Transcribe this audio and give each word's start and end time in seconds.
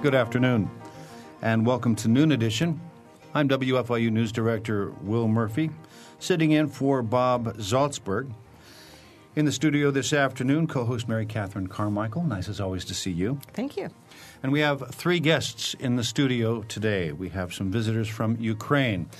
Good 0.00 0.14
afternoon, 0.14 0.70
and 1.42 1.66
welcome 1.66 1.96
to 1.96 2.06
Noon 2.06 2.30
Edition. 2.30 2.80
I'm 3.34 3.48
WFIU 3.48 4.12
News 4.12 4.30
Director 4.30 4.90
Will 5.02 5.26
Murphy, 5.26 5.70
sitting 6.20 6.52
in 6.52 6.68
for 6.68 7.02
Bob 7.02 7.56
Zaltsberg. 7.56 8.32
In 9.34 9.44
the 9.44 9.50
studio 9.50 9.90
this 9.90 10.12
afternoon, 10.12 10.68
co 10.68 10.84
host 10.84 11.08
Mary 11.08 11.26
Catherine 11.26 11.66
Carmichael. 11.66 12.22
Nice 12.22 12.48
as 12.48 12.60
always 12.60 12.84
to 12.84 12.94
see 12.94 13.10
you. 13.10 13.40
Thank 13.54 13.76
you. 13.76 13.90
And 14.44 14.52
we 14.52 14.60
have 14.60 14.88
three 14.94 15.18
guests 15.18 15.74
in 15.80 15.96
the 15.96 16.04
studio 16.04 16.62
today. 16.62 17.10
We 17.10 17.30
have 17.30 17.52
some 17.52 17.72
visitors 17.72 18.06
from 18.06 18.36
Ukraine. 18.38 19.10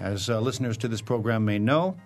As 0.00 0.30
uh, 0.30 0.40
listeners 0.40 0.78
to 0.78 0.88
this 0.88 1.02
program 1.02 1.44
may 1.44 1.58
know, 1.58 1.98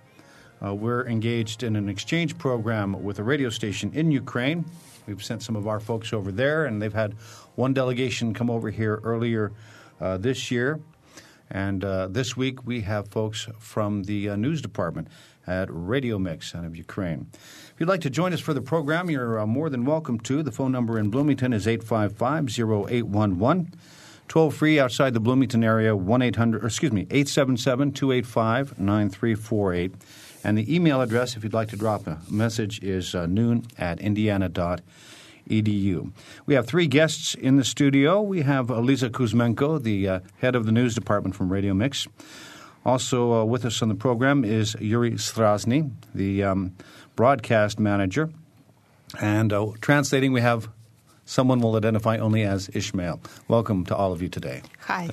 uh, 0.60 0.74
we're 0.74 1.06
engaged 1.06 1.62
in 1.62 1.76
an 1.76 1.88
exchange 1.88 2.36
program 2.36 3.00
with 3.04 3.20
a 3.20 3.22
radio 3.22 3.48
station 3.48 3.92
in 3.94 4.10
Ukraine. 4.10 4.64
We've 5.08 5.24
sent 5.24 5.42
some 5.42 5.56
of 5.56 5.66
our 5.66 5.80
folks 5.80 6.12
over 6.12 6.30
there, 6.30 6.66
and 6.66 6.82
they've 6.82 6.92
had 6.92 7.14
one 7.54 7.72
delegation 7.72 8.34
come 8.34 8.50
over 8.50 8.70
here 8.70 9.00
earlier 9.02 9.52
uh, 10.00 10.18
this 10.18 10.50
year. 10.50 10.80
And 11.50 11.82
uh, 11.82 12.08
this 12.08 12.36
week 12.36 12.66
we 12.66 12.82
have 12.82 13.08
folks 13.08 13.48
from 13.58 14.04
the 14.04 14.28
uh, 14.28 14.36
news 14.36 14.60
department 14.60 15.08
at 15.46 15.68
Radio 15.70 16.18
Mix 16.18 16.54
out 16.54 16.66
of 16.66 16.76
Ukraine. 16.76 17.26
If 17.32 17.74
you'd 17.78 17.88
like 17.88 18.02
to 18.02 18.10
join 18.10 18.34
us 18.34 18.40
for 18.40 18.52
the 18.52 18.60
program, 18.60 19.08
you're 19.08 19.40
uh, 19.40 19.46
more 19.46 19.70
than 19.70 19.86
welcome 19.86 20.20
to. 20.20 20.42
The 20.42 20.52
phone 20.52 20.72
number 20.72 20.98
in 20.98 21.08
Bloomington 21.08 21.54
is 21.54 21.66
855 21.66 22.50
0811. 22.58 23.72
Toll 24.28 24.50
free 24.50 24.78
outside 24.78 25.14
the 25.14 25.20
Bloomington 25.20 25.64
area, 25.64 25.96
1 25.96 26.20
800, 26.20 26.62
excuse 26.62 26.92
me, 26.92 27.06
877 27.10 27.92
285 27.92 28.78
9348. 28.78 29.94
And 30.47 30.57
the 30.57 30.73
email 30.73 31.01
address, 31.01 31.35
if 31.37 31.43
you'd 31.43 31.53
like 31.53 31.69
to 31.69 31.77
drop 31.77 32.07
a 32.07 32.19
message, 32.29 32.81
is 32.83 33.15
uh, 33.15 33.25
noon 33.25 33.65
at 33.77 33.99
indiana.edu. 34.01 34.81
We 36.45 36.53
have 36.55 36.67
three 36.67 36.87
guests 36.87 37.33
in 37.35 37.55
the 37.57 37.63
studio. 37.63 38.21
We 38.21 38.41
have 38.41 38.69
Lisa 38.69 39.09
Kuzmenko, 39.09 39.81
the 39.81 40.09
uh, 40.09 40.19
head 40.39 40.55
of 40.55 40.65
the 40.65 40.71
news 40.71 40.95
department 40.95 41.35
from 41.35 41.51
Radio 41.51 41.73
Mix. 41.73 42.07
Also 42.85 43.33
uh, 43.33 43.45
with 43.45 43.63
us 43.63 43.81
on 43.81 43.87
the 43.87 43.95
program 43.95 44.43
is 44.43 44.75
Yuri 44.79 45.11
Strasny, 45.11 45.89
the 46.13 46.43
um, 46.43 46.75
broadcast 47.15 47.79
manager. 47.79 48.29
And 49.21 49.53
uh, 49.53 49.67
translating, 49.79 50.33
we 50.33 50.41
have 50.41 50.67
someone 51.25 51.61
we'll 51.61 51.75
identify 51.75 52.17
only 52.17 52.43
as 52.43 52.69
Ishmael. 52.73 53.21
Welcome 53.47 53.85
to 53.85 53.95
all 53.95 54.11
of 54.11 54.21
you 54.21 54.29
today. 54.29 54.61
Hi. 54.87 55.09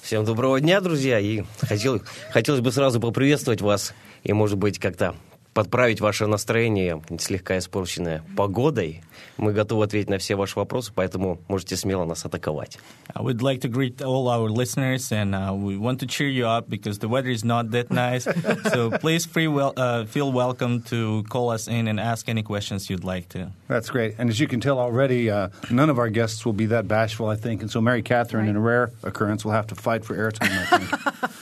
Всем 0.00 0.24
доброго 0.24 0.60
дня, 0.60 0.80
друзья, 0.80 1.18
и 1.18 1.44
хотел, 1.60 2.00
хотелось 2.30 2.60
бы 2.60 2.72
сразу 2.72 3.00
поприветствовать 3.00 3.60
вас 3.60 3.92
и, 4.22 4.32
может 4.32 4.58
быть, 4.58 4.78
как-то 4.78 5.14
подправить 5.56 6.02
ваше 6.02 6.26
настроение, 6.26 7.02
слегка 7.18 7.56
испорченное 7.56 8.22
погодой. 8.36 9.02
Мы 9.38 9.54
готовы 9.54 9.84
ответить 9.84 10.10
на 10.10 10.18
все 10.18 10.36
ваши 10.36 10.58
вопросы, 10.58 10.92
поэтому 10.94 11.40
можете 11.48 11.76
смело 11.76 12.04
нас 12.04 12.26
атаковать. 12.26 12.78
I 13.14 13.22
would 13.22 13.40
like 13.40 13.62
to 13.62 13.68
greet 13.68 14.02
all 14.02 14.28
our 14.28 14.50
listeners, 14.50 15.10
and 15.10 15.34
uh, 15.34 15.54
we 15.54 15.78
want 15.78 16.00
to 16.00 16.06
cheer 16.06 16.28
you 16.28 16.46
up 16.46 16.68
because 16.68 16.98
the 16.98 17.08
weather 17.08 17.30
is 17.30 17.42
not 17.42 17.70
that 17.70 17.90
nice. 17.90 18.28
so 18.70 18.90
please 19.00 19.24
free 19.24 19.48
wel- 19.48 19.72
uh, 19.78 20.04
feel 20.04 20.30
welcome 20.30 20.82
to 20.90 21.24
call 21.30 21.48
us 21.48 21.68
in 21.68 21.88
and 21.88 21.98
ask 21.98 22.28
any 22.28 22.42
questions 22.42 22.90
you'd 22.90 23.04
like 23.04 23.30
to. 23.30 23.50
That's 23.66 23.88
great. 23.88 24.16
And 24.18 24.28
as 24.28 24.38
you 24.38 24.48
can 24.48 24.60
tell 24.60 24.78
already, 24.78 25.30
uh, 25.30 25.48
none 25.70 25.88
of 25.88 25.98
our 25.98 26.10
guests 26.10 26.44
will 26.44 26.52
be 26.52 26.66
that 26.66 26.86
bashful, 26.86 27.28
I 27.28 27.36
think. 27.36 27.62
And 27.62 27.70
so 27.70 27.80
Mary 27.80 28.02
Catherine, 28.02 28.46
in 28.48 28.56
a 28.56 28.60
rare 28.60 28.90
occurrence, 29.02 29.42
will 29.42 29.52
have 29.52 29.68
to 29.68 29.74
fight 29.74 30.04
for 30.04 30.14
airtime, 30.14 30.52
I 30.52 30.78
think. 30.78 31.32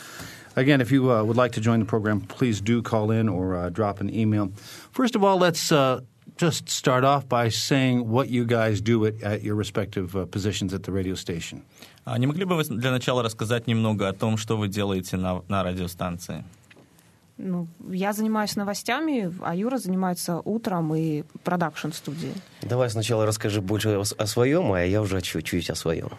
Again, 0.60 0.82
if 0.82 0.92
you 0.92 1.10
uh, 1.10 1.24
would 1.24 1.38
like 1.38 1.54
to 1.54 1.62
join 1.62 1.80
the 1.80 1.86
program, 1.86 2.20
please 2.20 2.60
do 2.60 2.82
call 2.82 3.12
in 3.12 3.30
or 3.30 3.56
uh, 3.56 3.70
drop 3.70 4.02
an 4.02 4.14
email. 4.14 4.52
First 4.92 5.16
of 5.16 5.24
all, 5.24 5.38
let's 5.38 5.72
uh, 5.72 6.02
just 6.36 6.68
start 6.68 7.06
off 7.06 7.30
by 7.30 7.48
saying 7.48 8.10
what 8.10 8.28
you 8.30 8.44
guys 8.44 8.82
do 8.82 9.06
at, 9.06 9.24
at 9.24 9.42
your 9.42 9.56
respective 9.56 10.18
uh, 10.18 10.26
positions 10.26 10.74
at 10.74 10.84
the 10.84 10.92
radio 10.92 11.16
station. 11.16 11.64
А 12.06 12.18
Не 12.18 12.28
могли 12.28 12.44
бы 12.44 12.58
вы 12.58 12.64
для 12.66 12.92
начала 12.92 13.24
рассказать 13.24 13.68
немного 13.68 14.10
о 14.10 14.14
том, 14.14 14.36
что 14.36 14.58
вы 14.58 14.68
делаете 14.68 15.16
на, 15.16 15.44
на 15.48 15.64
радиостанции? 15.64 16.44
Ну, 17.38 17.68
я 17.90 18.12
занимаюсь 18.12 18.58
новостями, 18.58 19.34
а 19.42 19.56
Юра 19.56 19.78
занимается 19.78 20.42
утром 20.44 20.94
и 20.94 21.24
продакшн-студией. 21.46 22.34
Давай 22.64 22.90
сначала 22.90 23.26
расскажи 23.26 23.62
больше 23.62 23.92
о, 23.92 24.02
о 24.02 24.28
своем, 24.28 24.74
а 24.74 24.84
я 24.84 25.02
уже 25.02 25.22
чуть-чуть 25.22 25.70
о 25.70 25.76
своем. 25.76 26.10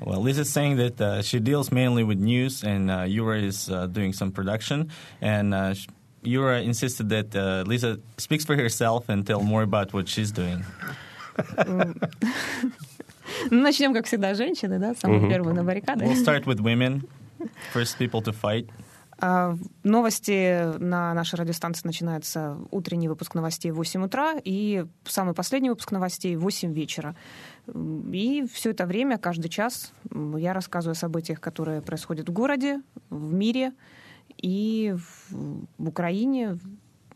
Well, 0.00 0.20
Lisa's 0.20 0.48
saying 0.48 0.76
that 0.76 1.00
uh, 1.00 1.22
she 1.22 1.40
deals 1.40 1.70
mainly 1.70 2.04
with 2.04 2.18
news, 2.18 2.64
and 2.64 2.90
uh, 2.90 3.02
Yura 3.02 3.38
is 3.38 3.68
uh, 3.68 3.86
doing 3.86 4.14
some 4.14 4.32
production. 4.32 4.90
And 5.20 5.52
uh, 5.52 5.74
sh- 5.74 5.88
Yura 6.22 6.62
insisted 6.62 7.10
that 7.10 7.36
uh, 7.36 7.64
Lisa 7.66 8.00
speaks 8.16 8.44
for 8.46 8.56
herself 8.56 9.10
and 9.10 9.26
tell 9.26 9.42
more 9.42 9.62
about 9.62 9.92
what 9.92 10.08
she's 10.08 10.32
doing. 10.32 10.64
Ну, 13.50 13.62
начнем, 13.62 13.94
как 13.94 14.06
всегда, 14.06 14.34
с 14.34 14.38
женщины, 14.38 14.78
да, 14.78 14.94
самые 14.94 15.28
первые 15.28 15.54
на 15.54 15.64
баррикады. 15.64 16.04
We'll 16.04 16.22
start 16.22 16.46
with 16.46 16.60
women, 16.60 17.08
first 17.72 17.96
people 17.98 18.22
to 18.22 18.32
fight. 18.32 18.68
А, 19.22 19.54
Новости 19.82 20.78
на 20.78 21.12
нашей 21.12 21.36
радиостанции 21.36 21.86
начинается 21.86 22.56
утренний 22.70 23.08
выпуск 23.08 23.34
новостей 23.34 23.70
в 23.70 23.76
8 23.76 24.04
утра 24.04 24.34
и 24.42 24.86
самый 25.04 25.34
последний 25.34 25.68
выпуск 25.68 25.92
новостей 25.92 26.36
в 26.36 26.40
8 26.40 26.72
вечера. 26.72 27.14
И 27.73 28.45
все 28.51 28.71
это 28.71 28.85
время, 28.85 29.17
каждый 29.17 29.49
час, 29.49 29.91
я 30.37 30.53
рассказываю 30.53 30.93
о 30.93 30.95
событиях, 30.95 31.41
которые 31.41 31.81
происходят 31.81 32.29
в 32.29 32.33
городе, 32.33 32.81
в 33.09 33.33
мире 33.33 33.73
и 34.37 34.95
в, 34.95 35.67
в 35.77 35.87
Украине 35.87 36.59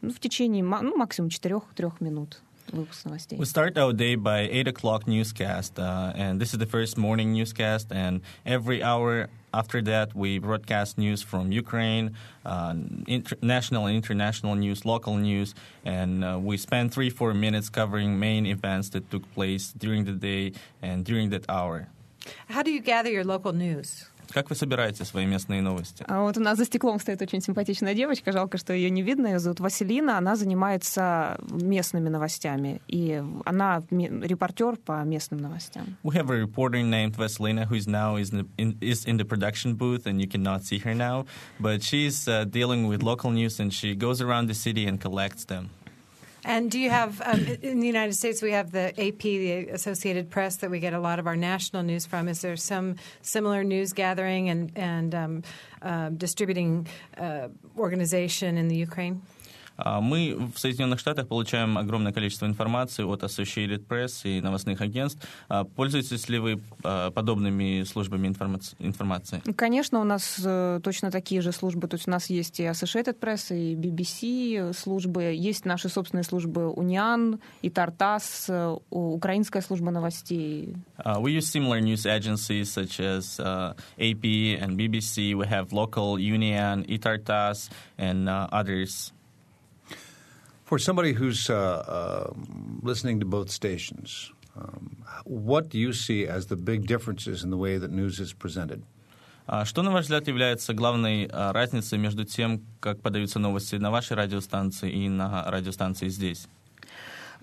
ну, 0.02 0.12
в 0.12 0.20
течение 0.20 0.64
ну, 0.64 0.98
максимум 0.98 1.30
4-3 1.30 1.94
минут 2.00 2.42
выпуск 2.73 3.05
новостей. 3.05 3.39
We 3.39 3.45
start 3.45 3.77
our 3.77 3.93
day 3.93 4.17
by 4.17 4.49
8 4.51 4.69
o'clock 4.69 5.07
newscast, 5.07 5.79
uh, 5.79 6.13
and 6.15 6.41
this 6.41 6.53
is 6.53 6.59
the 6.59 6.67
first 6.67 6.97
morning 6.97 7.33
newscast. 7.33 7.93
And 7.93 8.21
every 8.45 8.83
hour 8.83 9.29
after 9.53 9.81
that, 9.83 10.15
we 10.15 10.39
broadcast 10.39 10.99
news 10.99 11.23
from 11.23 11.53
Ukraine, 11.53 12.17
uh, 12.45 12.75
inter- 13.07 13.37
national 13.41 13.87
and 13.87 13.97
international 13.97 14.55
news, 14.57 14.85
local 14.85 15.17
news, 15.17 15.55
and 15.85 16.25
uh, 16.25 16.39
we 16.41 16.57
spend 16.57 16.93
three, 16.93 17.11
four 17.11 17.35
minutes 17.35 17.69
covering 17.69 18.19
main 18.19 18.47
events 18.47 18.89
that 18.91 19.11
took 19.11 19.25
place 19.35 19.73
during 19.79 20.05
the 20.05 20.13
day 20.13 20.53
and 20.83 21.05
during 21.05 21.31
that 21.31 21.45
hour. 21.49 21.89
How 22.49 22.63
do 22.63 22.71
you 22.71 22.81
gather 22.81 23.11
your 23.11 23.25
local 23.25 23.53
news? 23.53 24.07
Как 24.32 24.50
вы 24.50 24.56
собираете 24.56 25.06
свои 25.06 25.26
местные 25.26 25.62
новости? 25.62 26.04
А 26.08 26.22
вот 26.22 26.38
у 26.38 26.42
нас 26.42 26.58
за 26.58 26.66
стеклом 26.66 27.00
стоит 27.00 27.22
очень 27.22 27.42
симпатичная 27.42 27.94
девочка, 27.94 28.32
жалко, 28.32 28.58
что 28.58 28.74
ее 28.74 28.90
не 28.90 29.02
видно. 29.02 29.28
Ее 29.28 29.40
зовут 29.40 29.60
Василина, 29.60 30.18
она 30.18 30.36
занимается 30.36 31.38
местными 31.50 32.10
новостями, 32.10 32.82
и 32.88 33.24
она 33.46 33.82
репортер 33.90 34.76
по 34.78 35.04
местным 35.04 35.42
новостям. 35.42 35.98
We 36.04 36.14
have 36.16 36.30
a 36.30 36.38
reporter 36.38 36.82
named 36.84 37.16
Vasilina 37.18 37.66
who 37.66 37.76
is 37.76 37.88
now 37.88 38.18
is 38.18 38.32
in, 38.32 38.48
in, 38.58 38.78
is 38.82 39.06
in 39.06 39.18
the 39.18 39.26
production 39.26 39.76
booth, 39.76 40.06
and 40.06 40.22
you 40.22 40.28
cannot 40.28 40.64
see 40.64 40.80
her 40.80 40.94
now. 40.94 41.26
But 41.60 41.84
she's 41.84 42.28
uh, 42.28 42.46
dealing 42.46 42.88
with 42.88 43.04
local 43.04 43.32
news, 43.32 43.60
and 43.60 43.74
she 43.74 43.96
goes 43.96 44.22
around 44.22 44.48
the 44.48 44.54
city 44.54 44.86
and 44.86 45.00
collects 45.00 45.46
them. 45.46 45.72
And 46.50 46.72
do 46.72 46.80
you 46.80 46.90
have, 46.90 47.22
um, 47.24 47.46
in 47.62 47.80
the 47.80 47.86
United 47.86 48.14
States, 48.14 48.42
we 48.42 48.54
have 48.54 48.72
the 48.72 48.88
AP, 49.00 49.20
the 49.20 49.68
Associated 49.70 50.32
Press, 50.32 50.56
that 50.58 50.72
we 50.72 50.80
get 50.80 50.94
a 50.94 51.00
lot 51.00 51.20
of 51.20 51.28
our 51.28 51.36
national 51.36 51.84
news 51.84 52.08
from. 52.08 52.28
Is 52.28 52.42
there 52.42 52.56
some 52.56 52.96
similar 53.22 53.64
news 53.64 53.94
gathering 53.94 54.50
and, 54.50 54.72
and 54.76 55.14
um, 55.14 55.44
uh, 55.84 56.10
distributing 56.10 56.88
uh, 57.20 57.50
organization 57.78 58.58
in 58.58 58.68
the 58.68 58.76
Ukraine? 58.76 59.22
А 59.82 60.02
Мы 60.02 60.38
в 60.54 60.60
Соединенных 60.60 61.00
Штатах 61.00 61.28
получаем 61.28 61.78
огромное 61.78 62.12
количество 62.12 62.46
информации 62.46 63.04
от 63.04 63.24
Associated 63.24 63.88
Press 63.88 64.22
и 64.24 64.42
новостных 64.42 64.82
агентств. 64.82 65.26
А 65.48 65.64
Пользуетесь 65.64 66.28
ли 66.28 66.38
вы 66.38 66.60
а, 66.84 67.12
подобными 67.12 67.84
службами 67.84 68.28
информаци- 68.28 68.76
информации? 68.80 69.42
Конечно, 69.56 70.02
у 70.02 70.04
нас 70.04 70.42
э, 70.44 70.80
точно 70.84 71.12
такие 71.12 71.42
же 71.42 71.52
службы. 71.52 71.88
То 71.88 71.96
есть 71.96 72.08
у 72.08 72.12
нас 72.12 72.30
есть 72.30 72.60
и 72.60 72.64
Associated 72.64 73.18
Press, 73.20 73.56
и 73.56 73.76
BBC 73.76 74.74
службы, 74.74 75.24
есть 75.24 75.66
наши 75.66 75.88
собственные 75.88 76.24
службы 76.24 76.70
Униан, 76.70 77.40
и 77.62 77.70
Тартас, 77.70 78.48
э, 78.50 78.76
украинская 78.90 79.62
служба 79.62 79.92
новостей. 79.92 80.76
Uh, 81.06 81.20
we 81.22 81.32
use 81.32 81.48
similar 81.48 81.80
news 81.80 82.06
agencies 82.06 82.70
such 82.72 83.00
as 83.00 83.40
uh, 83.40 83.74
AP 83.98 84.60
and 84.60 84.78
BBC. 84.78 85.34
We 85.34 85.48
have 85.48 85.72
local 85.72 86.20
Union, 86.20 86.84
Itartas, 86.90 87.70
and 87.98 88.28
uh, 88.28 88.48
others. 88.52 89.14
For 90.69 90.79
somebody 90.79 91.13
who's 91.13 91.51
uh, 91.51 91.55
uh, 91.55 92.33
listening 92.83 93.21
to 93.21 93.27
both 93.27 93.51
stations, 93.51 94.33
um, 94.57 95.05
what 95.25 95.69
do 95.69 95.79
you 95.79 95.93
see 95.93 96.27
as 96.27 96.47
the 96.47 96.57
big 96.57 96.87
differences 96.87 97.45
in 97.45 97.51
the 97.51 97.57
way 97.57 97.77
that 97.79 97.91
news 97.91 98.19
is 98.19 98.33
presented? 98.33 98.83
А 99.47 99.67
Что, 99.67 99.83
на 99.83 99.91
ваш 99.91 100.05
взгляд, 100.05 100.27
является 100.27 100.73
главной 100.73 101.29
а, 101.31 101.53
разницей 101.53 101.99
между 101.99 102.25
тем, 102.25 102.63
как 102.81 103.03
подаются 103.03 103.39
новости 103.39 103.77
на 103.77 103.91
вашей 103.91 104.17
радиостанции 104.17 104.91
и 104.91 105.09
на 105.11 105.45
радиостанции 105.51 106.09
здесь? 106.09 106.49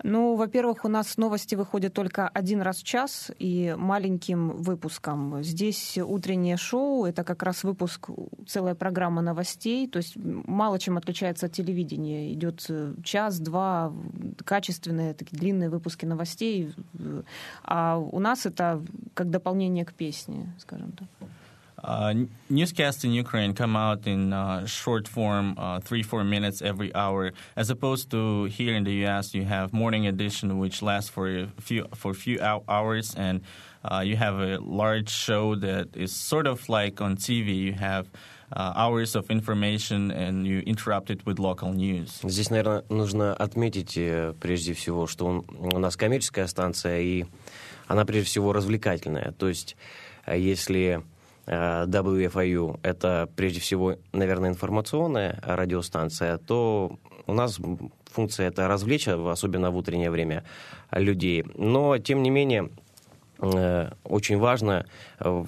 Ну, 0.03 0.35
во-первых, 0.35 0.85
у 0.85 0.87
нас 0.87 1.17
новости 1.17 1.55
выходят 1.55 1.93
только 1.93 2.27
один 2.27 2.61
раз 2.61 2.77
в 2.77 2.83
час 2.83 3.31
и 3.39 3.75
маленьким 3.77 4.49
выпуском. 4.49 5.43
Здесь 5.43 5.97
утреннее 5.97 6.57
шоу, 6.57 7.05
это 7.05 7.23
как 7.23 7.43
раз 7.43 7.63
выпуск, 7.63 8.09
целая 8.47 8.75
программа 8.75 9.21
новостей, 9.21 9.87
то 9.87 9.97
есть 9.97 10.15
мало 10.15 10.77
чем 10.79 10.97
отличается 10.97 11.47
от 11.47 11.53
телевидения. 11.53 12.31
Идет 12.33 12.65
э, 12.69 12.93
час-два, 13.03 13.91
качественные, 14.45 15.13
такие 15.13 15.37
длинные 15.37 15.69
выпуски 15.69 16.05
новостей, 16.05 16.73
а 17.63 17.97
у 17.97 18.19
нас 18.19 18.45
это 18.45 18.83
как 19.13 19.29
дополнение 19.29 19.85
к 19.85 19.93
песне, 19.93 20.53
скажем 20.59 20.91
так. 20.91 21.07
Uh, 21.82 22.14
newscasts 22.48 23.02
in 23.02 23.10
Ukraine 23.10 23.54
come 23.54 23.74
out 23.74 24.06
in 24.06 24.32
uh, 24.32 24.66
short 24.66 25.08
form, 25.08 25.56
uh, 25.58 25.80
three, 25.80 26.02
four 26.04 26.22
minutes 26.22 26.62
every 26.62 26.94
hour, 26.94 27.32
as 27.56 27.70
opposed 27.70 28.10
to 28.12 28.44
here 28.44 28.74
in 28.76 28.84
the 28.84 28.92
U.S. 29.06 29.34
You 29.34 29.44
have 29.44 29.72
morning 29.72 30.06
edition, 30.06 30.58
which 30.58 30.80
lasts 30.80 31.10
for 31.10 31.28
a 31.28 31.48
few 31.60 31.86
for 31.94 32.12
a 32.12 32.14
few 32.14 32.40
hours, 32.40 33.14
and 33.16 33.40
uh, 33.84 34.00
you 34.04 34.16
have 34.16 34.38
a 34.38 34.58
large 34.58 35.10
show 35.10 35.56
that 35.56 35.88
is 35.96 36.12
sort 36.12 36.46
of 36.46 36.68
like 36.68 37.00
on 37.00 37.16
TV. 37.16 37.56
You 37.56 37.72
have 37.72 38.06
uh, 38.52 38.74
hours 38.76 39.16
of 39.16 39.28
information, 39.28 40.12
and 40.12 40.46
you 40.46 40.60
interrupt 40.60 41.10
it 41.10 41.26
with 41.26 41.40
local 41.40 41.72
news. 41.72 42.20
Здесь, 42.22 42.50
наверное, 42.50 42.84
нужно 42.90 43.34
отметить 43.34 43.96
э, 43.96 44.34
прежде 44.38 44.74
всего, 44.74 45.08
что 45.08 45.26
он, 45.26 45.44
у 45.48 45.78
нас 45.80 45.96
коммерческая 45.96 46.46
станция, 46.46 47.00
и 47.00 47.24
она 47.88 48.04
прежде 48.04 48.26
всего 48.26 48.52
развлекательная. 48.52 49.32
То 49.32 49.48
есть, 49.48 49.74
э, 50.26 50.38
если 50.38 51.02
Э, 51.02 51.02
WFIU— 51.47 52.79
это 52.83 53.29
прежде 53.35 53.59
всего, 53.59 53.95
наверное, 54.11 54.49
информационная 54.49 55.41
радиостанция, 55.45 56.37
то 56.37 56.99
у 57.25 57.33
нас 57.33 57.59
функция 58.05 58.47
это 58.47 58.67
развлечь, 58.67 59.07
особенно 59.07 59.71
в 59.71 59.77
утреннее 59.77 60.11
время, 60.11 60.43
людей. 60.91 61.45
Но, 61.55 61.97
тем 61.97 62.23
не 62.23 62.29
менее, 62.29 62.69
э, 63.39 63.91
очень 64.03 64.37
важно 64.37 64.85
э, 65.19 65.29
в 65.29 65.47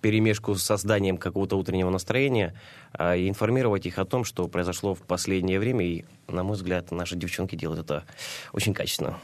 перемешку 0.00 0.54
с 0.54 0.62
созданием 0.62 1.16
какого-то 1.16 1.56
утреннего 1.56 1.88
настроения 1.88 2.54
информировать 2.92 3.86
их 3.86 3.98
о 3.98 4.04
том, 4.04 4.24
что 4.24 4.46
произошло 4.48 4.94
в 4.94 5.00
последнее 5.00 5.58
время. 5.58 5.84
И, 5.86 6.04
на 6.28 6.44
мой 6.44 6.56
взгляд, 6.56 6.92
наши 6.92 7.16
девчонки 7.16 7.56
делают 7.56 7.80
это 7.80 8.04
очень 8.52 8.74
качественно. 8.74 9.18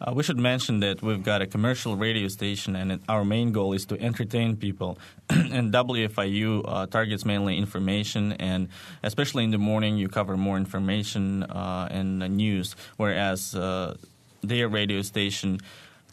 Uh, 0.00 0.12
we 0.14 0.22
should 0.22 0.38
mention 0.38 0.80
that 0.80 1.02
we've 1.02 1.22
got 1.22 1.40
a 1.40 1.46
commercial 1.46 1.96
radio 1.96 2.28
station, 2.28 2.76
and 2.76 3.00
our 3.08 3.24
main 3.24 3.50
goal 3.52 3.72
is 3.72 3.86
to 3.86 3.98
entertain 4.00 4.56
people. 4.56 4.98
and 5.30 5.72
WFIU 5.72 6.62
uh, 6.66 6.86
targets 6.86 7.24
mainly 7.24 7.56
information, 7.56 8.32
and 8.32 8.68
especially 9.02 9.44
in 9.44 9.50
the 9.52 9.58
morning, 9.58 9.96
you 9.96 10.08
cover 10.08 10.36
more 10.36 10.58
information 10.58 11.44
uh, 11.44 11.88
and 11.90 12.18
news, 12.36 12.76
whereas 12.98 13.54
uh, 13.54 13.96
their 14.42 14.68
radio 14.68 15.00
station 15.00 15.60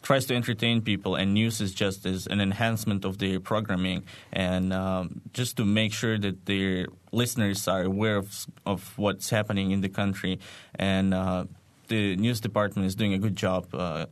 tries 0.00 0.26
to 0.26 0.34
entertain 0.34 0.80
people, 0.80 1.14
and 1.14 1.34
news 1.34 1.60
is 1.60 1.72
just 1.74 2.06
as 2.06 2.26
an 2.26 2.40
enhancement 2.40 3.04
of 3.04 3.18
their 3.18 3.38
programming, 3.38 4.02
and 4.32 4.72
um, 4.72 5.20
just 5.32 5.56
to 5.58 5.64
make 5.64 5.92
sure 5.92 6.18
that 6.18 6.46
their 6.46 6.86
listeners 7.12 7.68
are 7.68 7.82
aware 7.82 8.16
of, 8.16 8.46
of 8.64 8.96
what's 8.96 9.30
happening 9.30 9.72
in 9.72 9.80
the 9.80 9.88
country 9.88 10.38
and 10.74 11.14
uh, 11.14 11.44
the 11.88 12.16
news 12.16 12.40
department 12.40 12.86
is 12.86 12.94
doing 12.94 13.14
a 13.14 13.18
good 13.18 13.36
job 13.36 13.66
uh, 13.74 14.06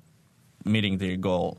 meeting 0.64 0.98
their 0.98 1.16
goal. 1.16 1.58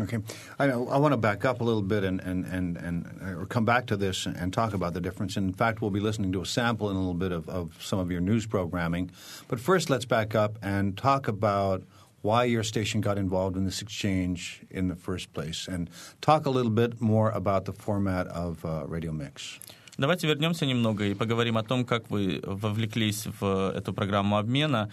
Okay. 0.00 0.18
I, 0.58 0.70
I 0.70 0.96
want 0.96 1.12
to 1.12 1.18
back 1.18 1.44
up 1.44 1.60
a 1.60 1.64
little 1.64 1.82
bit 1.82 2.02
and, 2.02 2.18
and, 2.20 2.46
and, 2.46 2.76
and 2.78 3.20
or 3.22 3.44
come 3.44 3.66
back 3.66 3.86
to 3.86 3.96
this 3.96 4.24
and 4.24 4.52
talk 4.52 4.72
about 4.72 4.94
the 4.94 5.02
difference. 5.02 5.36
In 5.36 5.52
fact, 5.52 5.82
we'll 5.82 5.90
be 5.90 6.00
listening 6.00 6.32
to 6.32 6.40
a 6.40 6.46
sample 6.46 6.88
in 6.88 6.96
a 6.96 6.98
little 6.98 7.12
bit 7.14 7.30
of, 7.30 7.46
of 7.48 7.76
some 7.82 7.98
of 7.98 8.10
your 8.10 8.22
news 8.22 8.46
programming. 8.46 9.10
But 9.48 9.60
first, 9.60 9.90
let's 9.90 10.06
back 10.06 10.34
up 10.34 10.58
and 10.62 10.96
talk 10.96 11.28
about 11.28 11.82
why 12.22 12.44
your 12.44 12.62
station 12.62 13.00
got 13.00 13.18
involved 13.18 13.56
in 13.56 13.64
this 13.64 13.82
exchange 13.82 14.62
in 14.70 14.88
the 14.88 14.96
first 14.96 15.32
place 15.34 15.68
and 15.68 15.90
talk 16.20 16.46
a 16.46 16.50
little 16.50 16.70
bit 16.70 17.00
more 17.00 17.30
about 17.30 17.66
the 17.66 17.72
format 17.72 18.26
of 18.28 18.64
uh, 18.64 18.84
Radio 18.86 19.12
Mix. 19.12 19.58
Давайте 19.98 20.26
вернемся 20.26 20.66
немного 20.66 21.04
и 21.04 21.14
поговорим 21.14 21.58
о 21.58 21.62
том, 21.62 21.84
как 21.84 22.10
вы 22.10 22.40
вовлеклись 22.44 23.26
в 23.40 23.72
эту 23.76 23.92
программу 23.92 24.38
обмена, 24.38 24.88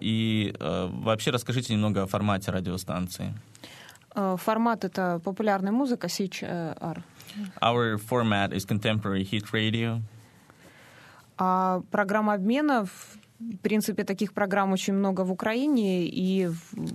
и 0.00 0.54
вообще 0.58 1.30
расскажите 1.30 1.74
немного 1.74 2.02
о 2.02 2.06
формате 2.06 2.50
радиостанции. 2.50 3.34
Формат— 4.14 4.84
это 4.86 5.20
популярная 5.22 5.72
музыка, 5.72 6.06
CHR. 6.06 7.02
Our 7.60 7.96
format 7.98 8.52
is 8.52 8.66
contemporary 8.66 9.24
hit 9.30 9.52
radio. 9.52 10.00
А 11.36 11.82
программа 11.90 12.34
обмена 12.34 12.86
в 12.86 13.19
принципе, 13.62 14.04
таких 14.04 14.32
программ 14.32 14.72
очень 14.72 14.94
много 14.94 15.22
в 15.22 15.32
Украине, 15.32 16.06
и 16.06 16.50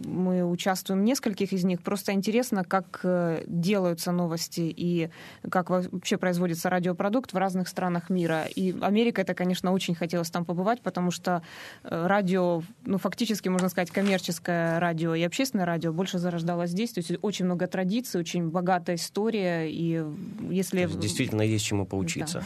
мы 0.06 0.44
участвуем 0.44 1.02
в 1.02 1.04
нескольких 1.04 1.54
из 1.54 1.64
них. 1.64 1.82
Просто 1.82 2.12
интересно, 2.14 2.64
как 2.64 3.00
э, 3.04 3.44
делаются 3.48 4.12
новости 4.12 4.62
и 4.62 5.10
как 5.50 5.70
вообще 5.70 6.18
производится 6.18 6.70
радиопродукт 6.70 7.34
в 7.34 7.38
разных 7.38 7.68
странах 7.68 8.10
мира. 8.10 8.46
И 8.56 8.76
Америка, 8.82 9.22
это, 9.22 9.34
конечно, 9.34 9.72
очень 9.72 9.96
хотелось 9.96 10.30
там 10.30 10.46
побывать, 10.46 10.82
потому 10.82 11.12
что 11.12 11.42
э, 11.84 12.08
радио, 12.08 12.62
ну, 12.86 12.98
фактически, 12.98 13.50
можно 13.50 13.70
сказать, 13.70 13.92
коммерческое 13.92 14.80
радио 14.80 15.16
и 15.16 15.24
общественное 15.24 15.66
радио 15.66 15.94
больше 15.94 16.20
зарождалось 16.20 16.72
здесь. 16.72 16.92
То 16.92 17.00
есть 17.00 17.12
очень 17.22 17.46
много 17.46 17.68
традиций, 17.68 18.20
очень 18.20 18.50
богатая 18.50 18.96
история, 18.96 19.70
и 19.70 20.04
если... 20.50 20.86
Действительно 20.86 21.42
есть 21.42 21.66
чему 21.66 21.86
поучиться. 21.86 22.40
Да. 22.40 22.46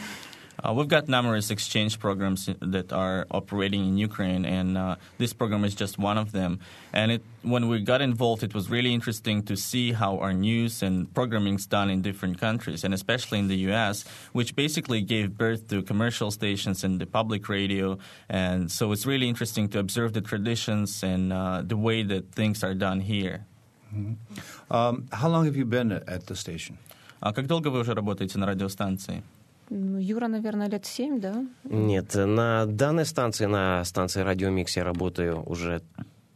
Uh, 0.63 0.73
we've 0.73 0.87
got 0.87 1.07
numerous 1.07 1.51
exchange 1.51 1.99
programs 1.99 2.49
that 2.61 2.93
are 2.93 3.27
operating 3.29 3.85
in 3.85 3.97
Ukraine, 3.97 4.45
and 4.45 4.77
uh, 4.77 4.95
this 5.17 5.33
program 5.33 5.65
is 5.65 5.75
just 5.75 5.99
one 5.99 6.17
of 6.17 6.31
them. 6.31 6.59
And 6.93 7.11
it, 7.11 7.23
when 7.41 7.67
we 7.67 7.81
got 7.81 8.01
involved, 8.01 8.41
it 8.41 8.53
was 8.53 8.69
really 8.69 8.93
interesting 8.93 9.43
to 9.43 9.57
see 9.57 9.91
how 9.91 10.17
our 10.19 10.33
news 10.33 10.81
and 10.81 11.13
programming 11.13 11.55
is 11.55 11.65
done 11.65 11.89
in 11.89 12.01
different 12.01 12.39
countries, 12.39 12.83
and 12.83 12.93
especially 12.93 13.39
in 13.39 13.47
the 13.47 13.57
U.S., 13.69 14.05
which 14.31 14.55
basically 14.55 15.01
gave 15.01 15.37
birth 15.37 15.67
to 15.69 15.81
commercial 15.81 16.31
stations 16.31 16.83
and 16.83 17.01
the 17.01 17.05
public 17.05 17.49
radio. 17.49 17.97
And 18.29 18.71
so 18.71 18.91
it's 18.93 19.05
really 19.05 19.27
interesting 19.27 19.67
to 19.69 19.79
observe 19.79 20.13
the 20.13 20.21
traditions 20.21 21.03
and 21.03 21.33
uh, 21.33 21.63
the 21.65 21.77
way 21.77 22.03
that 22.03 22.31
things 22.31 22.63
are 22.63 22.73
done 22.73 23.01
here. 23.01 23.45
Mm-hmm. 23.93 24.73
Um, 24.73 25.07
how 25.11 25.29
long 25.29 25.45
have 25.45 25.55
you 25.55 25.65
been 25.65 25.91
at 25.91 26.27
the 26.27 26.35
station? 26.35 26.77
Uh, 27.21 27.31
как 27.31 27.47
долго 27.47 27.69
вы 27.69 27.79
уже 27.79 27.93
работаете 27.93 28.37
на 28.37 28.45
радиостанции? 28.45 29.23
Ну, 29.70 29.98
Юра, 29.98 30.26
наверное, 30.26 30.68
лет 30.68 30.84
семь, 30.84 31.20
да? 31.20 31.44
Нет, 31.64 32.14
на 32.14 32.66
данной 32.66 33.06
станции, 33.06 33.46
на 33.46 33.84
станции 33.84 34.20
Радиомикс 34.20 34.76
я 34.76 34.84
работаю 34.84 35.42
уже 35.48 35.80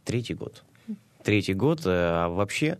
третий 0.05 0.33
год. 0.33 0.63
Третий 1.21 1.53
год, 1.53 1.85
э, 1.85 1.89
а 1.89 2.29
вообще 2.29 2.77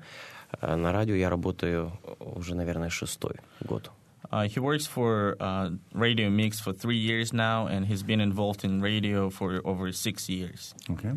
э, 0.62 0.76
на 0.76 0.94
радио 0.94 1.16
я 1.16 1.30
работаю 1.30 1.92
уже, 2.20 2.56
наверное, 2.56 2.90
шестой 2.90 3.36
год. 3.62 3.92
Uh, 4.32 4.48
he 4.48 4.60
works 4.60 4.88
for 4.88 5.38
uh, 5.40 5.70
Radio 5.94 6.30
Mix 6.30 6.60
for 6.60 6.74
three 6.74 6.98
years 6.98 7.32
now, 7.32 7.68
and 7.68 7.86
he's 7.86 8.04
been 8.04 8.20
involved 8.20 8.66
in 8.66 8.82
radio 8.82 9.30
for 9.30 9.62
over 9.64 9.92
six 9.92 10.28
years. 10.28 10.74
Okay. 10.90 11.14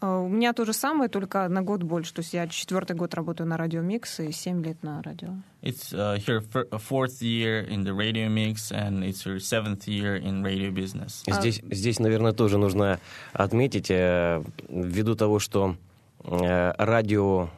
Uh, 0.00 0.26
у 0.26 0.28
меня 0.28 0.52
то 0.52 0.64
же 0.64 0.72
самое, 0.72 1.08
только 1.08 1.48
на 1.48 1.62
год 1.62 1.82
больше. 1.82 2.12
То 2.12 2.20
есть 2.20 2.34
я 2.34 2.46
четвертый 2.48 2.96
год 2.96 3.14
работаю 3.14 3.48
на 3.48 3.56
радио 3.56 3.80
Микс 3.80 4.20
и 4.20 4.30
семь 4.32 4.62
лет 4.62 4.82
на 4.82 5.02
радио. 5.02 5.30
It's 5.62 5.92
uh, 5.92 6.18
her 6.26 6.42
fourth 6.78 7.22
year 7.22 7.66
in 7.66 7.82
the 7.82 7.94
radio 7.94 8.28
mix, 8.28 8.70
and 8.70 9.02
it's 9.02 9.24
her 9.24 9.38
seventh 9.40 9.88
year 9.88 10.16
in 10.16 10.42
radio 10.42 10.70
business. 10.70 11.24
Здесь, 11.26 11.62
здесь, 11.70 11.98
наверное, 11.98 12.32
тоже 12.32 12.58
нужно 12.58 13.00
отметить, 13.32 13.90
э, 13.90 14.42
ввиду 14.68 15.16
того, 15.16 15.38
что 15.38 15.76
э, 16.24 16.72
радио 16.78 17.48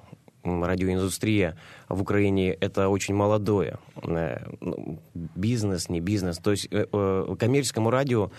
радиоиндустрия 0.45 1.57
в 1.89 2.01
Украине 2.01 2.53
это 2.53 2.89
очень 2.89 3.15
молодое. 3.15 3.79
Э, 3.97 4.39
ну, 4.61 5.01
бизнес, 5.15 5.89
не 5.89 6.01
бизнес. 6.01 6.39
То 6.39 6.53
есть 6.53 6.69
коммерческому 6.71 7.91
радио 7.91 8.31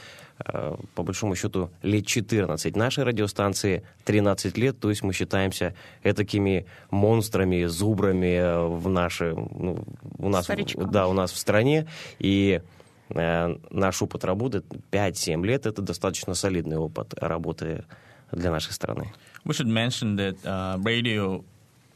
по 0.95 1.03
большому 1.03 1.35
счету, 1.35 1.69
лет 1.81 2.05
14. 2.05 2.75
Нашей 2.75 3.03
радиостанции 3.03 3.83
13 4.05 4.57
лет, 4.57 4.79
то 4.79 4.89
есть 4.89 5.03
мы 5.03 5.13
считаемся 5.13 5.75
такими 6.03 6.65
монстрами, 6.91 7.65
зубрами 7.65 8.35
э, 8.37 8.65
в 8.65 8.89
нашей, 8.89 9.33
ну, 9.35 9.83
у 10.17 10.29
нас, 10.29 10.49
да, 10.75 11.07
у 11.07 11.13
нас 11.13 11.31
в 11.31 11.37
стране. 11.37 11.87
И 12.19 12.61
э, 13.09 13.55
наш 13.69 14.01
опыт 14.01 14.23
работы 14.23 14.63
5-7 14.91 15.45
лет– 15.45 15.65
это 15.65 15.81
достаточно 15.81 16.33
солидный 16.33 16.77
опыт 16.77 17.13
работы 17.15 17.83
для 18.31 18.51
нашей 18.51 18.73
страны. 18.73 19.11
We 19.45 19.53
should 19.53 19.67
mention 19.67 20.15
that 20.17 20.37
uh, 20.43 20.77
radio 20.83 21.43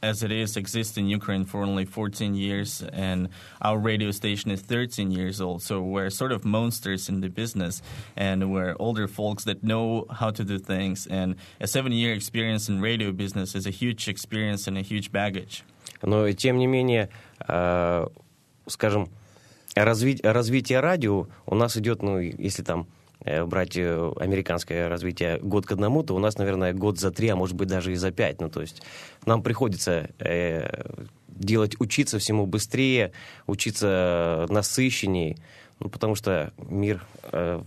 as 0.03 0.23
it 0.23 0.31
is 0.31 0.55
exists 0.55 0.97
in 0.97 1.07
Ukraine 1.07 1.45
for 1.45 1.61
only 1.63 1.85
14 1.85 2.35
years, 2.35 2.83
and 2.93 3.29
our 3.61 3.77
radio 3.77 4.11
station 4.11 4.51
is 4.51 4.61
13 4.61 5.11
years 5.11 5.41
old. 5.41 5.61
So 5.61 5.81
we're 5.81 6.09
sort 6.09 6.31
of 6.31 6.45
monsters 6.45 7.09
in 7.09 7.21
the 7.21 7.29
business, 7.29 7.81
and 8.15 8.51
we're 8.51 8.75
older 8.79 9.07
folks 9.07 9.43
that 9.43 9.63
know 9.63 10.05
how 10.09 10.31
to 10.31 10.43
do 10.43 10.57
things. 10.59 11.07
And 11.07 11.35
a 11.59 11.67
seven-year 11.67 12.13
experience 12.13 12.69
in 12.69 12.81
radio 12.81 13.11
business 13.11 13.55
is 13.55 13.67
a 13.67 13.71
huge 13.71 14.07
experience 14.07 14.67
and 14.67 14.77
a 14.77 14.81
huge 14.81 15.11
baggage. 15.11 15.63
Но 16.01 16.31
тем 16.31 16.57
не 16.57 16.67
менее, 16.67 17.09
э, 17.47 18.07
скажем, 18.67 19.09
разви 19.75 20.17
развитие 20.23 20.79
радио 20.79 21.27
у 21.45 21.55
нас 21.55 21.75
идет, 21.75 22.01
ну, 22.01 22.19
если 22.19 22.63
там 22.63 22.81
э, 22.81 22.92
брать 23.24 23.76
э, 23.76 24.12
американское 24.18 24.88
развитие 24.88 25.38
год 25.38 25.66
к 25.66 25.72
одному, 25.72 26.02
то 26.02 26.14
у 26.14 26.18
нас, 26.18 26.36
наверное, 26.38 26.72
год 26.72 26.98
за 26.98 27.10
три, 27.10 27.28
а 27.28 27.36
может 27.36 27.56
быть 27.56 27.68
даже 27.68 27.92
и 27.92 27.96
за 27.96 28.10
пять. 28.10 28.40
Ну, 28.40 28.50
то 28.50 28.60
есть 28.60 28.82
нам 29.24 29.42
приходится 29.42 30.10
э, 30.18 30.84
делать, 31.28 31.80
учиться 31.80 32.18
всему 32.18 32.46
быстрее, 32.46 33.12
учиться 33.46 34.46
насыщенней, 34.50 35.38
ну, 35.80 35.88
потому 35.88 36.14
что 36.14 36.52
мир, 36.58 37.04
э, 37.32 37.62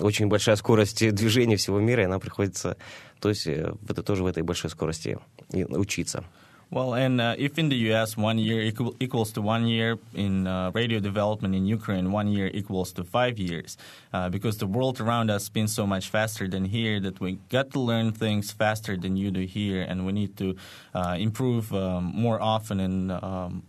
очень 0.00 0.28
большая 0.28 0.56
скорость 0.56 1.14
движения 1.14 1.56
всего 1.56 1.78
мира, 1.80 2.04
и 2.04 2.06
нам 2.06 2.20
приходится, 2.20 2.76
то 3.20 3.28
есть 3.28 3.46
э, 3.46 3.74
это 3.88 4.02
тоже 4.02 4.22
в 4.22 4.26
этой 4.26 4.42
большой 4.42 4.70
скорости 4.70 5.18
учиться. 5.52 6.24
Well, 6.71 6.95
and 6.95 7.21
uh, 7.21 7.35
if 7.37 7.57
in 7.59 7.69
the 7.69 7.75
U.S. 7.89 8.17
one 8.17 8.37
year 8.37 8.61
equal, 8.61 8.95
equals 8.99 9.31
to 9.33 9.41
one 9.41 9.67
year 9.67 9.97
in 10.13 10.47
uh, 10.47 10.71
radio 10.73 10.99
development 10.99 11.55
in 11.55 11.65
Ukraine, 11.65 12.11
one 12.11 12.27
year 12.27 12.49
equals 12.53 12.91
to 12.93 13.03
five 13.03 13.37
years, 13.37 13.77
uh, 14.11 14.29
because 14.29 14.57
the 14.57 14.65
world 14.65 14.99
around 14.99 15.29
us 15.29 15.45
spins 15.45 15.73
so 15.73 15.85
much 15.85 16.09
faster 16.09 16.47
than 16.47 16.65
here 16.65 16.99
that 16.99 17.19
we 17.19 17.37
got 17.49 17.71
to 17.71 17.79
learn 17.79 18.11
things 18.11 18.51
faster 18.51 18.97
than 18.97 19.15
you 19.15 19.29
do 19.31 19.41
here, 19.41 19.83
and 19.83 20.05
we 20.05 20.11
need 20.11 20.35
to 20.37 20.55
uh, 20.95 21.15
improve 21.17 21.71
um, 21.73 22.11
more 22.13 22.41
often 22.41 22.79
and 22.79 23.11
um, 23.11 23.63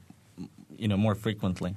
you 0.76 0.88
know 0.88 0.96
more 0.96 1.14
frequently. 1.14 1.76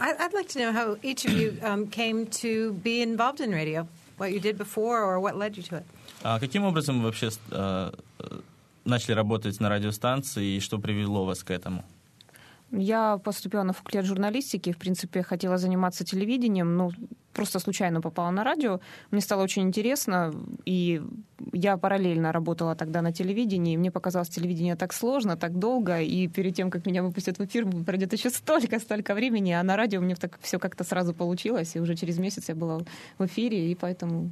I'd 0.00 0.34
like 0.34 0.48
to 0.48 0.58
know 0.58 0.72
how 0.72 0.96
each 1.02 1.24
of 1.24 1.32
you 1.32 1.56
um, 1.62 1.86
came 1.86 2.26
to 2.42 2.72
be 2.72 3.00
involved 3.00 3.40
in 3.40 3.52
radio, 3.52 3.86
what 4.16 4.32
you 4.32 4.40
did 4.40 4.58
before, 4.58 5.00
or 5.04 5.20
what 5.20 5.36
led 5.36 5.56
you 5.56 5.62
to 5.64 5.76
it. 5.76 5.84
каким 6.40 6.64
образом 6.64 7.00
вы 7.00 7.04
вообще 7.10 7.30
начали 8.89 9.13
работать 9.13 9.59
на 9.59 9.69
радиостанции 9.69 10.57
и 10.57 10.59
что 10.59 10.79
привело 10.79 11.25
вас 11.25 11.43
к 11.43 11.51
этому? 11.51 11.83
Я 12.71 13.17
поступила 13.17 13.63
на 13.63 13.73
факультет 13.73 14.05
журналистики, 14.05 14.71
в 14.71 14.77
принципе, 14.77 15.23
хотела 15.23 15.57
заниматься 15.57 16.05
телевидением, 16.05 16.77
но 16.77 16.91
просто 17.33 17.59
случайно 17.59 18.01
попала 18.01 18.29
на 18.29 18.43
радио. 18.43 18.79
Мне 19.11 19.21
стало 19.21 19.43
очень 19.43 19.63
интересно, 19.63 20.33
и 20.65 21.01
я 21.51 21.77
параллельно 21.77 22.31
работала 22.31 22.75
тогда 22.75 23.01
на 23.01 23.11
телевидении, 23.11 23.73
и 23.73 23.77
мне 23.77 23.91
показалось 23.91 24.29
телевидение 24.29 24.75
так 24.75 24.93
сложно, 24.93 25.35
так 25.35 25.57
долго, 25.57 25.99
и 26.01 26.27
перед 26.27 26.55
тем, 26.55 26.69
как 26.69 26.85
меня 26.85 27.01
выпустят 27.01 27.39
в 27.39 27.45
эфир, 27.45 27.65
пройдет 27.85 28.13
еще 28.13 28.29
столько-столько 28.29 29.15
времени, 29.15 29.51
а 29.51 29.63
на 29.63 29.75
радио 29.75 30.01
мне 30.01 30.15
так 30.15 30.37
все 30.41 30.59
как-то 30.59 30.83
сразу 30.83 31.13
получилось, 31.13 31.75
и 31.75 31.79
уже 31.79 31.95
через 31.95 32.19
месяц 32.19 32.49
я 32.49 32.55
была 32.55 32.81
в 33.17 33.25
эфире, 33.25 33.71
и 33.71 33.75
поэтому 33.75 34.31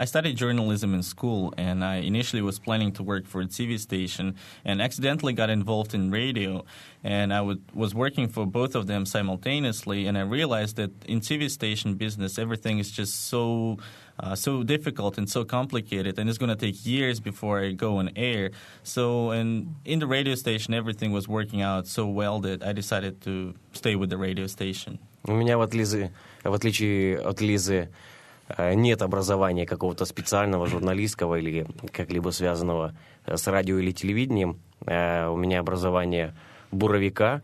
I 0.00 0.04
studied 0.04 0.36
journalism 0.36 0.94
in 0.94 1.02
school, 1.02 1.52
and 1.58 1.84
I 1.84 1.96
initially 1.96 2.40
was 2.40 2.60
planning 2.60 2.92
to 2.92 3.02
work 3.02 3.26
for 3.26 3.40
a 3.40 3.46
TV 3.46 3.80
station, 3.80 4.36
and 4.64 4.80
accidentally 4.80 5.32
got 5.32 5.50
involved 5.50 5.92
in 5.92 6.12
radio. 6.12 6.64
And 7.02 7.34
I 7.34 7.40
would, 7.40 7.60
was 7.74 7.96
working 7.96 8.28
for 8.28 8.46
both 8.46 8.76
of 8.76 8.86
them 8.86 9.04
simultaneously, 9.06 10.06
and 10.06 10.16
I 10.16 10.20
realized 10.20 10.76
that 10.76 10.92
in 11.06 11.20
TV 11.20 11.50
station 11.50 11.94
business, 11.94 12.38
everything 12.38 12.78
is 12.78 12.92
just 12.92 13.26
so 13.26 13.78
uh, 14.20 14.34
so 14.34 14.64
difficult 14.64 15.16
and 15.18 15.28
so 15.28 15.44
complicated, 15.44 16.18
and 16.18 16.28
it's 16.28 16.38
going 16.38 16.50
to 16.50 16.56
take 16.66 16.86
years 16.86 17.20
before 17.20 17.60
I 17.60 17.72
go 17.72 17.98
on 17.98 18.10
air. 18.16 18.50
So, 18.82 19.30
and 19.30 19.76
in 19.84 20.00
the 20.00 20.08
radio 20.08 20.34
station, 20.34 20.74
everything 20.74 21.12
was 21.12 21.28
working 21.28 21.62
out 21.62 21.86
so 21.86 22.06
well 22.06 22.40
that 22.40 22.64
I 22.64 22.72
decided 22.72 23.20
to 23.22 23.54
stay 23.72 23.94
with 23.96 24.10
the 24.10 24.16
radio 24.16 24.46
station. 24.46 24.98
У 25.24 25.32
меня 25.32 25.56
вот 25.56 25.74
Лизы, 25.74 26.10
в 26.44 26.52
отличие 26.52 27.18
от 27.20 27.40
Лизы, 27.40 27.88
Э, 27.88 28.11
нет 28.57 29.01
образования 29.01 29.65
какого-то 29.65 30.05
специального, 30.05 30.67
журналистского 30.67 31.39
или 31.39 31.65
как-либо 31.91 32.29
связанного 32.29 32.95
э, 33.25 33.37
с 33.37 33.47
радио 33.47 33.77
или 33.79 33.91
телевидением. 33.91 34.59
Э, 34.85 35.27
у 35.27 35.37
меня 35.37 35.59
образование 35.59 36.35
буровика. 36.71 37.41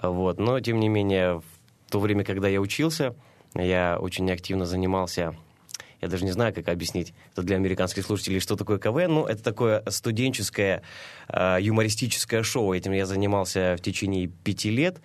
Вот. 0.00 0.38
Но, 0.38 0.60
тем 0.60 0.80
не 0.80 0.88
менее, 0.88 1.40
в 1.86 1.90
то 1.90 2.00
время, 2.00 2.24
когда 2.24 2.48
я 2.48 2.60
учился, 2.60 3.14
я 3.54 3.98
очень 4.00 4.30
активно 4.30 4.66
занимался 4.66 5.34
я 6.00 6.08
даже 6.08 6.24
не 6.24 6.30
знаю, 6.30 6.54
как 6.54 6.68
объяснить 6.68 7.12
это 7.32 7.42
для 7.42 7.56
американских 7.56 8.06
слушателей, 8.06 8.40
что 8.40 8.56
такое 8.56 8.78
КВН. 8.78 9.12
Ну, 9.12 9.26
это 9.26 9.42
такое 9.42 9.82
студенческое 9.90 10.82
юмористическое 11.28 12.42
шоу. 12.42 12.72
Этим 12.72 12.92
я 12.92 13.04
занимался 13.04 13.76
в 13.78 13.82
течение 13.82 14.26
пяти 14.28 14.70
лет. 14.70 14.96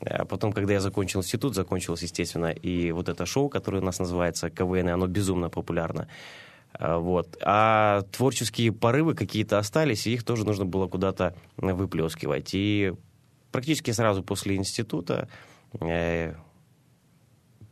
А 0.00 0.24
потом, 0.24 0.52
когда 0.52 0.72
я 0.72 0.80
закончил 0.80 1.20
институт, 1.20 1.54
закончилось, 1.54 2.02
естественно, 2.02 2.50
и 2.50 2.92
вот 2.92 3.08
это 3.08 3.26
шоу, 3.26 3.48
которое 3.48 3.78
у 3.78 3.84
нас 3.84 3.98
называется 3.98 4.50
КВН, 4.50 4.88
оно 4.88 5.06
безумно 5.06 5.50
популярно. 5.50 6.08
А, 6.72 6.98
вот. 6.98 7.36
А 7.42 8.02
творческие 8.12 8.72
порывы 8.72 9.14
какие-то 9.14 9.58
остались, 9.58 10.06
и 10.06 10.14
их 10.14 10.24
тоже 10.24 10.44
нужно 10.44 10.64
было 10.64 10.86
куда-то 10.86 11.34
выплескивать. 11.56 12.50
И 12.52 12.94
практически 13.52 13.90
сразу 13.90 14.22
после 14.22 14.56
института 14.56 15.28
э, 15.80 16.34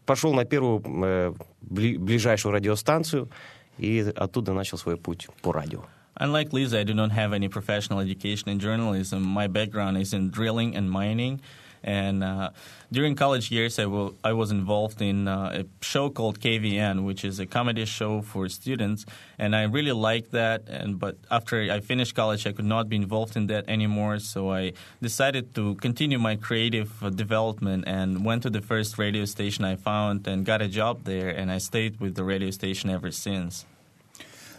пошел 0.05 0.35
на 0.35 0.45
первую 0.45 0.83
э, 1.05 1.35
ближайшую 1.61 2.53
радиостанцию, 2.53 3.31
и 3.79 4.13
оттуда 4.17 4.53
начал 4.53 4.77
свой 4.77 4.97
путь 4.97 5.29
по 5.43 5.53
радио. 5.53 5.85
Unlike 6.21 6.51
Lisa, 6.51 6.79
I 6.79 6.85
do 6.85 6.95
not 6.95 7.13
have 7.13 7.33
any 7.33 7.49
professional 7.49 8.01
education 8.01 8.49
in 8.49 8.59
journalism. 8.59 9.23
My 9.23 9.47
background 9.47 9.97
is 9.99 10.13
in 10.13 10.31
drilling 10.31 10.75
and 10.75 10.91
mining. 10.91 11.41
And 11.83 12.25
uh, 12.25 12.51
during 12.91 13.15
college 13.15 13.51
years, 13.51 13.79
I, 13.79 13.87
will, 13.87 14.15
I 14.25 14.33
was 14.33 14.51
involved 14.51 15.01
in 15.01 15.29
uh, 15.29 15.63
a 15.63 15.85
show 15.85 16.11
called 16.11 16.41
KVN, 16.41 17.05
which 17.05 17.25
is 17.25 17.39
a 17.39 17.47
comedy 17.47 17.85
show 17.85 18.23
for 18.23 18.49
students, 18.49 19.05
and 19.39 19.55
I 19.55 19.63
really 19.65 19.93
liked 19.93 20.33
that. 20.33 20.69
And 20.69 20.99
but 20.99 21.17
after 21.31 21.61
I 21.61 21.81
finished 21.81 22.15
college, 22.15 22.47
I 22.47 22.53
could 22.53 22.65
not 22.65 22.89
be 22.89 22.97
involved 22.97 23.37
in 23.37 23.47
that 23.49 23.69
anymore. 23.69 24.19
So 24.19 24.53
I 24.53 24.73
decided 25.01 25.55
to 25.55 25.75
continue 25.77 26.19
my 26.19 26.37
creative 26.37 27.03
uh, 27.03 27.11
development 27.11 27.85
and 27.87 28.25
went 28.25 28.43
to 28.43 28.51
the 28.51 28.61
first 28.61 28.99
radio 28.99 29.25
station 29.25 29.65
I 29.65 29.77
found 29.77 30.27
and 30.27 30.45
got 30.45 30.63
a 30.63 30.69
job 30.69 31.05
there. 31.05 31.29
And 31.29 31.51
I 31.51 31.59
stayed 31.59 32.01
with 32.01 32.15
the 32.15 32.25
radio 32.25 32.51
station 32.51 32.91
ever 32.91 33.11
since. 33.11 33.65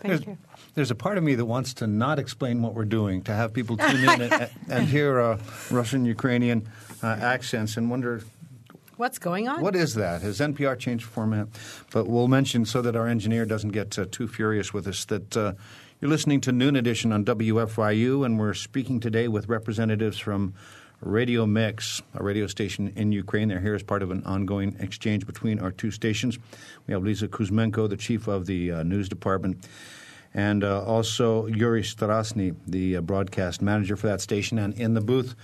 Thank 0.02 0.08
there's, 0.08 0.26
you. 0.26 0.38
There's 0.76 0.92
a 0.92 0.96
part 0.96 1.18
of 1.18 1.24
me 1.24 1.36
that 1.36 1.46
wants 1.46 1.74
to 1.76 1.88
not 1.88 2.20
explain 2.20 2.62
what 2.62 2.74
we're 2.74 2.86
doing, 2.86 3.22
to 3.24 3.34
have 3.34 3.54
people 3.54 3.76
tune 3.90 4.10
in 4.10 4.22
and, 4.22 4.50
and, 4.70 4.88
hear 4.88 5.20
a 5.20 5.40
Russian, 5.70 6.06
Ukrainian 6.06 6.68
uh, 6.88 6.88
accents 7.03 7.77
and 7.77 7.89
wonder 7.89 8.22
What's 9.00 9.18
going 9.18 9.48
on? 9.48 9.62
What 9.62 9.77
is 9.77 9.96
that? 9.96 10.24
Has 10.24 10.41
NPR 10.41 10.77
changed 10.77 11.06
format? 11.06 11.48
But 11.94 12.08
we'll 12.08 12.27
mention 12.27 12.65
so 12.65 12.82
that 12.82 12.98
our 12.98 13.08
engineer 13.08 13.46
doesn't 13.46 13.70
get 13.70 13.98
uh, 13.98 14.08
too 14.12 14.27
furious 14.27 14.74
with 14.74 14.86
us 14.88 15.06
that 15.06 15.38
uh, 15.38 15.53
you're 16.01 16.10
listening 16.10 16.41
to 16.41 16.51
Noon 16.51 16.75
Edition 16.75 17.13
on 17.13 17.24
WFIU, 17.24 18.25
and 18.25 18.38
we're 18.38 18.53
speaking 18.53 19.00
today 19.00 19.29
with 19.29 19.48
representatives 19.48 20.20
from 20.20 20.53
Radio 21.00 21.46
Mix, 21.46 22.01
a 22.13 22.22
radio 22.22 22.46
station 22.46 22.91
in 22.98 23.13
Ukraine. 23.13 23.48
They're 23.48 23.62
here 23.62 23.74
as 23.74 23.84
part 23.84 24.03
of 24.03 24.12
an 24.12 24.22
ongoing 24.25 24.75
exchange 24.82 25.25
between 25.25 25.60
our 25.60 25.72
two 25.72 25.91
stations. 25.91 26.38
We 26.86 26.94
have 26.94 27.01
Lisa 27.01 27.29
Kuzmenko, 27.29 27.88
the 27.88 27.96
chief 27.96 28.27
of 28.27 28.48
the 28.48 28.70
uh, 28.70 28.84
news 28.84 29.08
department, 29.08 29.65
and 30.34 30.62
uh, 30.62 30.84
also 30.84 31.46
Yuri 31.46 31.84
Strasny, 31.84 32.53
the 32.68 32.98
uh, 32.98 33.01
broadcast 33.01 33.62
manager 33.62 33.96
for 33.96 34.08
that 34.08 34.20
station. 34.20 34.60
And 34.60 34.74
in 34.74 34.94
the 34.94 35.01
booth, 35.01 35.36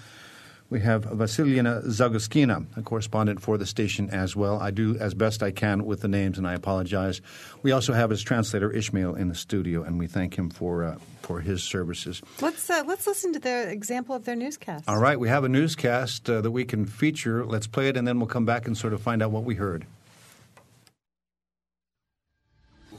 we 0.71 0.81
have 0.81 1.03
Vasilina 1.05 1.85
Zagoskina, 1.87 2.65
a 2.77 2.83
correspondent 2.83 3.43
for 3.43 3.59
the 3.59 3.67
station 3.67 4.09
as 4.11 4.37
well. 4.37 4.61
I 4.61 4.71
do 4.71 4.97
as 4.99 5.15
best 5.15 5.43
I 5.43 5.51
can 5.51 5.85
with 5.85 6.01
the 6.01 6.09
names, 6.09 6.39
and 6.39 6.47
I 6.47 6.55
apologize. 6.55 7.21
We 7.63 7.73
also 7.73 7.93
have 7.93 8.09
his 8.11 8.23
translator 8.23 8.71
Ishmael 8.71 9.17
in 9.17 9.29
the 9.29 9.35
studio, 9.35 9.83
and 9.83 9.99
we 9.99 10.07
thank 10.07 10.39
him 10.39 10.49
for 10.49 10.85
uh, 10.85 10.97
for 11.23 11.41
his 11.41 11.63
services. 11.65 12.23
Let's 12.41 12.71
uh, 12.71 12.85
let's 12.87 13.07
listen 13.07 13.33
to 13.33 13.41
their 13.41 13.69
example 13.69 14.15
of 14.15 14.25
their 14.25 14.37
newscast. 14.37 14.89
All 14.89 15.01
right, 15.01 15.19
we 15.19 15.29
have 15.29 15.43
a 15.43 15.49
newscast 15.49 16.31
uh, 16.31 16.41
that 16.41 16.53
we 16.53 16.65
can 16.65 16.87
feature. 16.87 17.45
Let's 17.45 17.67
play 17.67 17.89
it, 17.89 17.97
and 17.97 18.07
then 18.07 18.21
we'll 18.21 18.29
come 18.29 18.47
back 18.47 18.69
and 18.69 18.79
sort 18.79 18.93
of 18.93 19.03
find 19.03 19.23
out 19.23 19.33
what 19.33 19.45
we 19.45 19.57
heard. 19.57 19.85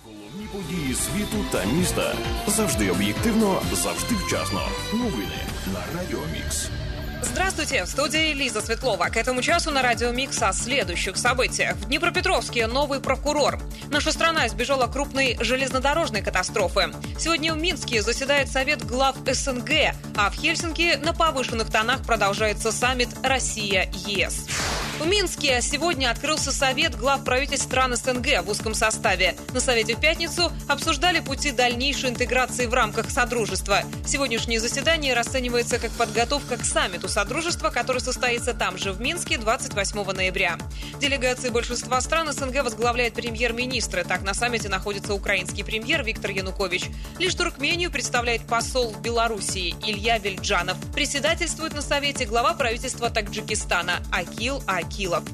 Головні 0.03 0.47
події 0.53 0.93
світу 0.93 1.37
та 1.51 1.65
міста 1.65 2.13
завжди 2.47 2.91
об'єктивно, 2.91 3.61
завжди 3.73 4.15
вчасно. 4.15 4.61
Новини 4.93 5.39
на 5.73 5.99
Радіо 5.99 6.19
Мікс. 6.33 6.69
Здравствуйте, 7.36 7.84
в 7.84 7.88
студии 7.88 8.32
Лиза 8.32 8.62
Светлова. 8.62 9.10
К 9.10 9.18
этому 9.18 9.42
часу 9.42 9.70
на 9.70 9.82
радио 9.82 10.10
Микс 10.10 10.42
о 10.42 10.54
следующих 10.54 11.18
событиях. 11.18 11.76
В 11.76 11.84
Днепропетровске 11.84 12.66
новый 12.66 12.98
прокурор. 12.98 13.58
Наша 13.90 14.10
страна 14.10 14.46
избежала 14.46 14.86
крупной 14.86 15.36
железнодорожной 15.38 16.22
катастрофы. 16.22 16.94
Сегодня 17.18 17.52
в 17.52 17.58
Минске 17.58 18.00
заседает 18.00 18.48
Совет 18.48 18.82
глав 18.86 19.16
СНГ, 19.26 19.70
а 20.16 20.30
в 20.30 20.34
Хельсинки 20.34 20.96
на 20.96 21.12
повышенных 21.12 21.70
тонах 21.70 22.06
продолжается 22.06 22.72
саммит 22.72 23.10
Россия-ЕС. 23.22 24.46
В 24.98 25.06
Минске 25.06 25.60
сегодня 25.60 26.10
открылся 26.10 26.50
Совет 26.50 26.96
глав 26.96 27.22
правительств 27.22 27.66
стран 27.66 27.94
СНГ 27.94 28.42
в 28.42 28.48
узком 28.48 28.72
составе. 28.72 29.36
На 29.52 29.60
Совете 29.60 29.94
в 29.94 30.00
пятницу 30.00 30.50
обсуждали 30.68 31.20
пути 31.20 31.50
дальнейшей 31.50 32.08
интеграции 32.08 32.64
в 32.64 32.72
рамках 32.72 33.10
Содружества. 33.10 33.82
Сегодняшнее 34.06 34.58
заседание 34.58 35.12
расценивается 35.12 35.78
как 35.78 35.90
подготовка 35.92 36.56
к 36.56 36.64
саммиту 36.64 37.08
Содружества, 37.08 37.25
который 37.26 38.00
состоится 38.00 38.54
там 38.54 38.78
же, 38.78 38.92
в 38.92 39.00
Минске, 39.00 39.38
28 39.38 40.12
ноября. 40.12 40.58
Делегации 41.00 41.50
большинства 41.50 42.00
стран 42.00 42.32
СНГ 42.32 42.64
возглавляет 42.64 43.14
премьер-министры. 43.14 44.04
Так, 44.04 44.22
на 44.22 44.34
саммите 44.34 44.68
находится 44.68 45.14
украинский 45.14 45.64
премьер 45.64 46.02
Виктор 46.04 46.30
Янукович. 46.30 46.86
Лишь 47.18 47.34
Туркмению 47.34 47.90
представляет 47.90 48.46
посол 48.46 48.90
в 48.90 49.02
Белоруссии 49.02 49.74
Илья 49.84 50.18
Вельджанов. 50.18 50.76
Председательствует 50.94 51.74
на 51.74 51.82
Совете 51.82 52.24
глава 52.26 52.54
правительства 52.54 53.10
Таджикистана 53.10 54.02
Акил 54.12 54.62
Акилов. 54.66 55.24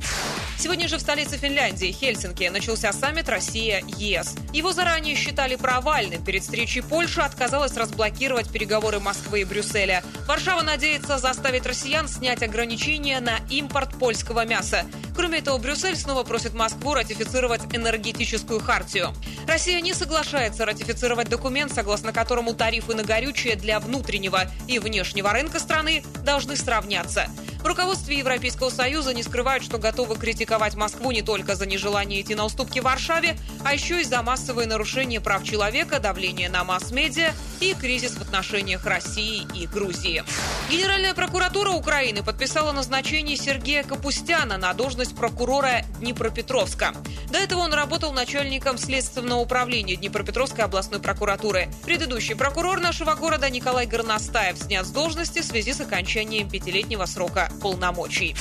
Сегодня 0.63 0.87
же 0.87 0.97
в 0.97 1.01
столице 1.01 1.39
Финляндии, 1.39 1.91
Хельсинки, 1.91 2.45
начался 2.45 2.93
саммит 2.93 3.29
Россия-ЕС. 3.29 4.37
Его 4.53 4.73
заранее 4.73 5.17
считали 5.17 5.57
провальным. 5.57 6.25
Перед 6.25 6.43
встречей 6.43 6.83
Польша 6.83 7.25
отказалась 7.25 7.77
разблокировать 7.77 8.49
переговоры 8.49 9.01
Москвы 9.01 9.41
и 9.41 9.45
Брюсселя. 9.45 10.05
Варшава 10.29 10.63
надеется 10.63 11.19
заставить 11.19 11.67
россиян 11.83 12.07
снять 12.07 12.45
ограничения 12.45 13.19
на 13.19 13.41
импорт 13.51 13.99
польского 13.99 14.47
мяса. 14.47 14.87
Кроме 15.17 15.39
этого, 15.41 15.59
Брюссель 15.59 15.97
снова 15.97 16.23
просит 16.23 16.55
Москву 16.55 16.95
ратифицировать 16.95 17.62
энергетическую 17.75 18.61
хартию. 18.61 19.12
Россия 19.49 19.81
не 19.81 19.93
соглашается 19.93 20.65
ратифицировать 20.65 21.29
документ, 21.29 21.73
согласно 21.73 22.12
которому 22.12 22.55
тарифы 22.55 22.95
на 22.95 23.03
горючее 23.03 23.57
для 23.57 23.81
внутреннего 23.81 24.43
и 24.69 24.79
внешнего 24.79 25.33
рынка 25.33 25.59
страны 25.59 26.05
должны 26.25 26.55
сравняться. 26.55 27.27
В 27.62 27.66
руководстве 27.66 28.19
Европейского 28.19 28.71
Союза 28.71 29.14
не 29.14 29.23
скрывают, 29.23 29.62
что 29.62 29.78
готовы 29.78 30.16
критиковать 30.16 30.75
Москву 30.75 31.12
не 31.12 31.23
только 31.23 31.54
за 31.54 31.64
нежелание 31.64 32.21
идти 32.21 32.35
на 32.35 32.45
уступки 32.45 32.81
в 32.81 32.85
Варшаве, 32.85 33.38
а 33.64 33.73
еще 33.73 34.00
и 34.00 34.04
за 34.04 34.21
массовые 34.23 34.66
нарушения 34.66 35.21
прав 35.21 35.45
человека, 35.45 36.00
давление 36.00 36.49
на 36.49 36.64
масс-медиа 36.64 37.33
и 37.61 37.75
кризис 37.75 38.16
в 38.16 38.23
отношениях 38.23 38.85
России 38.85 39.47
и 39.54 39.69
Грузии. 39.69 40.25
Генеральная 40.71 41.14
прокуратура 41.14 41.71
Украины 41.71 42.25
подписала 42.25 42.73
назначение 42.73 43.37
Сергея 43.37 43.85
Капустяна 43.85 44.59
на 44.59 44.73
должность 44.73 45.14
прокурора 45.14 45.85
Днепропетровска. 46.00 46.92
До 47.31 47.38
этого 47.38 47.61
он 47.61 47.73
работал 47.73 48.12
начальником 48.12 48.76
Следственного 48.76 49.38
управления 49.38 49.95
Днепропетровской 49.95 50.64
областной 50.64 51.00
прокуратуры. 51.00 51.69
Предыдущий 51.85 52.35
прокурор 52.35 52.81
нашего 52.81 53.14
города 53.14 53.49
Николай 53.49 53.87
Горностаев 53.87 54.59
снят 54.59 54.85
с 54.85 54.90
должности 54.90 55.40
в 55.40 55.45
связи 55.45 55.73
с 55.73 55.81
окончанием 55.81 56.50
пятилетнего 56.50 57.07
срока 57.07 57.52
полномочий. 57.61 58.35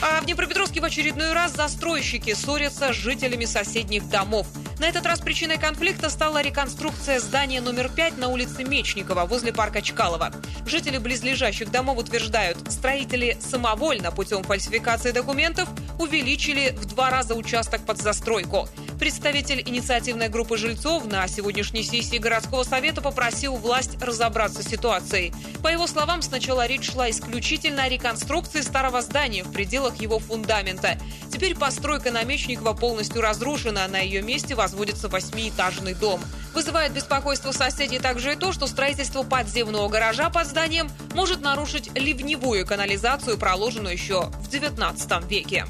А 0.00 0.20
в 0.20 0.24
Днепропетровске 0.24 0.80
в 0.80 0.84
очередной 0.84 1.32
раз 1.32 1.52
застройщики 1.52 2.34
ссорятся 2.34 2.92
с 2.92 2.96
жителями 2.96 3.44
соседних 3.44 4.08
домов. 4.08 4.46
На 4.78 4.84
этот 4.86 5.06
раз 5.06 5.18
причиной 5.18 5.58
конфликта 5.58 6.08
стала 6.08 6.40
реконструкция 6.40 7.18
здания 7.18 7.60
номер 7.60 7.90
5 7.90 8.16
на 8.16 8.28
улице 8.28 8.62
Мечникова 8.62 9.24
возле 9.24 9.52
парка 9.52 9.82
Чкалова. 9.82 10.32
Жители 10.66 10.98
близлежащих 10.98 11.72
домов 11.72 11.98
утверждают, 11.98 12.58
строители 12.70 13.36
самовольно 13.40 14.12
путем 14.12 14.44
фальсификации 14.44 15.10
документов 15.10 15.68
увеличили 15.98 16.76
в 16.78 16.86
два 16.86 17.10
раза 17.10 17.34
участок 17.34 17.84
под 17.84 17.98
застройку. 18.00 18.68
Представитель 18.98 19.62
инициативной 19.64 20.28
группы 20.28 20.56
жильцов 20.56 21.04
на 21.06 21.26
сегодняшней 21.28 21.84
сессии 21.84 22.16
городского 22.16 22.64
совета 22.64 23.00
попросил 23.00 23.54
власть 23.54 24.00
разобраться 24.02 24.62
с 24.62 24.68
ситуацией. 24.68 25.32
По 25.62 25.68
его 25.68 25.86
словам, 25.86 26.20
сначала 26.20 26.66
речь 26.66 26.90
шла 26.90 27.08
исключительно 27.08 27.84
о 27.84 27.88
реконструкции 27.88 28.60
старого 28.60 29.00
здания 29.02 29.44
в 29.44 29.52
пределах 29.52 30.00
его 30.00 30.18
фундамента. 30.18 30.98
Теперь 31.32 31.56
постройка 31.56 32.10
Намечникова 32.10 32.74
полностью 32.74 33.22
разрушена, 33.22 33.84
а 33.84 33.88
на 33.88 33.98
ее 34.00 34.20
месте 34.20 34.56
возводится 34.68 35.08
восьмиэтажный 35.08 35.94
дом. 35.94 36.20
Вызывает 36.52 36.92
беспокойство 36.92 37.52
соседей 37.52 37.98
также 37.98 38.34
и 38.34 38.36
то, 38.36 38.52
что 38.52 38.66
строительство 38.66 39.22
подземного 39.22 39.88
гаража 39.88 40.28
под 40.28 40.46
зданием 40.46 40.90
может 41.14 41.40
нарушить 41.40 41.90
ливневую 41.94 42.66
канализацию, 42.66 43.38
проложенную 43.38 43.94
еще 43.94 44.30
в 44.42 44.48
XIX 44.48 45.26
веке. 45.26 45.64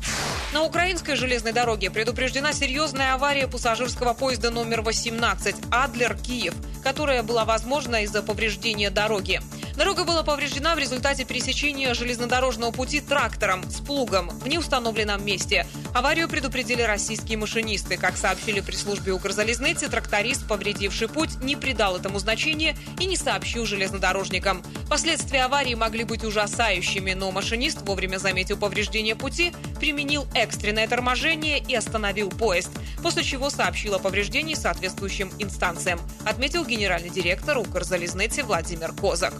На 0.52 0.62
украинской 0.62 1.14
железной 1.14 1.52
дороге 1.52 1.90
предупреждена 1.90 2.52
серьезная 2.52 3.14
авария 3.14 3.46
пассажирского 3.46 4.14
поезда 4.14 4.50
номер 4.50 4.80
18 4.80 5.54
«Адлер-Киев», 5.70 6.54
которая 6.82 7.22
была 7.22 7.44
возможна 7.44 8.02
из-за 8.02 8.22
повреждения 8.22 8.90
дороги. 8.90 9.40
Дорога 9.76 10.04
была 10.04 10.24
повреждена 10.24 10.74
в 10.74 10.78
результате 10.78 11.24
пересечения 11.24 11.94
железнодорожного 11.94 12.72
пути 12.72 13.00
трактором 13.00 13.62
с 13.70 13.76
плугом 13.76 14.28
в 14.30 14.48
неустановленном 14.48 15.24
месте. 15.24 15.66
Аварию 15.94 16.28
предупредили 16.28 16.82
российские 16.82 17.38
машинисты. 17.38 17.96
Как 17.96 18.16
сообщили 18.16 18.60
при 18.60 18.74
службе 18.88 19.12
Укрзалезницы, 19.12 19.90
тракторист, 19.90 20.48
повредивший 20.48 21.08
путь, 21.08 21.42
не 21.42 21.56
придал 21.56 21.98
этому 21.98 22.18
значения 22.18 22.74
и 22.98 23.04
не 23.04 23.18
сообщил 23.18 23.66
железнодорожникам. 23.66 24.62
Последствия 24.88 25.42
аварии 25.42 25.74
могли 25.74 26.04
быть 26.04 26.24
ужасающими, 26.24 27.12
но 27.12 27.30
машинист 27.30 27.82
вовремя 27.82 28.16
заметил 28.16 28.56
повреждение 28.56 29.14
пути, 29.14 29.52
применил 29.78 30.26
экстренное 30.34 30.88
торможение 30.88 31.58
и 31.58 31.74
остановил 31.74 32.30
поезд, 32.30 32.70
после 33.02 33.24
чего 33.24 33.50
сообщил 33.50 33.94
о 33.94 33.98
повреждении 33.98 34.54
соответствующим 34.54 35.30
инстанциям, 35.38 36.00
отметил 36.24 36.64
генеральный 36.64 37.10
директор 37.10 37.58
Укрзалезницы 37.58 38.42
Владимир 38.42 38.92
Козак. 38.92 39.34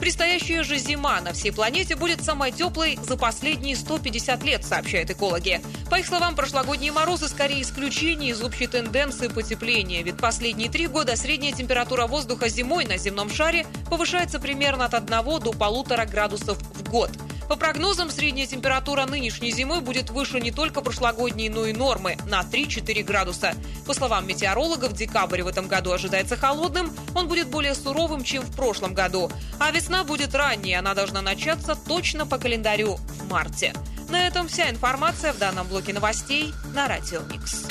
Предстоящая 0.00 0.62
же 0.62 0.78
зима 0.78 1.20
на 1.20 1.32
всей 1.32 1.52
планете 1.52 1.96
будет 1.96 2.24
самой 2.24 2.52
теплой 2.52 2.98
за 3.02 3.16
последние 3.16 3.74
150 3.74 4.42
лет, 4.44 4.64
сообщают 4.64 5.10
экологи. 5.10 5.60
По 5.90 5.96
их 5.96 6.06
словам, 6.06 6.36
прошлогодние 6.36 6.92
морозы 6.92 7.28
скорее 7.28 7.62
исключение 7.62 8.30
из 8.30 8.40
общей 8.40 8.68
тенденции 8.68 9.28
потепления, 9.28 10.02
ведь 10.02 10.16
последние 10.18 10.70
три 10.70 10.86
года 10.86 11.16
средняя 11.16 11.52
температура 11.52 12.06
воздуха 12.06 12.48
зимой 12.48 12.84
на 12.84 12.96
земном 12.96 13.28
шаре 13.28 13.66
повышается 13.90 14.38
примерно 14.38 14.84
от 14.84 14.94
1 14.94 15.08
до 15.08 15.52
полутора 15.52 16.06
градусов 16.06 16.58
в 16.58 16.88
год. 16.88 17.10
По 17.48 17.56
прогнозам, 17.56 18.10
средняя 18.10 18.46
температура 18.46 19.06
нынешней 19.06 19.50
зимы 19.50 19.80
будет 19.80 20.10
выше 20.10 20.38
не 20.38 20.50
только 20.50 20.82
прошлогодней, 20.82 21.48
но 21.48 21.64
и 21.64 21.72
нормы 21.72 22.18
на 22.26 22.42
3-4 22.42 23.02
градуса. 23.02 23.54
По 23.86 23.94
словам 23.94 24.26
метеорологов, 24.26 24.92
декабрь 24.92 25.42
в 25.42 25.46
этом 25.48 25.66
году 25.66 25.92
ожидается 25.92 26.36
холодным, 26.36 26.92
он 27.14 27.26
будет 27.26 27.48
более 27.48 27.74
суровым, 27.74 28.22
чем 28.22 28.42
в 28.42 28.54
прошлом 28.54 28.92
году. 28.92 29.30
А 29.58 29.70
весна 29.70 30.04
будет 30.04 30.34
ранней, 30.34 30.74
она 30.74 30.92
должна 30.92 31.22
начаться 31.22 31.74
точно 31.74 32.26
по 32.26 32.36
календарю 32.36 32.96
в 32.96 33.30
марте. 33.30 33.72
На 34.10 34.26
этом 34.26 34.48
вся 34.48 34.70
информация 34.70 35.32
в 35.32 35.38
данном 35.38 35.66
блоке 35.68 35.94
новостей 35.94 36.52
на 36.74 36.86
Радио 36.86 37.20
Микс. 37.30 37.66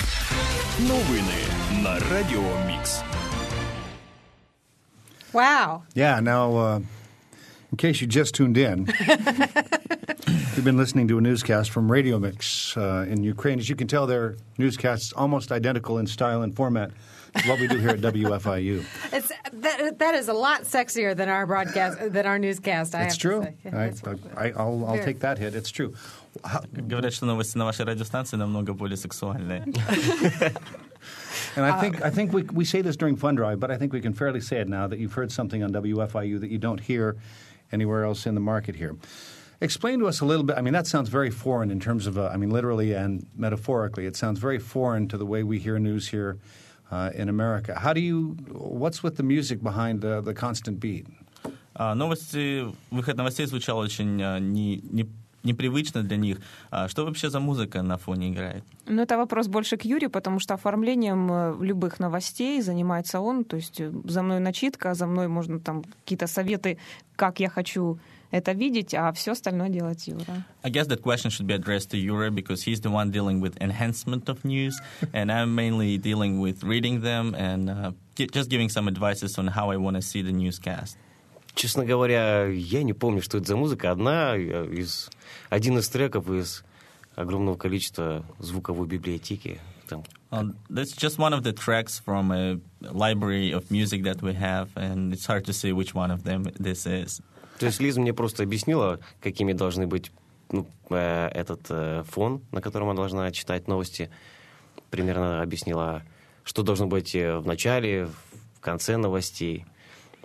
Новини 0.80 1.46
на 1.84 2.00
Радіо 2.00 2.42
Мікс. 2.68 3.02
Wow. 5.34 5.82
Yeah, 5.96 6.20
now, 6.22 6.56
uh, 6.56 6.82
In 7.72 7.78
case 7.78 8.00
you 8.00 8.08
just 8.08 8.34
tuned 8.34 8.58
in, 8.58 8.88
you've 10.56 10.64
been 10.64 10.78
listening 10.78 11.10
to 11.10 11.18
a 11.18 11.22
newscast 11.22 11.70
from 11.70 11.92
Radio 11.92 12.18
Mix 12.18 12.78
uh, 12.78 13.06
in 13.10 13.24
Ukraine. 13.24 13.60
As 13.60 13.68
you 13.68 13.76
can 13.76 13.90
tell, 13.90 14.08
their 14.08 14.38
newscast's 14.58 15.12
almost 15.12 15.52
identical 15.52 15.98
in 15.98 16.08
style 16.08 16.44
and 16.44 16.56
format 16.56 16.92
to 17.36 17.50
what 17.50 17.60
we 17.60 17.68
do 17.68 17.78
here 17.78 17.90
at 17.90 18.00
WFIU. 18.14 18.86
It's, 19.12 19.34
that, 19.52 20.00
that 20.00 20.16
is 20.16 20.30
a 20.30 20.34
lot 20.34 20.62
sexier 20.62 21.14
than 21.16 21.28
our 21.28 21.46
broadcast, 21.46 22.14
than 22.14 22.26
our 22.26 22.40
newscast. 22.40 22.96
I 22.96 23.04
it's 23.04 23.18
true. 23.18 23.46
Yeah, 23.66 23.92
I, 24.38 24.54
will 24.64 25.04
take 25.04 25.20
that 25.20 25.38
hit. 25.38 25.54
It's 25.54 25.70
true. 25.70 25.94
Говорят, 26.72 27.14
что 27.14 27.26
новости 27.26 27.58
на 27.58 27.66
вашей 27.66 27.84
радиостанции 27.84 28.38
намного 28.38 28.74
более 28.74 28.96
сексуальные. 28.96 29.66
And 31.56 31.66
I 31.66 31.80
think 31.80 32.02
uh, 32.02 32.08
I 32.08 32.10
think 32.12 32.34
we 32.34 32.44
we 32.44 32.66
say 32.66 32.82
this 32.82 32.96
during 32.96 33.16
Fund 33.16 33.38
Drive, 33.38 33.60
but 33.60 33.72
I 33.72 33.78
think 33.78 33.94
we 33.94 34.02
can 34.02 34.14
fairly 34.14 34.42
say 34.42 34.58
it 34.58 34.68
now 34.68 34.88
that 34.88 35.00
you've 35.00 35.14
heard 35.14 35.32
something 35.32 35.64
on 35.64 35.72
WFIU 35.72 36.40
that 36.40 36.52
you 36.52 36.58
don't 36.58 36.80
hear 36.80 37.16
anywhere 37.71 38.05
else 38.05 38.27
in 38.27 38.35
the 38.35 38.41
market 38.41 38.77
here. 38.77 38.97
Explain 39.61 40.01
to 40.01 40.07
us 40.07 40.21
a 40.21 40.25
little 40.25 40.45
bit. 40.45 40.57
I 40.59 40.61
mean, 40.61 40.73
that 40.73 40.87
sounds 40.89 41.09
very 41.09 41.31
foreign 41.31 41.71
in 41.71 41.79
terms 41.79 42.07
of, 42.09 42.19
uh, 42.19 42.31
I 42.35 42.37
mean, 42.37 42.51
literally 42.51 42.95
and 42.95 43.27
metaphorically. 43.37 44.07
It 44.07 44.17
sounds 44.17 44.41
very 44.41 44.59
foreign 44.59 45.07
to 45.09 45.17
the 45.17 45.25
way 45.25 45.45
we 45.45 45.61
hear 45.61 45.79
news 45.79 46.09
here 46.09 46.39
uh, 46.91 47.11
in 47.15 47.29
America. 47.29 47.79
How 47.79 47.93
do 47.93 48.01
you? 48.01 48.37
What's 48.51 49.03
with 49.05 49.17
the 49.17 49.23
music 49.23 49.63
behind 49.63 50.05
uh, 50.05 50.21
the 50.21 50.35
constant 50.35 50.81
beat? 50.81 51.07
А, 51.75 51.95
Новости, 51.95 52.67
выход 52.91 53.17
новостей 53.17 53.47
звучал 53.47 53.79
очень 53.79 54.21
а, 54.23 54.39
не, 54.39 54.83
не- 54.91 55.09
непривычно 55.44 56.04
для 56.04 56.18
них. 56.18 56.38
А 56.72 56.88
Что 56.88 57.06
вообще 57.06 57.30
за 57.30 57.40
музыка 57.40 57.82
на 57.82 57.98
фоне 57.98 58.30
играет? 58.30 58.64
Ну, 58.86 59.02
это 59.02 59.18
вопрос 59.18 59.48
больше 59.48 59.78
к 59.78 59.86
Юрию, 59.86 60.10
потому 60.10 60.40
что 60.40 60.54
оформлением 60.54 61.30
э, 61.32 61.66
любых 61.66 62.00
новостей 62.00 62.62
занимается 62.62 63.20
он. 63.20 63.44
То 63.44 63.58
есть 63.58 63.80
э, 63.80 63.92
за 64.06 64.22
мной 64.24 64.40
начитка, 64.40 64.94
за 64.94 65.08
мной 65.08 65.28
можно 65.28 65.60
там 65.60 65.84
какие-то 65.84 66.28
советы, 66.28 66.78
как 67.16 67.40
я 67.40 67.50
хочу 67.50 68.00
это 68.32 68.52
видеть, 68.52 68.94
а 68.94 69.12
все 69.14 69.32
остальное 69.32 69.70
делать 69.70 70.08
Юра. 70.08 70.46
I 70.64 70.70
guess 70.70 70.88
that 70.88 71.02
question 71.02 71.30
should 71.30 71.48
be 71.48 71.54
addressed 71.54 71.92
to 71.92 71.98
Yura 71.98 72.30
because 72.30 72.64
he's 72.64 72.82
the 72.82 72.92
one 72.92 73.10
dealing 73.12 73.40
with 73.40 73.56
enhancement 73.62 74.28
of 74.28 74.44
news, 74.44 74.80
and 75.14 75.32
I'm 75.32 75.56
mainly 75.56 75.98
dealing 75.98 76.40
with 76.40 76.64
reading 76.64 77.02
them 77.02 77.34
and 77.36 77.70
uh, 77.70 77.92
just 78.18 78.50
giving 78.50 78.70
some 78.70 78.88
advices 78.90 79.38
on 79.38 79.48
how 79.48 79.72
I 79.72 79.78
want 79.78 79.96
to 79.96 80.02
see 80.02 80.22
the 80.22 80.34
newscast. 80.34 80.98
Честно 81.58 81.86
говоря, 81.86 82.46
я 82.46 82.84
не 82.84 82.94
помню, 82.94 83.24
что 83.24 83.40
это 83.40 83.48
за 83.48 83.58
музыка. 83.58 83.90
Одна 83.90 84.38
э, 84.38 84.68
из, 84.72 85.10
один 85.50 85.80
из 85.80 85.90
треков 85.90 86.30
из 86.30 86.64
огромного 87.16 87.56
количества 87.58 88.24
звуковой 88.38 88.88
библиотеки. 88.88 89.60
Там, 89.90 90.04
Um, 90.30 90.58
that's 90.70 90.92
just 90.92 91.18
one 91.18 91.32
of 91.32 91.44
the 91.44 91.54
tracks 91.54 92.00
from 92.06 92.32
a 92.32 92.60
library 92.82 93.54
of 93.54 93.72
music 93.72 94.04
that 94.04 94.22
we 94.22 94.34
have, 94.34 94.68
and 94.76 95.14
it's 95.14 95.26
hard 95.26 95.46
to 95.46 95.54
say 95.54 95.72
which 95.72 95.96
one 95.96 96.12
of 96.12 96.24
them 96.24 96.44
this 96.60 96.86
is. 96.86 97.22
То 97.60 97.66
есть 97.66 97.80
Лиза 97.80 98.02
мне 98.02 98.14
просто 98.14 98.44
объяснила, 98.44 99.00
какими 99.22 99.54
должны 99.54 99.88
быть 99.88 100.12
ну, 100.52 100.68
э, 100.90 101.30
этот 101.30 101.62
э, 101.70 102.04
фон, 102.08 102.44
на 102.52 102.62
котором 102.62 102.90
она 102.90 102.98
должна 102.98 103.32
читать 103.32 103.68
новости. 103.68 104.12
Примерно 104.92 105.42
объяснила, 105.42 106.04
что 106.44 106.62
должно 106.62 106.88
быть 106.88 107.16
э, 107.16 107.38
в 107.38 107.48
начале, 107.48 108.06
в 108.06 108.60
конце 108.60 108.98
новостей. 108.98 109.66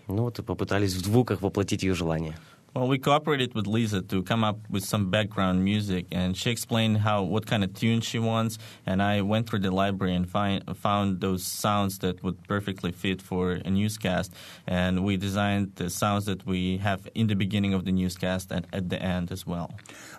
Ну 0.08 0.24
вот 0.24 0.40
и 0.40 0.42
попытались 0.42 0.94
в 0.94 1.04
звуках 1.04 1.42
воплотить 1.42 1.84
ее 1.84 1.94
желание. 1.94 2.36
Well, 2.78 2.88
we 2.88 3.00
cooperated 3.00 3.56
with 3.56 3.66
Lisa 3.66 4.04
to 4.04 4.22
come 4.22 4.44
up 4.44 4.60
with 4.70 4.86
some 4.86 5.10
background 5.10 5.64
music, 5.66 6.06
and 6.12 6.38
she 6.38 6.52
explained 6.52 7.00
how 7.00 7.24
what 7.24 7.48
kind 7.48 7.64
of 7.64 7.74
tune 7.74 8.02
she 8.02 8.20
wants. 8.20 8.60
And 8.86 9.02
I 9.02 9.22
went 9.22 9.50
through 9.50 9.62
the 9.62 9.72
library 9.72 10.14
and 10.14 10.30
find, 10.30 10.64
found 10.78 11.20
those 11.20 11.44
sounds 11.44 11.98
that 12.00 12.22
would 12.24 12.48
perfectly 12.48 12.92
fit 12.92 13.20
for 13.20 13.54
a 13.54 13.70
newscast. 13.72 14.32
And 14.68 15.04
we 15.04 15.18
designed 15.18 15.72
the 15.78 15.90
sounds 15.90 16.26
that 16.26 16.46
we 16.46 16.78
have 16.78 17.10
in 17.16 17.26
the 17.26 17.36
beginning 17.36 17.74
of 17.74 17.84
the 17.84 17.92
newscast 17.92 18.52
and 18.52 18.68
at 18.72 18.90
the 18.90 19.02
end 19.02 19.32
as 19.32 19.48
well. 19.48 19.72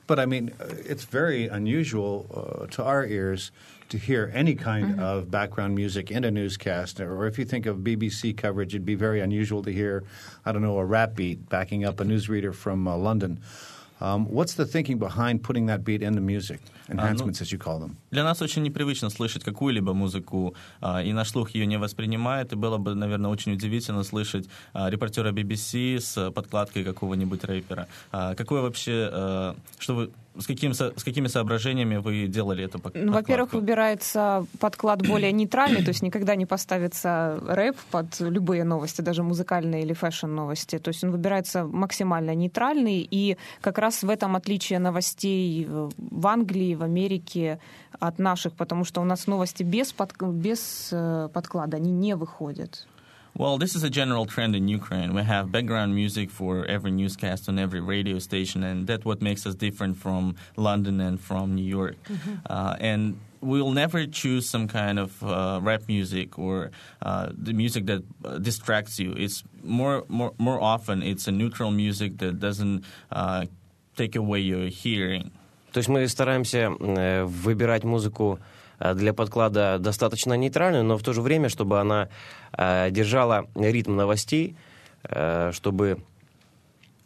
But 0.09 0.19
I 0.19 0.27
mean, 0.27 0.51
uh, 0.59 0.65
it's 0.85 1.05
very 1.05 1.47
unusual 1.47 2.27
uh, 2.35 2.67
to 2.75 2.83
our 2.83 3.07
ears 3.07 3.53
to 3.93 3.99
hear 3.99 4.31
any 4.35 4.55
kind 4.55 4.85
Mm-hmm. 4.89 5.01
of 5.01 5.31
background 5.31 5.75
music 5.75 6.11
in 6.11 6.25
a 6.25 6.31
newscast. 6.31 7.01
Or 7.01 7.27
if 7.27 7.39
you 7.39 7.45
think 7.47 7.67
of 7.67 7.79
BBC 7.79 8.37
coverage, 8.37 8.75
it'd 8.75 8.85
be 8.85 8.95
very 8.95 9.21
unusual 9.21 9.63
to 9.63 9.71
hear, 9.73 10.05
I 10.45 10.53
don't 10.53 10.63
know, 10.63 10.79
a 10.79 10.85
rap 10.85 11.15
beat 11.17 11.49
backing 11.49 11.85
up 11.85 12.01
a 12.01 12.05
newsreader 12.05 12.55
from 12.55 12.87
uh, 12.87 12.97
London. 12.97 13.41
Um, 14.01 14.27
what's 14.27 14.55
the 14.55 14.65
thinking 14.65 14.99
behind 14.99 15.43
putting 15.43 15.67
that 15.67 15.83
beat 15.85 16.03
in 16.03 16.15
the 16.15 16.21
music? 16.21 16.61
Enhancements, 16.89 17.41
as 17.43 17.51
you 17.53 17.59
call 17.59 17.81
them. 17.81 17.97
Для 18.13 18.23
нас 18.25 18.41
очень 18.41 18.63
непривычно 18.63 19.11
слышать 19.11 19.43
какую-либо 19.45 19.93
музыку, 19.93 20.55
а, 20.81 21.03
и 21.03 21.13
наш 21.13 21.31
слух 21.31 21.51
ее 21.51 21.67
не 21.67 21.79
воспринимает, 21.79 22.53
и 22.53 22.57
было 22.57 22.79
бы, 22.79 22.95
наверное, 22.95 23.29
очень 23.31 23.53
удивительно 23.55 24.05
слышать 24.05 24.49
а, 24.73 24.89
репортера 24.89 25.33
BBC 25.33 25.99
с 26.01 26.31
подкладкой 26.31 26.85
какого-нибудь 26.85 27.43
рэпера. 27.45 27.89
А, 28.13 28.35
Какое 28.37 28.63
вообще, 28.63 29.11
а, 29.13 29.57
что 29.79 29.95
вы, 29.97 30.11
с, 30.38 30.48
каким, 30.48 30.74
со- 30.74 30.94
с 30.98 31.04
какими 31.04 31.28
соображениями 31.28 31.98
вы 31.98 32.28
делали 32.28 32.64
эту 32.66 32.80
пок- 32.80 32.92
Ну, 32.96 33.12
во-первых, 33.14 33.54
выбирается 33.54 34.46
подклад 34.60 35.08
более 35.08 35.32
нейтральный, 35.32 35.84
то 35.84 35.90
есть 35.90 36.02
никогда 36.04 36.36
не 36.36 36.46
поставится 36.46 37.40
рэп 37.48 37.76
под 37.92 38.20
любые 38.20 38.64
новости, 38.64 39.02
даже 39.02 39.22
музыкальные 39.24 39.84
или 39.84 39.94
фэшн-новости. 39.94 40.80
То 40.80 40.90
есть 40.90 41.04
он 41.04 41.12
выбирается 41.12 41.66
максимально 41.66 42.34
нейтральный, 42.36 43.08
и 43.12 43.38
как 43.62 43.78
раз 43.78 44.04
в 44.04 44.10
этом 44.10 44.36
отличие 44.36 44.80
новостей 44.80 45.68
в 45.68 46.28
Англии, 46.28 46.76
в 46.76 46.84
Америке 46.84 47.60
от 48.00 48.20
наших, 48.20 48.54
потому 48.54 48.86
что 48.86 49.02
у 49.02 49.06
нас 49.06 49.28
новости 49.28 49.64
без, 49.64 49.94
под- 49.94 50.14
без 50.22 50.90
э, 50.92 51.30
подклада, 51.34 51.78
они 51.78 51.92
не 51.92 52.16
выходят. 52.16 52.88
Well, 53.39 53.57
this 53.57 53.77
is 53.77 53.85
a 53.85 53.91
general 53.91 54.27
trend 54.27 54.57
in 54.57 54.67
Ukraine. 54.67 55.15
We 55.15 55.23
have 55.23 55.53
background 55.53 55.95
music 55.95 56.29
for 56.29 56.65
every 56.67 56.91
newscast 56.91 57.49
on 57.49 57.57
every 57.57 57.81
radio 57.81 58.19
station, 58.19 58.65
and 58.65 58.87
that's 58.87 59.05
what 59.05 59.23
makes 59.23 59.47
us 59.47 59.55
different 59.55 59.97
from 59.97 60.35
London 60.57 61.01
and 61.01 61.21
from 61.21 61.55
New 61.55 61.65
York. 61.65 61.95
Uh, 62.51 62.75
and 62.81 63.21
we'll 63.41 63.71
never 63.71 64.07
choose 64.07 64.49
some 64.49 64.67
kind 64.67 64.99
of 64.99 65.23
uh, 65.23 65.61
rap 65.63 65.83
music 65.87 66.37
or 66.37 66.73
uh, 67.03 67.29
the 67.33 67.53
music 67.53 67.87
that 67.87 68.03
uh, 68.25 68.39
distracts 68.39 68.99
you. 68.99 69.13
It's 69.17 69.45
more, 69.63 70.05
more, 70.09 70.33
more 70.39 70.61
often 70.61 71.03
it's 71.03 71.29
a 71.29 71.33
neutral 71.33 71.71
music 71.71 72.19
that 72.19 72.41
doesn't 72.41 72.85
uh, 73.13 73.47
take 73.97 74.17
away 74.17 74.41
your 74.41 74.67
hearing. 74.67 75.31
То 75.73 75.79
есть 75.79 75.89
мы 75.89 76.09
стараемся 76.09 76.75
э, 76.81 77.25
выбирать 77.25 77.85
музыку 77.85 78.41
э, 78.41 78.52
для 78.80 79.14
подклада 79.14 79.78
достаточно 79.80 80.34
нейтральную, 80.34 80.84
но 80.84 80.98
в 80.98 81.04
то 81.04 81.14
же 81.14 81.22
время, 81.22 81.50
чтобы 81.50 81.80
она 81.80 82.10
э, 82.58 82.90
держала 82.92 83.48
ритм 83.56 83.96
новостей, 83.96 84.56
э, 85.04 85.52
чтобы 85.54 86.00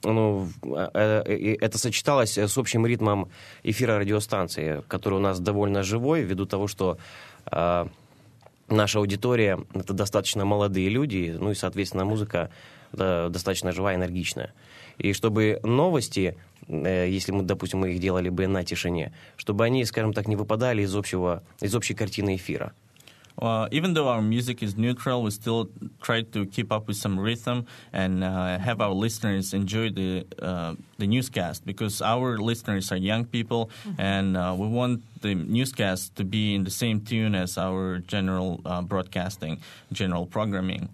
ну, 0.04 0.48
э, 0.64 1.24
э, 1.26 1.56
это 1.60 1.78
сочеталось 1.78 2.38
с 2.38 2.58
общим 2.58 2.86
ритмом 2.86 3.30
эфира 3.64 4.00
радиостанции, 4.00 4.84
который 4.88 5.16
у 5.16 5.22
нас 5.22 5.40
довольно 5.40 5.84
живой, 5.84 6.22
ввиду 6.22 6.46
того, 6.46 6.68
что 6.68 6.98
э, 7.52 7.86
наша 8.70 9.00
аудитория— 9.00 9.60
это 9.74 9.94
достаточно 9.94 10.46
молодые 10.46 10.90
люди, 10.90 11.36
ну 11.38 11.52
и, 11.52 11.56
соответственно, 11.56 12.06
музыка 12.06 12.50
достаточно 12.94 13.74
живая, 13.74 13.96
энергичная. 13.96 14.54
И 14.98 15.12
чтобы 15.12 15.60
новости, 15.64 16.38
э, 16.38 16.47
если 16.68 17.32
мы, 17.32 17.44
допустим, 17.44 17.80
мы 17.80 17.94
их 17.94 18.00
делали 18.00 18.30
бы 18.30 18.48
на 18.48 18.64
тишине, 18.64 19.12
чтобы 19.38 19.66
они, 19.66 19.86
скажем 19.86 20.14
так, 20.14 20.28
не 20.28 20.36
выпадали 20.36 20.82
из, 20.82 20.96
общего, 20.96 21.44
из 21.62 21.74
общей 21.76 21.94
картины 21.94 22.36
эфира. 22.36 22.74
Uh, 23.40 23.68
even 23.72 23.94
though 23.94 24.08
our 24.08 24.22
music 24.22 24.64
is 24.64 24.78
neutral, 24.78 25.22
we 25.22 25.30
still 25.30 25.70
try 26.02 26.24
to 26.24 26.48
keep 26.48 26.72
up 26.72 26.88
with 26.88 26.98
some 26.98 27.20
rhythm 27.20 27.68
and 27.94 28.24
uh, 28.24 28.58
have 28.58 28.82
our 28.82 28.94
listeners 28.94 29.54
enjoy 29.54 29.92
the 29.92 30.26
uh, 30.42 30.74
the 30.98 31.06
newscast 31.06 31.64
because 31.64 32.02
our 32.02 32.40
listeners 32.40 32.92
are 32.92 32.98
young 32.98 33.26
people, 33.26 33.70
and 34.00 34.36
uh, 34.36 34.56
we 34.58 34.66
want 34.68 35.04
the 35.22 35.36
newscast 35.36 36.16
to 36.16 36.24
be 36.24 36.56
in 36.56 36.64
the 36.64 36.72
same 36.72 37.00
tune 37.00 37.36
as 37.36 37.60
our 37.60 38.00
general 38.00 38.60
uh, 38.66 38.82
broadcasting, 38.82 39.60
general 39.94 40.26
programming. 40.26 40.90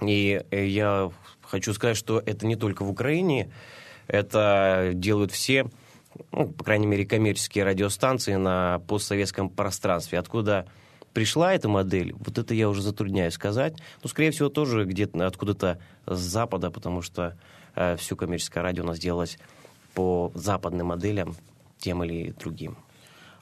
И 0.00 0.40
э, 0.52 0.66
я 0.66 1.10
хочу 1.42 1.74
сказать, 1.74 1.96
что 1.96 2.22
это 2.24 2.46
не 2.46 2.54
только 2.54 2.84
в 2.84 2.90
Украине, 2.90 3.50
это 4.08 4.90
делают 4.94 5.30
все, 5.30 5.66
ну, 6.32 6.48
по 6.48 6.64
крайней 6.64 6.86
мере, 6.86 7.06
коммерческие 7.06 7.64
радиостанции 7.64 8.34
на 8.34 8.80
постсоветском 8.88 9.50
пространстве. 9.50 10.18
Откуда 10.18 10.66
пришла 11.12 11.54
эта 11.54 11.68
модель, 11.68 12.14
вот 12.18 12.38
это 12.38 12.54
я 12.54 12.68
уже 12.68 12.82
затрудняюсь 12.82 13.34
сказать. 13.34 13.74
Ну, 14.02 14.08
скорее 14.08 14.30
всего, 14.30 14.48
тоже 14.48 14.84
где-то 14.84 15.26
откуда-то 15.26 15.78
с 16.06 16.18
Запада, 16.18 16.70
потому 16.70 17.02
что 17.02 17.36
э, 17.74 17.96
все 17.96 18.16
коммерческое 18.16 18.62
радио 18.62 18.82
у 18.82 18.86
нас 18.86 18.98
делалось 18.98 19.38
по 19.94 20.32
западным 20.34 20.88
моделям, 20.88 21.36
тем 21.78 22.02
или 22.02 22.32
другим. 22.32 22.76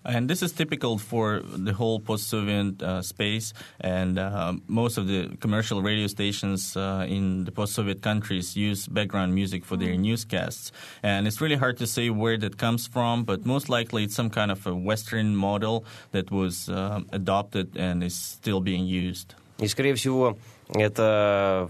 And 0.05 0.27
this 0.27 0.41
is 0.41 0.51
typical 0.51 0.97
for 0.97 1.41
the 1.45 1.73
whole 1.73 1.99
post-Soviet 1.99 2.81
uh, 2.81 3.03
space, 3.03 3.53
and 3.79 4.17
uh, 4.17 4.53
most 4.67 4.97
of 4.97 5.05
the 5.05 5.29
commercial 5.39 5.83
radio 5.83 6.07
stations 6.07 6.75
uh, 6.75 7.05
in 7.07 7.45
the 7.45 7.51
post-Soviet 7.51 8.01
countries 8.01 8.57
use 8.57 8.87
background 8.87 9.35
music 9.35 9.63
for 9.63 9.77
their 9.77 9.95
newscasts. 9.95 10.71
And 11.03 11.27
it's 11.27 11.39
really 11.39 11.55
hard 11.55 11.77
to 11.77 11.85
say 11.85 12.09
where 12.09 12.35
that 12.39 12.57
comes 12.57 12.87
from, 12.87 13.25
but 13.25 13.45
most 13.45 13.69
likely 13.69 14.05
it's 14.05 14.15
some 14.15 14.31
kind 14.31 14.49
of 14.49 14.65
a 14.65 14.73
Western 14.73 15.35
model 15.35 15.85
that 16.13 16.31
was 16.31 16.67
uh, 16.67 17.01
adopted 17.11 17.77
and 17.77 18.03
is 18.03 18.15
still 18.15 18.59
being 18.59 18.87
used. 18.87 19.35
И, 19.59 19.67
скорее 19.67 19.93
всего, 19.93 20.35
это 20.69 21.69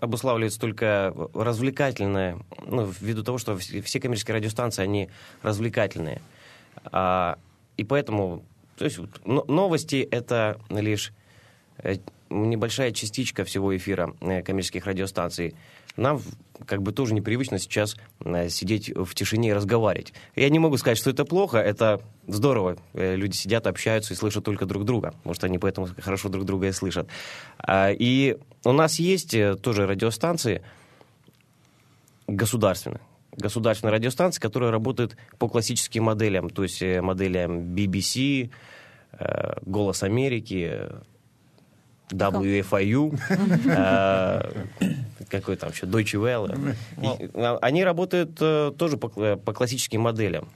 обуславливается 0.00 0.58
только 0.58 1.12
развлекательное, 1.34 2.38
ну, 2.66 2.90
ввиду 2.98 3.22
того, 3.22 3.36
что 3.36 3.52
вс- 3.52 3.82
все 3.82 4.00
коммерческие 4.00 4.36
радиостанции, 4.36 4.82
они 4.82 5.10
развлекательные. 5.42 6.22
А, 6.92 7.36
и 7.77 7.83
поэтому, 7.83 8.43
то 8.77 8.85
есть 8.85 8.99
новости— 9.25 10.07
это 10.11 10.59
лишь 10.69 11.13
э, 11.77 11.97
небольшая 12.29 12.91
частичка 12.91 13.43
всего 13.43 13.75
эфира 13.75 14.15
э, 14.21 14.41
коммерческих 14.41 14.85
радиостанций. 14.85 15.55
Нам 15.95 16.21
как 16.65 16.81
бы 16.81 16.91
тоже 16.91 17.13
непривычно 17.13 17.59
сейчас 17.59 17.95
э, 18.23 18.49
сидеть 18.49 18.91
в 18.95 19.13
тишине 19.15 19.49
и 19.49 19.53
разговаривать. 19.53 20.13
Я 20.35 20.49
не 20.49 20.59
могу 20.59 20.77
сказать, 20.77 20.97
что 20.97 21.09
это 21.09 21.25
плохо, 21.25 21.57
это 21.57 22.01
здорово. 22.27 22.77
Люди 22.93 23.35
сидят, 23.35 23.67
общаются 23.67 24.13
и 24.13 24.17
слышат 24.17 24.43
только 24.43 24.65
друг 24.65 24.85
друга. 24.85 25.13
Может, 25.23 25.43
они 25.43 25.59
поэтому 25.59 25.87
хорошо 25.99 26.29
друг 26.29 26.45
друга 26.45 26.67
и 26.67 26.71
слышат. 26.71 27.07
А, 27.59 27.91
И 27.91 28.37
у 28.65 28.71
нас 28.71 28.99
есть 28.99 29.35
тоже 29.61 29.85
радиостанции 29.87 30.63
государственные. 32.27 33.01
Государственные 33.37 33.93
радиостанции, 33.93 34.39
которые 34.39 34.71
работают 34.71 35.17
по 35.37 35.49
классическим 35.49 36.03
моделям, 36.03 36.49
то 36.49 36.63
есть 36.63 36.81
э, 36.81 37.01
моделям 37.01 37.73
BBC, 37.75 38.49
э, 39.13 39.53
Голос 39.65 40.03
Америки, 40.03 40.89
WFIU, 42.09 43.19
э, 43.65 44.51
какой 45.29 45.55
там 45.55 45.71
еще, 45.71 45.85
Deutsche 45.85 46.19
Welle. 46.19 46.75
Они 47.61 47.83
работают 47.83 48.35
тоже 48.35 48.97
по 48.97 49.53
классическим 49.53 50.01
моделям. 50.01 50.49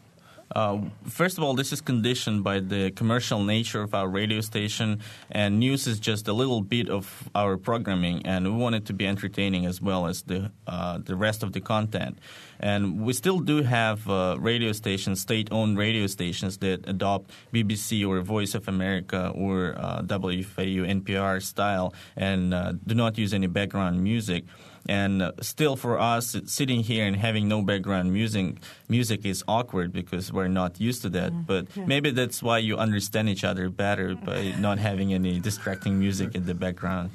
Uh, 0.55 0.79
first 1.07 1.37
of 1.37 1.43
all, 1.43 1.53
this 1.53 1.73
is 1.73 1.81
conditioned 1.81 2.43
by 2.43 2.59
the 2.59 2.91
commercial 2.91 3.43
nature 3.43 3.81
of 3.81 3.93
our 3.93 4.07
radio 4.07 4.41
station, 4.41 4.99
and 5.29 5.59
news 5.59 5.87
is 5.87 5.99
just 5.99 6.27
a 6.27 6.33
little 6.33 6.61
bit 6.61 6.89
of 6.89 7.29
our 7.35 7.57
programming, 7.57 8.25
and 8.25 8.45
we 8.45 8.51
want 8.51 8.75
it 8.75 8.85
to 8.85 8.93
be 8.93 9.05
entertaining 9.05 9.65
as 9.65 9.81
well 9.81 10.07
as 10.07 10.23
the 10.23 10.51
uh, 10.65 10.97
the 11.03 11.15
rest 11.15 11.43
of 11.43 11.51
the 11.51 11.59
content. 11.59 12.17
And 12.59 13.01
we 13.01 13.13
still 13.13 13.39
do 13.39 13.61
have 13.61 14.09
uh, 14.09 14.37
radio 14.39 14.71
stations, 14.71 15.21
state-owned 15.21 15.77
radio 15.77 16.07
stations 16.07 16.57
that 16.59 16.87
adopt 16.89 17.29
BBC 17.53 18.07
or 18.07 18.21
Voice 18.21 18.55
of 18.55 18.67
America 18.67 19.31
or 19.35 19.75
uh, 19.77 20.01
WFIU 20.01 20.87
NPR 21.01 21.41
style 21.43 21.93
and 22.15 22.53
uh, 22.53 22.73
do 22.85 22.95
not 22.95 23.17
use 23.17 23.33
any 23.33 23.47
background 23.47 24.03
music. 24.03 24.43
And 24.87 25.21
uh, 25.21 25.31
still, 25.41 25.75
for 25.75 25.99
us, 25.99 26.35
sitting 26.45 26.81
here 26.81 27.05
and 27.05 27.15
having 27.15 27.47
no 27.47 27.61
background 27.61 28.13
music, 28.13 28.55
music 28.87 29.25
is 29.25 29.43
awkward 29.47 29.91
because 29.91 30.31
we're 30.31 30.47
not 30.47 30.79
used 30.79 31.01
to 31.03 31.09
that. 31.09 31.45
But 31.45 31.65
maybe 31.75 32.11
that's 32.11 32.41
why 32.41 32.59
you 32.59 32.77
understand 32.77 33.29
each 33.29 33.43
other 33.43 33.69
better 33.69 34.15
by 34.15 34.53
not 34.59 34.79
having 34.79 35.13
any 35.13 35.39
distracting 35.39 35.99
music 35.99 36.35
in 36.35 36.45
the 36.45 36.53
background. 36.53 37.11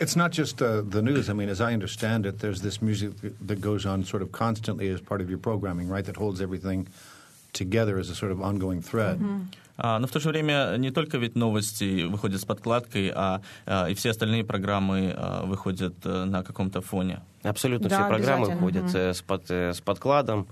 It's 0.00 0.14
not 0.14 0.30
just 0.30 0.62
uh, 0.62 0.82
the 0.82 1.02
news. 1.02 1.28
I 1.28 1.32
mean, 1.32 1.48
as 1.48 1.60
I 1.60 1.72
understand 1.72 2.24
it, 2.24 2.38
there's 2.38 2.62
this 2.62 2.80
music 2.80 3.10
that 3.44 3.60
goes 3.60 3.84
on 3.84 4.04
sort 4.04 4.22
of 4.22 4.30
constantly 4.30 4.88
as 4.88 5.00
part 5.00 5.20
of 5.20 5.28
your 5.28 5.38
programming, 5.38 5.88
right? 5.88 6.04
That 6.04 6.16
holds 6.16 6.40
everything 6.40 6.86
together 7.52 7.98
as 7.98 8.08
a 8.08 8.14
sort 8.14 8.30
of 8.30 8.40
ongoing 8.40 8.80
thread. 8.80 9.20
А, 9.20 9.67
Но 9.80 10.06
в 10.08 10.10
то 10.10 10.18
же 10.18 10.30
время 10.30 10.74
не 10.76 10.90
только 10.90 11.18
ведь 11.18 11.36
новости 11.36 12.02
выходят 12.02 12.40
с 12.40 12.44
подкладкой, 12.44 13.12
а, 13.14 13.40
а, 13.64 13.86
и 13.86 13.94
все 13.94 14.10
остальные 14.10 14.42
программы 14.44 15.14
а, 15.16 15.44
выходят 15.44 15.94
э, 16.04 16.24
на 16.24 16.42
каком-то 16.42 16.80
фоне. 16.80 17.22
Абсолютно 17.44 17.88
Да, 17.88 18.00
все 18.00 18.08
программы 18.08 18.46
выходят 18.46 18.92
э, 18.92 19.14
с, 19.14 19.22
под- 19.22 19.48
э, 19.50 19.72
с 19.72 19.80
подкладом, 19.80 20.48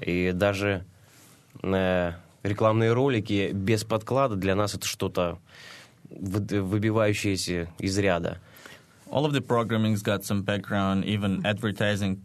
и 0.00 0.32
даже 0.32 0.84
рекламные 1.62 2.92
ролики 2.92 3.50
без 3.52 3.82
подклада 3.82 4.36
для 4.36 4.54
нас 4.54 4.74
это 4.74 4.86
что-то 4.86 5.38
вы- 6.08 6.62
выбивающееся 6.62 7.68
из 7.78 7.98
ряда. 7.98 8.38
All 9.10 9.26
of 9.26 9.32
the 9.32 9.40
programming's 9.40 10.02
got 10.02 10.22
some 10.22 10.44
background, 10.44 11.04
even 11.04 11.44
advertising 11.44 12.20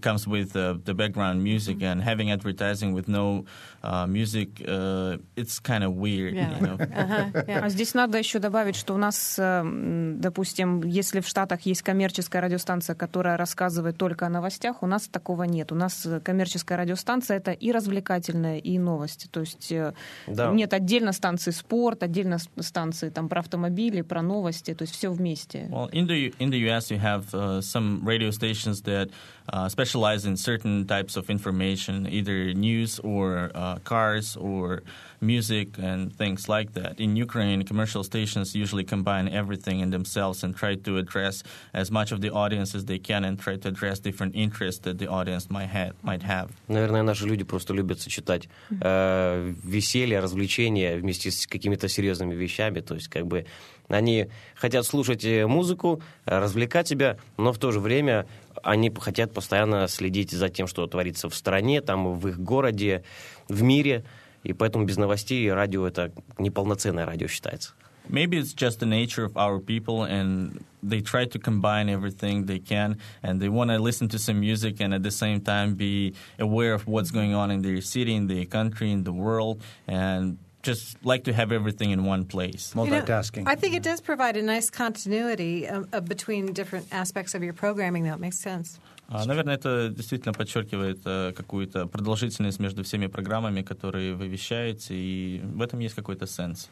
comes 0.00 0.26
with 0.26 0.54
uh, 0.54 0.74
the 0.84 0.94
background 0.94 1.42
music, 1.42 1.82
and 1.82 2.02
having 2.02 2.30
advertising 2.30 2.92
with 2.92 3.08
no 3.08 3.44
uh, 3.82 4.06
music, 4.06 4.48
uh, 4.66 5.16
it's 5.36 5.58
kind 5.60 5.84
of 5.84 5.94
weird. 5.94 6.34
Yeah. 6.34 6.56
You 6.56 6.66
know? 6.66 6.76
Uh-huh, 6.98 7.44
yeah. 7.46 7.60
А 7.64 7.68
здесь 7.68 7.94
надо 7.94 8.18
еще 8.18 8.38
добавить, 8.38 8.76
что 8.76 8.94
у 8.94 8.98
нас, 8.98 9.38
э, 9.38 9.42
м, 9.42 10.20
допустим, 10.20 10.82
если 10.82 11.20
в 11.20 11.26
Штатах 11.28 11.62
есть 11.62 11.82
коммерческая 11.82 12.42
радиостанция, 12.42 12.94
которая 12.94 13.36
рассказывает 13.36 13.96
только 13.96 14.26
о 14.26 14.28
новостях, 14.28 14.82
у 14.82 14.86
нас 14.86 15.06
такого 15.08 15.44
нет. 15.44 15.70
У 15.72 15.74
нас 15.74 16.06
коммерческая 16.24 16.78
радиостанция 16.78 17.36
это 17.38 17.52
и 17.52 17.70
развлекательная, 17.72 18.58
и 18.58 18.78
новости. 18.78 19.28
То 19.30 19.40
есть 19.40 19.70
э, 19.72 19.92
Да. 20.26 20.50
нет 20.52 20.72
отдельно 20.72 21.12
станции 21.12 21.50
спорт, 21.52 22.02
отдельно 22.02 22.38
станции 22.60 23.10
там 23.10 23.28
про 23.28 23.40
автомобили, 23.40 24.02
про 24.02 24.22
новости, 24.22 24.74
то 24.74 24.82
есть 24.82 24.94
все 24.94 25.10
вместе. 25.10 25.68
Well, 25.70 25.88
in 25.92 26.06
the 26.06 26.34
in 26.38 26.50
the 26.50 26.58
U.S., 26.68 26.90
you 26.90 26.98
have 26.98 27.32
uh, 27.34 27.60
some 27.60 28.00
radio 28.04 28.30
stations 28.30 28.82
that 28.82 29.10
uh, 29.52 29.68
specialize 29.68 30.26
in 30.26 30.36
certain 30.36 30.86
types 30.86 31.16
of 31.16 31.30
information, 31.30 32.06
either 32.06 32.52
news 32.54 32.98
or 33.02 33.50
uh, 33.54 33.67
cars 33.83 34.35
or 34.35 34.83
music 35.21 35.77
and 35.79 36.13
things 36.15 36.49
like 36.49 36.73
that. 36.73 36.99
In 36.99 37.15
Ukraine, 37.15 37.63
commercial 37.63 38.03
stations 38.03 38.55
usually 38.55 38.83
combine 38.83 39.27
everything 39.29 39.79
in 39.79 39.89
themselves 39.89 40.43
and 40.43 40.55
try 40.55 40.75
to 40.75 40.97
address 40.97 41.43
as 41.73 41.89
much 41.91 42.11
of 42.11 42.21
the 42.21 42.29
audience 42.29 42.75
as 42.75 42.85
they 42.85 42.99
can 42.99 43.23
and 43.23 43.39
try 43.39 43.55
to 43.55 43.67
address 43.69 43.99
different 43.99 44.35
interests 44.35 44.81
that 44.81 44.97
the 44.99 45.07
audience 45.07 45.49
might 45.49 45.69
have. 45.69 45.93
Might 46.03 46.23
have. 46.23 46.49
Наверное, 46.67 47.03
наши 47.03 47.25
люди 47.25 47.43
просто 47.43 47.73
любят 47.73 48.01
сочетать 48.01 48.49
э, 48.81 49.53
веселье, 49.63 50.19
развлечения 50.19 50.97
вместе 50.97 51.31
с 51.31 51.47
какими-то 51.47 51.87
серьезными 51.87 52.35
вещами. 52.35 52.81
То 52.81 52.95
есть, 52.95 53.07
как 53.07 53.25
бы, 53.27 53.45
они 53.88 54.28
хотят 54.54 54.86
слушать 54.86 55.24
э, 55.24 55.46
музыку, 55.46 56.02
э, 56.26 56.38
развлекать 56.38 56.88
себя, 56.88 57.16
но 57.36 57.52
в 57.52 57.58
то 57.58 57.72
же 57.72 57.80
время 57.80 58.26
они 58.62 58.90
хотят 58.90 59.32
постоянно 59.32 59.88
следить 59.88 60.30
за 60.30 60.48
тем, 60.48 60.66
что 60.66 60.86
творится 60.86 61.28
в 61.28 61.34
стране, 61.34 61.80
там, 61.80 62.18
в 62.18 62.28
их 62.28 62.38
городе, 62.38 63.02
в 63.48 63.62
мире. 63.62 64.04
И 64.44 64.52
поэтому 64.52 64.84
без 64.84 64.96
новостей 64.96 65.50
радио 65.52 65.86
это 65.86 66.12
неполноценное 66.38 67.06
радио 67.06 67.26
считается. 67.26 67.74
Maybe 68.08 68.38
it's 68.38 68.54
just 68.54 68.80
the 68.80 68.86
nature 68.86 69.24
of 69.24 69.36
our 69.36 69.60
people, 69.60 70.04
and 70.04 70.64
they 70.82 71.02
try 71.02 71.26
to 71.26 71.38
combine 71.38 71.90
everything 71.90 72.46
they 72.46 72.58
can, 72.58 72.96
and 73.22 73.38
they 73.38 73.50
want 73.50 73.70
to 73.70 73.78
listen 73.78 74.08
to 74.08 74.18
some 74.18 74.40
music 74.40 74.80
and 74.80 74.94
at 74.94 75.02
the 75.02 75.10
same 75.10 75.42
time 75.42 75.74
be 75.74 76.14
aware 76.38 76.72
of 76.72 76.86
what's 76.86 77.10
going 77.10 77.34
on 77.34 77.50
in 77.50 77.60
their 77.60 77.82
city, 77.82 78.14
in 78.14 78.26
their 78.26 78.46
country, 78.46 78.92
in 78.92 79.04
the 79.04 79.12
world, 79.12 79.62
and 79.86 80.38
just 80.63 80.97
like 81.05 81.25
to 81.25 81.33
have 81.33 81.51
everything 81.51 81.91
in 81.91 82.05
one 82.05 82.25
place. 82.25 82.73
You 82.75 82.85
know, 82.85 83.01
Multitasking. 83.01 83.43
I 83.47 83.55
think 83.55 83.75
it 83.75 83.83
does 83.83 84.01
provide 84.01 84.37
a 84.37 84.41
nice 84.41 84.69
continuity 84.69 85.67
uh, 85.67 85.83
uh, 85.91 85.99
between 85.99 86.53
different 86.53 86.87
aspects 86.91 87.35
of 87.35 87.43
your 87.43 87.53
programming, 87.53 88.03
though. 88.05 88.13
It 88.13 88.19
makes 88.19 88.39
sense. 88.39 88.79
А, 89.09 89.25
Наверное, 89.25 89.55
это 89.55 89.89
действительно 89.89 90.33
подчеркивает 90.33 91.01
э, 91.05 91.33
какую-то 91.35 91.87
продолжительность 91.87 92.59
между 92.59 92.83
всеми 92.83 93.07
программами, 93.07 93.61
которые 93.61 94.15
вы 94.15 94.27
вещаете, 94.27 94.95
и 94.95 95.41
в 95.43 95.61
этом 95.61 95.79
есть 95.79 95.93
какой-то 95.93 96.25
сенс. 96.25 96.69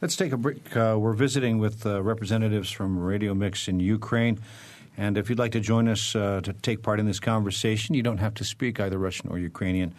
Let's 0.00 0.16
take 0.16 0.32
a 0.32 0.36
break. 0.36 0.74
Uh, 0.74 0.96
we're 0.98 1.12
visiting 1.12 1.58
with 1.58 1.86
uh, 1.86 2.02
representatives 2.02 2.70
from 2.70 2.98
Radio 2.98 3.34
Mix 3.34 3.68
in 3.68 3.78
Ukraine. 3.78 4.38
And 4.96 5.18
if 5.18 5.28
you'd 5.28 5.38
like 5.38 5.52
to 5.52 5.60
join 5.60 5.88
us 5.88 6.14
uh, 6.14 6.40
to 6.42 6.52
take 6.52 6.82
part 6.82 7.00
in 7.00 7.06
this 7.06 7.20
conversation, 7.20 7.94
you 7.94 8.02
don't 8.02 8.18
have 8.18 8.34
to 8.34 8.44
speak 8.44 8.80
either 8.80 8.98
Russian 8.98 9.28
or 9.30 9.38
Ukrainian. 9.38 9.92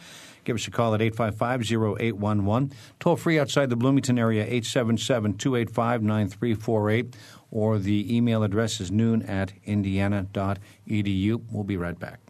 Give 0.44 0.56
us 0.56 0.66
a 0.66 0.70
call 0.70 0.94
at 0.94 1.02
855 1.02 1.62
0811. 1.98 2.72
Toll 2.98 3.16
free 3.16 3.38
outside 3.38 3.70
the 3.70 3.76
Bloomington 3.76 4.18
area, 4.18 4.42
877 4.42 5.34
285 5.34 6.02
9348. 6.02 7.16
Or 7.50 7.78
the 7.78 8.16
email 8.16 8.42
address 8.42 8.80
is 8.80 8.90
noon 8.90 9.22
at 9.22 9.52
indiana.edu. 9.64 11.42
We'll 11.50 11.64
be 11.64 11.76
right 11.76 11.98
back. 11.98 12.29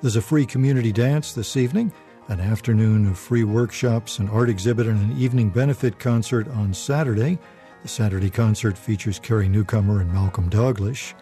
There's 0.00 0.14
a 0.14 0.22
free 0.22 0.46
community 0.46 0.92
dance 0.92 1.32
this 1.32 1.56
evening, 1.56 1.92
an 2.28 2.38
afternoon 2.38 3.08
of 3.08 3.18
free 3.18 3.42
workshops, 3.42 4.20
an 4.20 4.28
art 4.28 4.48
exhibit, 4.48 4.86
and 4.86 5.10
an 5.10 5.18
evening 5.18 5.50
benefit 5.50 5.98
concert 5.98 6.46
on 6.48 6.74
Saturday. 6.74 7.40
The 7.82 7.88
Saturday 7.88 8.30
concert 8.30 8.78
features 8.78 9.18
Carrie 9.18 9.48
Newcomer 9.48 10.00
and 10.00 10.12
Malcolm 10.12 10.48
Dalglish. 10.48 11.14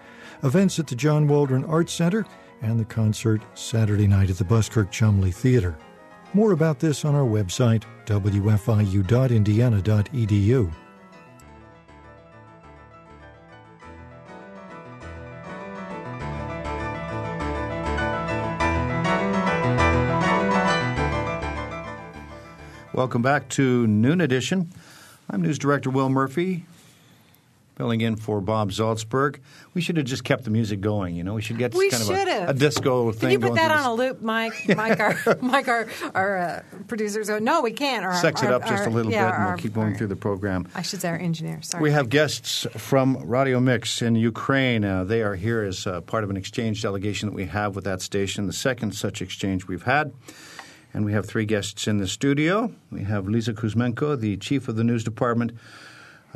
Events 0.42 0.78
at 0.78 0.86
the 0.86 0.94
John 0.94 1.28
Waldron 1.28 1.66
Arts 1.66 1.92
Center 1.92 2.24
and 2.62 2.80
the 2.80 2.84
concert 2.86 3.42
Saturday 3.54 4.06
night 4.06 4.30
at 4.30 4.38
the 4.38 4.44
Buskirk 4.44 4.90
Chumley 4.90 5.32
Theater. 5.32 5.76
More 6.32 6.52
about 6.52 6.78
this 6.78 7.04
on 7.04 7.14
our 7.14 7.26
website, 7.26 7.82
wfiu.indiana.edu. 8.06 10.72
Welcome 22.94 23.22
back 23.22 23.48
to 23.50 23.86
Noon 23.86 24.20
Edition. 24.20 24.72
I'm 25.28 25.42
News 25.42 25.58
Director 25.58 25.90
Will 25.90 26.08
Murphy, 26.08 26.64
filling 27.80 28.02
in 28.02 28.14
for 28.14 28.42
Bob 28.42 28.70
Zaltsberg. 28.70 29.38
We 29.72 29.80
should 29.80 29.96
have 29.96 30.04
just 30.04 30.22
kept 30.22 30.44
the 30.44 30.50
music 30.50 30.82
going. 30.82 31.14
You 31.16 31.24
know, 31.24 31.32
we 31.32 31.40
should 31.40 31.56
get 31.56 31.72
We 31.74 31.88
kind 31.88 32.02
of 32.02 32.08
should 32.08 32.28
a, 32.28 32.32
have. 32.32 32.48
a 32.50 32.52
disco 32.52 33.10
thing 33.10 33.20
Can 33.20 33.30
you 33.30 33.38
put 33.40 33.54
that 33.54 33.70
on 33.70 33.78
this- 33.78 33.86
a 33.86 33.92
loop, 33.92 34.20
Mike? 34.20 34.52
Mike, 34.76 35.00
our, 35.00 35.16
Mike, 35.40 35.66
our, 35.66 35.88
our 36.14 36.36
uh, 36.36 36.62
producers. 36.88 37.28
go, 37.28 37.38
No, 37.38 37.62
we 37.62 37.72
can't. 37.72 38.04
Or 38.04 38.12
Sex 38.12 38.42
it 38.42 38.48
our- 38.48 38.52
up 38.56 38.66
just 38.66 38.82
our- 38.82 38.88
a 38.88 38.90
little 38.90 39.10
yeah, 39.10 39.30
bit, 39.30 39.34
and 39.38 39.44
we'll 39.48 39.56
keep 39.56 39.72
going 39.72 39.94
through 39.96 40.08
the 40.08 40.16
program. 40.16 40.68
I 40.74 40.82
should 40.82 41.00
say 41.00 41.08
our 41.08 41.16
engineer. 41.16 41.62
Sorry. 41.62 41.82
We 41.82 41.90
have 41.92 42.10
guests 42.10 42.66
from 42.76 43.16
Radio 43.26 43.60
Mix 43.60 44.02
in 44.02 44.14
Ukraine. 44.14 44.84
Uh, 44.84 45.04
they 45.04 45.22
are 45.22 45.34
here 45.36 45.62
as 45.62 45.86
uh, 45.86 46.02
part 46.02 46.22
of 46.22 46.28
an 46.28 46.36
exchange 46.36 46.82
delegation 46.82 47.30
that 47.30 47.34
we 47.34 47.46
have 47.46 47.74
with 47.76 47.84
that 47.84 48.02
station, 48.02 48.46
the 48.46 48.52
second 48.52 48.94
such 48.94 49.22
exchange 49.22 49.66
we've 49.66 49.84
had. 49.84 50.12
And 50.92 51.06
we 51.06 51.12
have 51.14 51.24
three 51.24 51.46
guests 51.46 51.88
in 51.88 51.96
the 51.96 52.06
studio. 52.08 52.70
We 52.90 53.04
have 53.04 53.26
Lisa 53.26 53.54
Kuzmenko, 53.54 54.20
the 54.20 54.36
chief 54.36 54.68
of 54.68 54.76
the 54.76 54.84
news 54.84 55.02
department, 55.02 55.52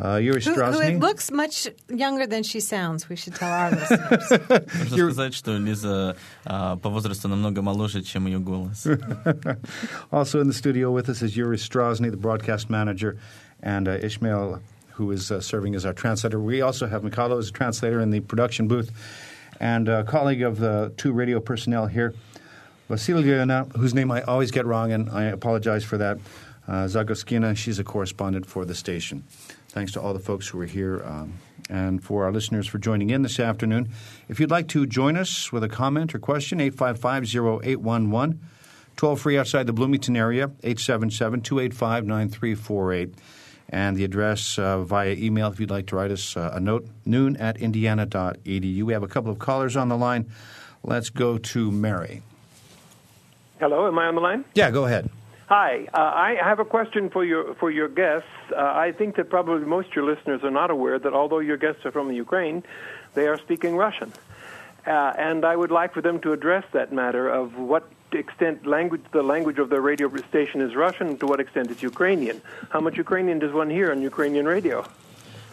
uh, 0.01 0.15
Yuri 0.15 0.41
who, 0.41 0.53
who 0.53 0.62
Strasny. 0.62 0.99
looks 0.99 1.29
much 1.29 1.67
younger 1.89 2.25
than 2.25 2.43
she 2.43 2.60
sounds. 2.62 3.10
We 3.10 3.15
should 3.15 3.36
tell 3.36 3.51
our 3.51 3.71
listeners. 3.71 4.32
Нужно 4.91 5.12
сказать, 5.12 5.34
что 5.34 5.58
Лиза 5.58 6.15
а, 6.45 6.77
по 6.77 6.89
возрасту 6.89 7.27
намного 7.27 7.62
моложе, 7.62 8.01
чем 8.01 8.27
ее 8.27 8.39
голос. 8.39 8.88
Also 10.12 10.39
in 10.39 10.47
the 10.47 10.53
studio 10.53 10.91
with 10.91 11.10
us 11.10 11.21
is 11.21 11.36
Yuri 11.36 11.58
Strasny, 11.58 12.10
the 12.10 12.17
broadcast 12.17 12.69
manager, 12.69 13.17
and 13.62 13.88
uh, 13.88 13.97
Ishmael, 14.01 14.62
who 14.91 15.12
is 15.12 15.32
uh, 15.32 15.41
serving 15.41 15.75
as 15.75 15.86
our 15.86 15.93
translator. 15.93 16.39
We 16.39 16.62
also 16.62 16.88
have 16.88 17.01
Mikhailo 17.01 17.38
as 17.38 17.49
a 17.49 17.51
translator 17.51 17.99
in 17.99 18.10
the 18.10 18.21
production 18.21 18.67
booth, 18.69 18.91
and 19.60 19.89
a 19.89 20.05
colleague 20.05 20.43
of 20.43 20.60
the 20.60 20.93
two 20.95 21.12
radio 21.12 21.41
personnel 21.41 21.88
here, 21.88 22.13
Vasilyevna, 22.89 23.75
whose 23.75 23.93
name 23.93 24.12
I 24.12 24.21
always 24.21 24.51
get 24.51 24.65
wrong, 24.65 24.93
and 24.93 25.10
I 25.10 25.25
apologize 25.25 25.84
for 25.84 25.97
that. 25.97 26.19
Uh, 26.67 26.86
Zagoskina, 26.86 27.58
she's 27.58 27.79
a 27.79 27.84
correspondent 27.84 28.45
for 28.45 28.63
the 28.63 28.75
station. 28.75 29.23
Thanks 29.74 29.90
to 29.94 30.00
all 30.00 30.12
the 30.12 30.20
folks 30.20 30.46
who 30.46 30.60
are 30.60 30.66
here 30.66 31.02
um, 31.04 31.32
and 31.68 32.00
for 32.00 32.22
our 32.22 32.30
listeners 32.30 32.68
for 32.68 32.78
joining 32.78 33.10
in 33.10 33.22
this 33.22 33.40
afternoon. 33.40 33.88
If 34.28 34.38
you'd 34.38 34.52
like 34.52 34.68
to 34.68 34.87
join 34.87 35.16
us 35.16 35.50
with 35.50 35.64
a 35.64 35.68
comment 35.68 36.14
or 36.14 36.20
question, 36.20 36.60
855 36.60 37.24
0811. 37.64 38.40
Toll 38.94 39.16
free 39.16 39.37
outside 39.37 39.66
the 39.66 39.72
Bloomington 39.72 40.16
area, 40.16 40.44
877 40.62 41.40
285 41.40 42.06
9348. 42.06 43.14
And 43.68 43.96
the 43.96 44.04
address 44.04 44.60
uh, 44.60 44.84
via 44.84 45.14
email 45.14 45.48
if 45.48 45.58
you'd 45.58 45.72
like 45.72 45.87
to 45.87 45.96
write 45.96 46.12
us 46.12 46.37
uh, 46.37 46.52
a 46.54 46.60
note, 46.60 46.87
noon 47.04 47.37
at 47.38 47.56
indiana.edu. 47.56 48.82
We 48.84 48.92
have 48.92 49.02
a 49.02 49.08
couple 49.08 49.32
of 49.32 49.40
callers 49.40 49.76
on 49.76 49.88
the 49.88 49.96
line. 49.96 50.30
Let's 50.84 51.10
go 51.10 51.37
to 51.37 51.72
Mary. 51.72 52.22
Hello, 53.58 53.88
am 53.88 53.98
I 53.98 54.06
on 54.06 54.14
the 54.14 54.20
line? 54.20 54.44
Yeah, 54.54 54.70
go 54.70 54.84
ahead. 54.84 55.10
Hi, 55.48 55.88
uh, 55.92 55.98
I 55.98 56.37
have 56.40 56.60
a 56.60 56.64
question 56.64 57.10
for 57.10 57.24
your 57.24 57.54
for 57.56 57.72
your 57.72 57.88
guests. 57.88 58.28
Uh, 58.51 58.55
I 58.88 58.91
think 58.91 59.15
that 59.17 59.29
probably 59.29 59.65
most 59.65 59.89
of 59.89 59.95
your 59.95 60.05
listeners 60.05 60.43
are 60.43 60.51
not 60.51 60.71
aware 60.71 60.97
that 60.99 61.13
although 61.13 61.39
your 61.39 61.58
guests 61.58 61.86
are 61.86 61.91
from 61.91 62.08
the 62.08 62.15
Ukraine, 62.15 62.63
they 63.13 63.27
are 63.27 63.38
speaking 63.38 63.75
Russian, 63.75 64.12
uh, 64.88 65.13
and 65.17 65.45
I 65.45 65.55
would 65.55 65.71
like 65.71 65.93
for 65.93 66.01
them 66.01 66.19
to 66.21 66.34
address 66.34 66.65
that 66.73 66.91
matter 66.91 67.29
of 67.29 67.58
what 67.58 67.84
extent 68.12 68.65
language 68.65 69.03
the 69.12 69.21
language 69.21 69.60
of 69.60 69.69
their 69.69 69.82
radio 69.82 70.08
station 70.29 70.62
is 70.62 70.75
Russian, 70.75 71.17
to 71.17 71.27
what 71.27 71.39
extent 71.39 71.69
it's 71.71 71.84
Ukrainian. 71.84 72.41
How 72.69 72.79
much 72.79 72.97
Ukrainian 72.97 73.38
does 73.39 73.53
one 73.53 73.69
hear 73.69 73.91
on 73.91 74.01
Ukrainian 74.01 74.45
radio? 74.45 74.86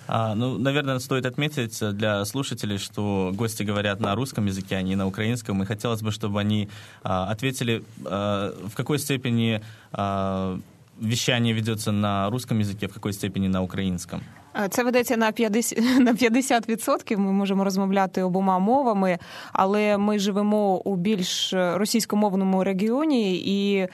А, 0.08 0.34
ну, 0.34 0.56
наверное, 0.56 0.98
стоит 1.00 1.26
отметить 1.26 1.80
для 1.96 2.24
слушателей, 2.24 2.78
что 2.78 3.32
гости 3.34 3.64
говорят 3.64 4.00
на 4.00 4.14
русском 4.14 4.46
языке, 4.46 4.76
а 4.76 4.82
не 4.82 4.94
на 4.94 5.06
украинском, 5.06 5.62
и 5.62 5.66
хотелось 5.66 6.02
бы, 6.02 6.12
чтобы 6.12 6.38
они 6.40 6.68
а, 7.02 7.28
ответили, 7.30 7.82
а, 8.04 8.52
в 8.68 8.76
какой 8.76 8.98
степени 9.00 9.60
а, 9.92 10.58
вещание 10.99 11.53
ведется 11.53 11.91
на 11.91 12.29
русском 12.29 12.59
языке, 12.59 12.87
в 12.87 12.93
какой 12.93 13.13
степени 13.13 13.47
на 13.47 13.61
українському. 13.61 14.23
Це 14.69 14.83
ведеться 14.83 15.17
на 15.17 15.31
50%, 15.31 15.99
на 15.99 16.13
50%. 16.13 17.17
Ми 17.17 17.31
можемо 17.31 17.63
розмовляти 17.63 18.23
обома 18.23 18.59
мовами, 18.59 19.17
але 19.53 19.97
ми 19.97 20.19
живемо 20.19 20.75
у 20.75 20.95
більш 20.95 21.53
російськомовному 21.53 22.63
регіоні, 22.63 23.35
і 23.45 23.87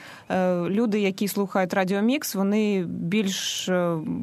люди, 0.69 0.99
які 0.99 1.27
слухають 1.27 1.73
Радіомікс, 1.73 2.35
вони 2.35 2.83
більш 2.83 3.69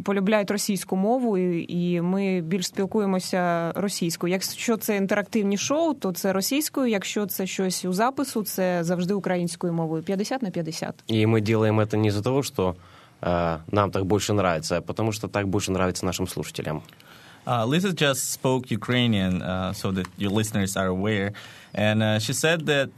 полюбляють 0.04 0.50
російську 0.50 0.96
мову, 0.96 1.38
і 1.38 2.00
ми 2.00 2.40
більш 2.40 2.66
спілкуємося 2.66 3.72
російською. 3.72 4.32
Якщо 4.32 4.76
це 4.76 4.96
інтерактивні 4.96 5.56
шоу, 5.56 5.94
то 5.94 6.12
це 6.12 6.32
російською. 6.32 6.86
Якщо 6.86 7.26
це 7.26 7.46
щось 7.46 7.84
у 7.84 7.92
запису, 7.92 8.42
це 8.42 8.84
завжди 8.84 9.14
українською 9.14 9.72
мовою. 9.72 10.02
50 10.02 10.42
на 10.42 10.50
50. 10.50 10.94
І 11.06 11.26
ми 11.26 11.40
робимо 11.40 11.86
це 11.86 11.96
не 11.96 12.10
за 12.10 12.22
того, 12.22 12.42
що 12.42 12.74
нам 13.21 13.91
так 13.91 14.05
больше 14.05 14.31
нравится, 14.33 14.81
потому 14.81 15.11
что 15.11 15.27
так 15.27 15.47
больше 15.49 15.71
нравится 15.71 16.05
нашим 16.05 16.25
слушателям. 16.25 16.83
Uh, 17.45 17.65
Lisa 17.65 17.91
just 17.93 18.31
spoke 18.31 18.69
Ukrainian, 18.69 19.41
uh, 19.41 19.73
so 19.73 19.91
that 19.91 20.07
your 20.17 20.29
listeners 20.29 20.77
are 20.77 20.87
aware, 20.87 21.31
and 21.73 22.03
uh, 22.03 22.19
she 22.19 22.33
said 22.33 22.65
that 22.67 22.89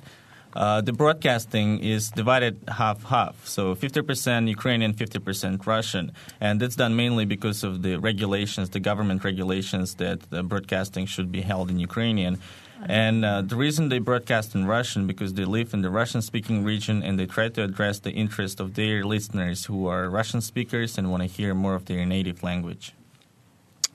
uh, 0.55 0.81
the 0.81 0.91
broadcasting 0.91 1.79
is 1.79 2.09
divided 2.09 2.59
half 2.67 3.03
half, 3.03 3.47
so 3.47 3.75
50% 3.75 4.49
Ukrainian, 4.49 4.93
50% 4.93 5.65
Russian, 5.65 6.11
and 6.41 6.59
that's 6.59 6.75
done 6.75 6.95
mainly 6.95 7.23
because 7.23 7.63
of 7.63 7.81
the 7.81 7.95
regulations, 7.97 8.71
the 8.71 8.81
government 8.81 9.23
regulations 9.23 9.95
that 9.95 10.19
the 10.31 10.43
broadcasting 10.43 11.05
should 11.05 11.31
be 11.31 11.41
held 11.41 11.69
in 11.69 11.79
Ukrainian. 11.79 12.37
And 12.84 13.24
uh, 13.24 13.42
the 13.42 13.56
reason 13.56 13.88
they 13.88 13.98
broadcast 13.98 14.54
in 14.54 14.66
Russian 14.66 15.06
because 15.06 15.34
they 15.34 15.44
live 15.44 15.72
in 15.72 15.82
the 15.82 15.90
Russian-speaking 15.90 16.62
region 16.62 17.02
and 17.02 17.18
they 17.18 17.26
try 17.26 17.48
to 17.48 17.62
address 17.62 18.00
the 18.00 18.10
interest 18.10 18.60
of 18.60 18.74
their 18.74 19.04
listeners 19.04 19.64
who 19.64 19.86
are 19.86 20.10
Russian 20.10 20.40
speakers 20.40 20.98
and 20.98 21.10
want 21.10 21.22
to 21.22 21.26
hear 21.26 21.54
more 21.54 21.74
of 21.74 21.86
their 21.86 22.04
native 22.04 22.42
language. 22.42 22.92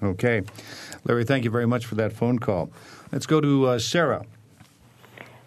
Okay, 0.02 0.41
Larry, 1.04 1.26
thank 1.26 1.44
you 1.44 1.52
very 1.52 1.67
much 1.67 1.86
for 1.86 1.94
that 1.96 2.12
phone 2.12 2.39
call. 2.39 2.72
Let's 3.12 3.28
go 3.28 3.39
to 3.39 3.67
uh, 3.67 3.80
Sarah. 3.80 4.26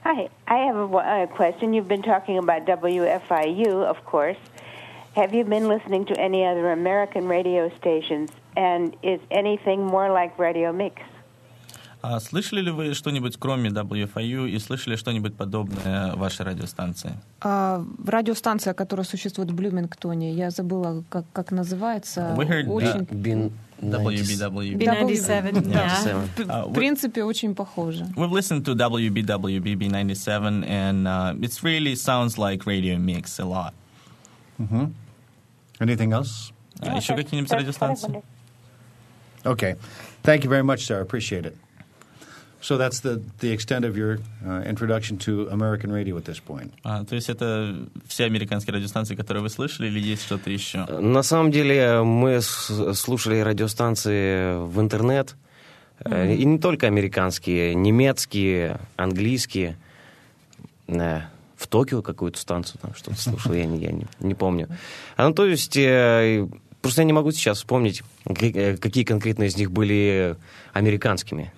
Hi, 0.05 0.29
I 0.47 0.59
have 0.59 0.77
a, 0.77 1.23
a 1.23 1.27
question. 1.27 1.75
You've 1.75 1.89
been 1.89 2.03
talking 2.03 2.39
about 2.39 2.67
WFIU, 2.67 3.85
of 3.85 4.05
course. 4.05 4.37
Have 5.17 5.35
you 5.35 5.45
been 5.45 5.67
listening 5.67 6.05
to 6.07 6.21
any 6.21 6.45
other 6.45 6.71
American 6.71 7.27
radio 7.27 7.69
stations? 7.79 8.31
And 8.57 8.97
is 9.03 9.21
anything 9.31 9.85
more 9.85 10.11
like 10.11 10.39
Radio 10.39 10.73
Mix? 10.73 11.03
А 12.07 12.21
слышали 12.21 12.61
ли 12.61 12.71
вы 12.71 12.93
что-нибудь 12.93 13.37
кроме 13.39 13.71
WFIU 13.71 14.47
и 14.47 14.59
слышали 14.59 14.97
что-нибудь 14.97 15.37
подобное 15.37 16.15
вашей 16.17 16.45
радиостанции? 16.45 17.15
А, 17.41 17.83
радиостанция, 18.07 18.75
которая 18.75 19.07
существует 19.07 19.51
в 19.51 19.55
Блюмингтоне, 19.55 20.35
я 20.35 20.51
забыла, 20.51 21.03
как, 21.09 21.25
как 21.33 21.51
называется. 21.51 22.35
We 22.37 22.47
heard 22.47 22.69
очень... 22.69 23.07
Bin 23.09 23.53
WBW. 23.81 24.77
B97, 24.77 25.65
yeah. 25.65 26.69
В 26.69 26.75
принципе, 26.75 27.25
очень 27.25 27.55
похоже. 27.55 28.05
We've 28.17 28.31
listened 28.31 28.65
to 28.67 28.75
WBW 28.75 29.61
BB97 29.63 30.69
and 30.69 31.09
uh, 31.09 31.35
it 31.41 31.63
really 31.63 31.95
sounds 31.95 32.37
like 32.37 32.67
Radio 32.67 32.99
Mix 32.99 33.41
a 33.41 33.47
lot. 33.47 33.73
Mm-hmm. 34.61 34.93
Anything 35.81 36.13
else? 36.13 36.53
А 36.81 36.97
еще 36.99 37.17
какие-нибудь 37.17 37.51
радиостанции? 37.51 38.23
Okay. 39.45 39.77
Thank 40.23 40.45
you 40.45 40.51
very 40.51 40.63
much, 40.63 40.87
Sarah. 40.87 41.03
Appreciate 41.03 41.47
it. 41.47 41.57
So 42.65 42.79
that's 42.79 43.01
the, 43.01 43.21
the 43.41 43.53
extent 43.53 43.85
of 43.85 43.95
your 43.95 44.21
uh, 44.43 44.63
introduction 44.63 45.19
to 45.19 45.49
American 45.51 45.93
radio 45.93 46.17
at 46.17 46.25
this 46.25 46.41
point. 46.41 46.73
А, 46.83 47.05
то 47.05 47.15
есть 47.15 47.29
это 47.29 47.77
все 48.09 48.25
американские 48.25 48.75
радиостанции, 48.75 49.15
которые 49.15 49.43
вы 49.43 49.51
слышали, 49.51 49.89
или 49.89 50.01
есть 50.01 50.23
что-то 50.23 50.49
еще? 50.49 50.87
На 50.87 51.23
самом 51.23 51.51
деле 51.51 52.03
мы 52.03 52.41
слушали 52.41 53.41
радиостанции 53.41 54.57
в 54.67 54.81
интернет, 54.81 55.37
mm-hmm. 56.01 56.37
и 56.37 56.45
не 56.47 56.59
только 56.59 56.87
американские, 56.87 57.75
немецкие, 57.75 58.81
английские. 58.97 59.77
В 60.87 61.67
Токио 61.69 62.01
какую-то 62.01 62.39
станцию 62.39 62.81
там 62.81 62.95
что-то 62.95 63.21
слушал, 63.21 63.53
я, 63.53 63.67
не, 63.67 63.79
я 63.79 63.93
не, 63.93 64.07
не 64.21 64.35
помню. 64.35 64.69
А, 65.19 65.29
ну, 65.29 65.35
то 65.35 65.45
есть 65.45 65.79
просто 66.81 67.03
я 67.03 67.05
не 67.05 67.13
могу 67.13 67.31
сейчас 67.33 67.59
вспомнить, 67.59 68.03
какие 68.25 69.05
конкретно 69.05 69.45
из 69.45 69.59
них 69.59 69.71
были 69.71 70.37
американскими. 70.73 71.53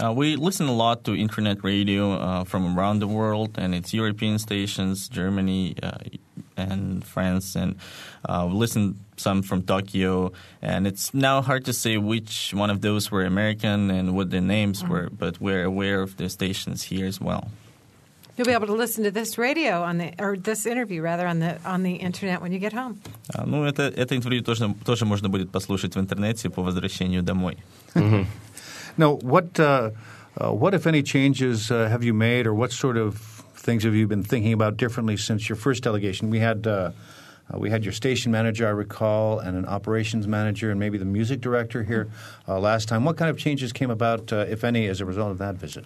Uh, 0.00 0.12
we 0.12 0.34
listen 0.34 0.66
a 0.66 0.72
lot 0.72 1.04
to 1.04 1.14
internet 1.14 1.62
radio 1.62 2.14
uh, 2.14 2.44
from 2.44 2.76
around 2.76 2.98
the 2.98 3.06
world, 3.06 3.56
and 3.56 3.74
it's 3.74 3.94
European 3.94 4.38
stations, 4.38 5.08
Germany 5.08 5.76
uh, 5.82 5.98
and 6.56 7.04
France, 7.04 7.54
and 7.54 7.76
uh, 8.28 8.44
we 8.48 8.54
listen 8.54 8.98
some 9.16 9.42
from 9.42 9.62
Tokyo. 9.62 10.32
And 10.60 10.88
it's 10.88 11.14
now 11.14 11.42
hard 11.42 11.64
to 11.66 11.72
say 11.72 11.96
which 11.96 12.52
one 12.52 12.70
of 12.70 12.80
those 12.80 13.12
were 13.12 13.24
American 13.24 13.90
and 13.90 14.16
what 14.16 14.30
their 14.30 14.40
names 14.40 14.82
mm-hmm. 14.82 14.92
were, 14.92 15.10
but 15.10 15.40
we're 15.40 15.62
aware 15.64 16.02
of 16.02 16.16
the 16.16 16.28
stations 16.28 16.82
here 16.82 17.06
as 17.06 17.20
well. 17.20 17.48
You'll 18.36 18.46
be 18.48 18.52
able 18.52 18.66
to 18.66 18.74
listen 18.74 19.04
to 19.04 19.12
this 19.12 19.38
radio 19.38 19.84
on 19.84 19.98
the 19.98 20.12
or 20.18 20.36
this 20.36 20.66
interview 20.66 21.02
rather 21.02 21.24
on 21.24 21.38
the 21.38 21.56
on 21.64 21.84
the 21.84 21.94
internet 21.94 22.42
when 22.42 22.50
you 22.50 22.58
get 22.58 22.72
home. 22.72 23.00
Uh, 23.32 23.44
ну 23.46 23.62
это 23.64 23.82
это 23.94 24.16
интервью 24.16 24.42
тоже 24.42 24.74
тоже 24.84 25.04
можно 25.04 25.28
будет 25.28 25.52
послушать 25.52 25.94
в 25.94 26.00
интернете 26.00 26.50
по 26.50 26.62
возвращению 26.62 27.22
домой. 27.22 27.58
Mm-hmm. 28.98 29.02
Now, 29.02 29.14
what, 29.16 29.58
uh, 29.60 29.90
uh, 30.36 30.52
what 30.52 30.74
if 30.74 30.86
any 30.86 31.02
changes 31.02 31.70
uh, 31.70 31.88
have 31.88 32.02
you 32.04 32.14
made, 32.14 32.46
or 32.46 32.54
what 32.54 32.72
sort 32.72 32.96
of 32.96 33.18
things 33.54 33.84
have 33.84 33.94
you 33.94 34.06
been 34.06 34.22
thinking 34.22 34.52
about 34.52 34.76
differently 34.76 35.16
since 35.16 35.48
your 35.48 35.56
first 35.56 35.82
delegation? 35.82 36.30
We 36.30 36.40
had 36.40 36.66
uh, 36.66 36.90
uh, 37.52 37.58
we 37.58 37.70
had 37.70 37.84
your 37.84 37.92
station 37.92 38.32
manager, 38.32 38.66
I 38.66 38.70
recall, 38.70 39.38
and 39.38 39.56
an 39.56 39.66
operations 39.66 40.26
manager, 40.26 40.70
and 40.70 40.80
maybe 40.80 40.96
the 40.96 41.04
music 41.04 41.40
director 41.40 41.82
here 41.82 42.08
uh, 42.48 42.58
last 42.58 42.88
time. 42.88 43.04
What 43.04 43.16
kind 43.18 43.30
of 43.30 43.36
changes 43.36 43.72
came 43.72 43.90
about, 43.90 44.32
if 44.32 44.64
any, 44.64 44.88
as 44.88 45.00
a 45.00 45.04
result 45.04 45.30
of 45.30 45.38
that 45.38 45.56
visit? 45.56 45.84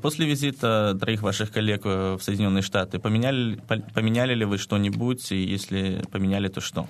После 0.00 0.26
визита 0.26 0.96
троих 0.98 1.20
ваших 1.20 1.50
коллег 1.50 1.84
в 1.84 2.18
Соединенные 2.22 2.62
Штаты 2.62 2.98
поменяли, 2.98 3.58
поменяли 3.94 4.32
ли 4.32 4.46
вы 4.46 4.56
что-нибудь, 4.56 5.30
и 5.32 5.36
если 5.36 6.00
поменяли, 6.10 6.48
то 6.48 6.62
что? 6.62 6.88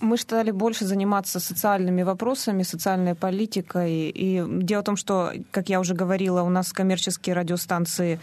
Мы 0.00 0.16
стали 0.16 0.50
больше 0.50 0.86
заниматься 0.86 1.40
социальными 1.40 2.02
вопросами, 2.02 2.62
социальной 2.62 3.14
политикой. 3.14 4.10
И 4.14 4.42
дело 4.62 4.80
в 4.80 4.84
том, 4.84 4.96
что, 4.96 5.32
как 5.50 5.68
я 5.68 5.78
уже 5.80 5.94
говорила, 5.94 6.42
у 6.42 6.48
нас 6.48 6.72
коммерческие 6.72 7.34
радиостанции, 7.34 8.18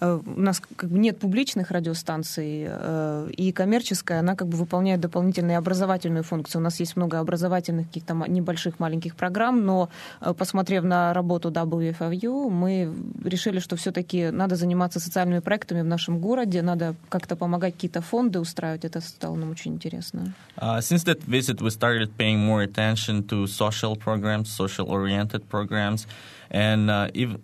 э, 0.00 0.20
у 0.24 0.40
нас 0.40 0.60
как 0.76 0.90
бы 0.90 0.98
нет 0.98 1.18
публичных 1.18 1.70
радиостанций, 1.70 2.66
э, 2.68 3.30
и 3.34 3.52
коммерческая, 3.52 4.20
она 4.20 4.36
как 4.36 4.48
бы 4.48 4.58
выполняет 4.58 5.00
дополнительную 5.00 5.58
образовательную 5.58 6.22
функцию. 6.22 6.60
У 6.60 6.64
нас 6.64 6.80
есть 6.80 6.96
много 6.96 7.18
образовательных 7.18 7.86
каких-то 7.86 8.14
небольших 8.28 8.78
маленьких 8.78 9.16
программ, 9.16 9.64
но 9.64 9.88
э, 10.20 10.34
посмотрев 10.34 10.84
на 10.84 11.14
работу 11.14 11.50
WFIU, 11.50 12.50
мы 12.50 12.92
решили, 13.24 13.58
что 13.58 13.76
все-таки 13.76 14.30
надо 14.30 14.56
заниматься 14.56 15.00
социальными 15.00 15.40
проектами 15.40 15.80
в 15.80 15.86
нашем 15.86 16.18
городе, 16.20 16.60
надо 16.60 16.94
как-то 17.08 17.36
помогать 17.36 17.74
какие-то 17.74 18.02
фонды 18.02 18.38
устраивать. 18.38 18.84
Это 18.84 19.00
стало 19.00 19.36
нам 19.36 19.50
очень 19.50 19.72
интересно. 19.72 20.34
Since 20.58 21.05
that 21.05 21.23
visit, 21.23 21.61
we 21.61 21.69
started 21.69 22.17
paying 22.17 22.39
more 22.39 22.61
attention 22.61 23.27
to 23.27 23.47
social 23.47 23.95
programs, 23.95 24.49
social 24.51 24.89
oriented 24.89 25.49
programs, 25.49 26.07
and 26.49 26.89
uh, 26.89 27.09
even 27.13 27.41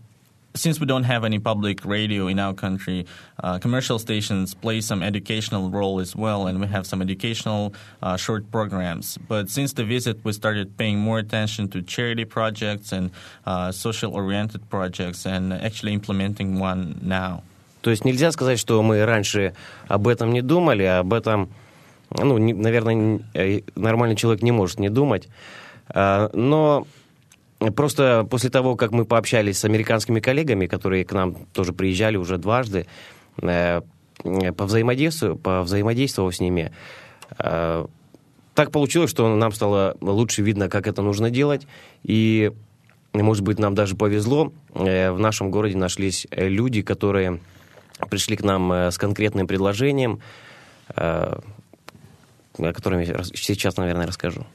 since 0.58 0.80
we 0.80 0.86
don't 0.86 1.04
have 1.04 1.24
any 1.24 1.40
public 1.40 1.86
radio 1.86 2.28
in 2.28 2.40
our 2.40 2.54
country, 2.54 3.06
uh, 3.44 3.60
commercial 3.60 4.00
stations 4.00 4.54
play 4.54 4.82
some 4.82 5.04
educational 5.04 5.70
role 5.70 6.00
as 6.00 6.16
well, 6.16 6.48
and 6.48 6.60
we 6.60 6.68
have 6.68 6.86
some 6.86 7.02
educational 7.02 7.74
uh, 8.02 8.18
short 8.18 8.50
programs. 8.52 9.18
But 9.28 9.50
since 9.50 9.74
the 9.74 9.84
visit, 9.84 10.18
we 10.24 10.34
started 10.34 10.76
paying 10.78 10.98
more 11.00 11.20
attention 11.20 11.70
to 11.70 11.82
charity 11.82 12.26
projects 12.26 12.92
and 12.92 13.12
uh, 13.46 13.72
social-oriented 13.72 14.70
projects, 14.70 15.26
and 15.26 15.54
actually 15.54 15.94
implementing 15.94 16.60
one 16.60 17.00
now. 17.02 17.44
То 17.82 17.92
есть 17.92 18.04
нельзя 18.04 18.32
сказать, 18.32 18.60
что 18.60 18.82
мы 18.82 19.06
раньше 19.06 19.54
об 19.88 20.08
этом 20.08 20.34
не 20.34 20.42
думали, 20.42 20.84
а 20.84 21.00
об 21.00 21.14
этом, 21.14 21.50
ну, 22.19 22.39
не, 22.39 22.53
наверное, 22.53 23.21
э, 23.35 23.61
нормальный 23.75 24.17
человек 24.17 24.43
не 24.43 24.53
может 24.53 24.79
не 24.79 24.89
думать. 24.89 25.29
А, 25.89 26.31
но 26.33 26.87
просто 27.75 28.27
после 28.29 28.51
того, 28.51 28.77
как 28.77 28.93
мы 28.93 29.05
пообщались 29.05 29.59
с 29.59 29.65
американскими 29.65 30.21
коллегами, 30.21 30.67
которые 30.67 31.05
к 31.05 31.13
нам 31.13 31.47
тоже 31.53 31.73
приезжали 31.73 32.17
уже 32.17 32.39
дважды, 32.39 32.87
э, 33.41 33.81
по 34.57 34.65
взаимодействию, 34.67 35.37
по 35.37 35.63
взаимодействовав 35.63 36.35
с 36.35 36.41
ними, 36.41 36.73
э, 37.39 37.87
так 38.55 38.71
получилось, 38.71 39.11
что 39.11 39.35
нам 39.35 39.53
стало 39.53 39.97
лучше 40.01 40.43
видно, 40.43 40.69
как 40.69 40.87
это 40.87 41.03
нужно 41.03 41.31
делать, 41.31 41.67
и, 42.03 42.53
может 43.15 43.43
быть, 43.43 43.59
нам 43.59 43.75
даже 43.75 43.97
повезло, 43.97 44.53
в 44.75 45.17
нашем 45.19 45.51
городе 45.51 45.77
нашлись 45.79 46.27
люди, 46.31 46.83
которые 46.83 47.41
пришли 48.11 48.37
к 48.37 48.43
нам 48.43 48.71
с 48.71 48.99
конкретным 48.99 49.47
предложением, 49.47 50.21
о 52.58 52.74
котором 52.74 53.00
я 53.00 53.16
сейчас, 53.34 53.78
наверное, 53.78 54.08
расскажу. 54.08 54.46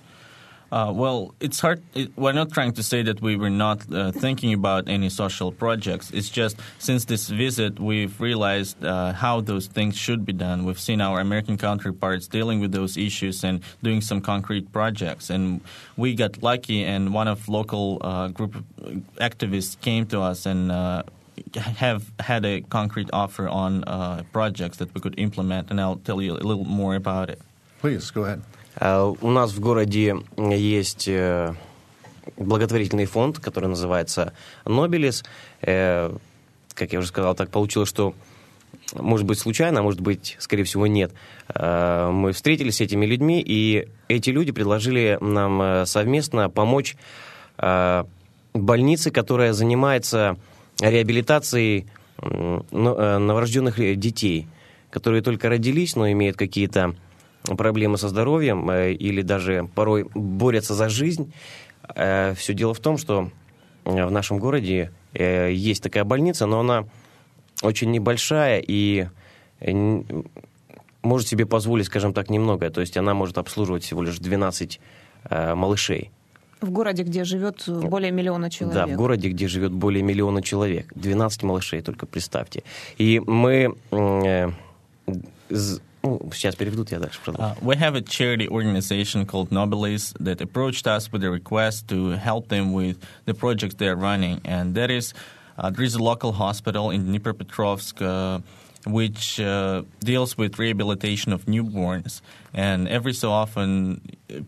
Uh, 0.73 0.91
well, 0.91 1.35
it's 1.39 1.61
hard. 1.61 1.83
It, 1.93 2.17
we're 2.17 2.33
not 2.33 2.51
trying 2.51 2.73
to 2.73 2.83
say 2.83 3.03
that 3.03 3.21
we 3.21 3.37
were 3.37 3.51
not 3.51 3.85
uh, 3.93 4.11
thinking 4.11 4.55
about 4.55 4.89
any 4.89 5.11
social 5.11 5.53
projects. 5.53 6.11
It's 6.13 6.31
just 6.31 6.57
since 6.79 7.05
this 7.05 7.29
visit, 7.29 7.79
we've 7.79 8.19
realized 8.19 8.83
uh, 8.83 9.13
how 9.13 9.43
those 9.43 9.67
things 9.67 9.99
should 9.99 10.25
be 10.25 10.33
done. 10.33 10.65
We've 10.65 10.81
seen 10.81 11.03
our 11.03 11.21
American 11.21 11.59
counterparts 11.59 12.27
dealing 12.27 12.61
with 12.61 12.73
those 12.73 12.97
issues 12.97 13.45
and 13.45 13.61
doing 13.83 14.01
some 14.01 14.23
concrete 14.23 14.73
projects. 14.73 15.29
And 15.29 15.61
we 15.99 16.15
got 16.15 16.43
lucky, 16.43 16.83
and 16.85 17.13
one 17.13 17.29
of 17.29 17.51
local 17.51 17.99
uh, 18.01 18.29
group 18.29 18.55
of 18.55 18.65
activists 19.21 19.79
came 19.79 20.07
to 20.07 20.23
us 20.23 20.47
and 20.47 20.73
uh, 20.73 21.03
have 21.55 22.11
had 22.19 22.47
a 22.47 22.63
concrete 22.63 23.11
offer 23.13 23.47
on 23.47 23.85
uh, 23.85 24.23
projects 24.33 24.79
that 24.79 24.95
we 24.95 25.03
could 25.03 25.19
implement, 25.19 25.71
and 25.71 25.79
I'll 25.79 25.97
tell 25.97 26.23
you 26.23 26.33
a 26.33 26.41
little 26.41 26.65
more 26.65 26.95
about 26.95 27.29
it. 27.29 27.43
Please 27.82 28.12
go 28.14 28.24
ahead. 28.26 28.42
У 29.22 29.30
нас 29.32 29.54
в 29.54 29.60
городе 29.60 30.16
есть 30.38 31.10
благотворительный 32.36 33.06
фонд, 33.06 33.40
который 33.40 33.70
называется 33.70 34.34
«Нобелис». 34.66 35.24
Как 35.62 36.94
я 36.94 37.00
уже 37.00 37.08
сказал, 37.08 37.34
так 37.36 37.50
получилось, 37.50 37.90
что 37.90 38.14
может 38.94 39.26
быть 39.26 39.40
случайно, 39.40 39.80
а 39.80 39.84
может 39.84 40.02
быть, 40.02 40.36
скорее 40.40 40.64
всего, 40.64 40.88
нет. 40.88 41.12
Мы 41.54 42.32
встретились 42.34 42.78
с 42.78 42.82
этими 42.82 43.06
людьми, 43.06 43.44
и 43.46 43.88
эти 44.08 44.30
люди 44.30 44.52
предложили 44.52 45.18
нам 45.22 45.86
совместно 45.86 46.50
помочь 46.50 46.96
больнице, 48.54 49.12
которая 49.12 49.54
занимается 49.54 50.38
реабилитацией 50.80 51.88
новорожденных 52.22 54.00
детей, 54.00 54.48
которые 54.90 55.22
только 55.22 55.50
родились, 55.50 55.96
но 55.96 56.12
имеют 56.12 56.38
какие-то 56.38 56.96
проблемы 57.56 57.98
со 57.98 58.10
здоровьем 58.10 58.70
э, 58.70 58.94
или 58.94 59.22
даже 59.22 59.70
порой 59.76 60.10
борются 60.14 60.74
за 60.74 60.90
жизнь. 60.90 61.32
Э, 61.96 62.34
Все 62.36 62.54
дело 62.54 62.74
в 62.74 62.80
том, 62.80 62.98
что 62.98 63.30
э, 63.86 64.06
в 64.06 64.12
нашем 64.12 64.40
городе 64.40 64.92
есть 65.14 65.82
такая 65.82 66.04
больница, 66.04 66.46
но 66.46 66.60
она 66.60 66.86
очень 67.64 67.90
небольшая 67.90 68.64
и 68.68 69.08
может 71.02 71.28
себе 71.28 71.48
позволить, 71.48 71.88
скажем 71.88 72.14
так, 72.14 72.30
немного. 72.30 72.70
То 72.70 72.82
есть 72.82 72.98
она 72.98 73.16
может 73.16 73.40
обслуживать 73.40 73.84
всего 73.84 74.04
лишь 74.04 74.20
12 74.20 74.80
малышей. 75.32 76.12
В 76.62 76.70
городе, 76.70 77.02
где 77.02 77.24
живет 77.24 77.64
более 77.68 78.12
миллиона 78.12 78.52
человек. 78.52 78.76
Да, 78.76 78.94
в 78.94 78.96
городе, 78.96 79.30
где 79.30 79.48
живет 79.48 79.72
более 79.72 80.04
миллиона 80.04 80.44
человек. 80.44 80.92
12 80.94 81.44
малышей, 81.44 81.82
только 81.82 82.06
представьте. 82.06 82.64
И 83.00 83.20
мы 83.26 83.76
сейчас 86.33 86.57
переведут, 86.57 86.91
я 86.91 86.99
дальше 86.99 87.21
Uh, 87.39 87.55
we 87.61 87.77
have 87.77 87.95
a 87.95 88.03
charity 88.03 88.49
organization 88.49 89.25
called 89.25 89.51
Nobilis 89.51 90.13
that 90.19 90.41
approached 90.41 90.87
us 90.87 91.11
with 91.13 91.23
a 91.23 91.31
request 91.31 91.89
to 91.89 92.11
help 92.11 92.49
them 92.49 92.73
with 92.73 92.97
the 93.25 93.35
projects 93.35 93.75
they're 93.77 93.97
running. 93.97 94.41
And 94.45 94.75
that 94.75 94.91
is, 94.91 95.15
uh, 95.59 95.71
there 95.71 95.85
is 95.85 95.95
a 95.95 96.03
local 96.03 96.33
hospital 96.33 96.91
in 96.91 97.07
Dnipropetrovsk 97.07 98.03
uh, 98.03 98.41
which 98.87 99.39
uh, 99.39 99.83
deals 100.01 100.37
with 100.37 100.59
rehabilitation 100.59 101.33
of 101.33 101.47
newborns. 101.47 102.21
And 102.53 102.89
every 102.89 103.13
so 103.13 103.31
often, 103.31 104.01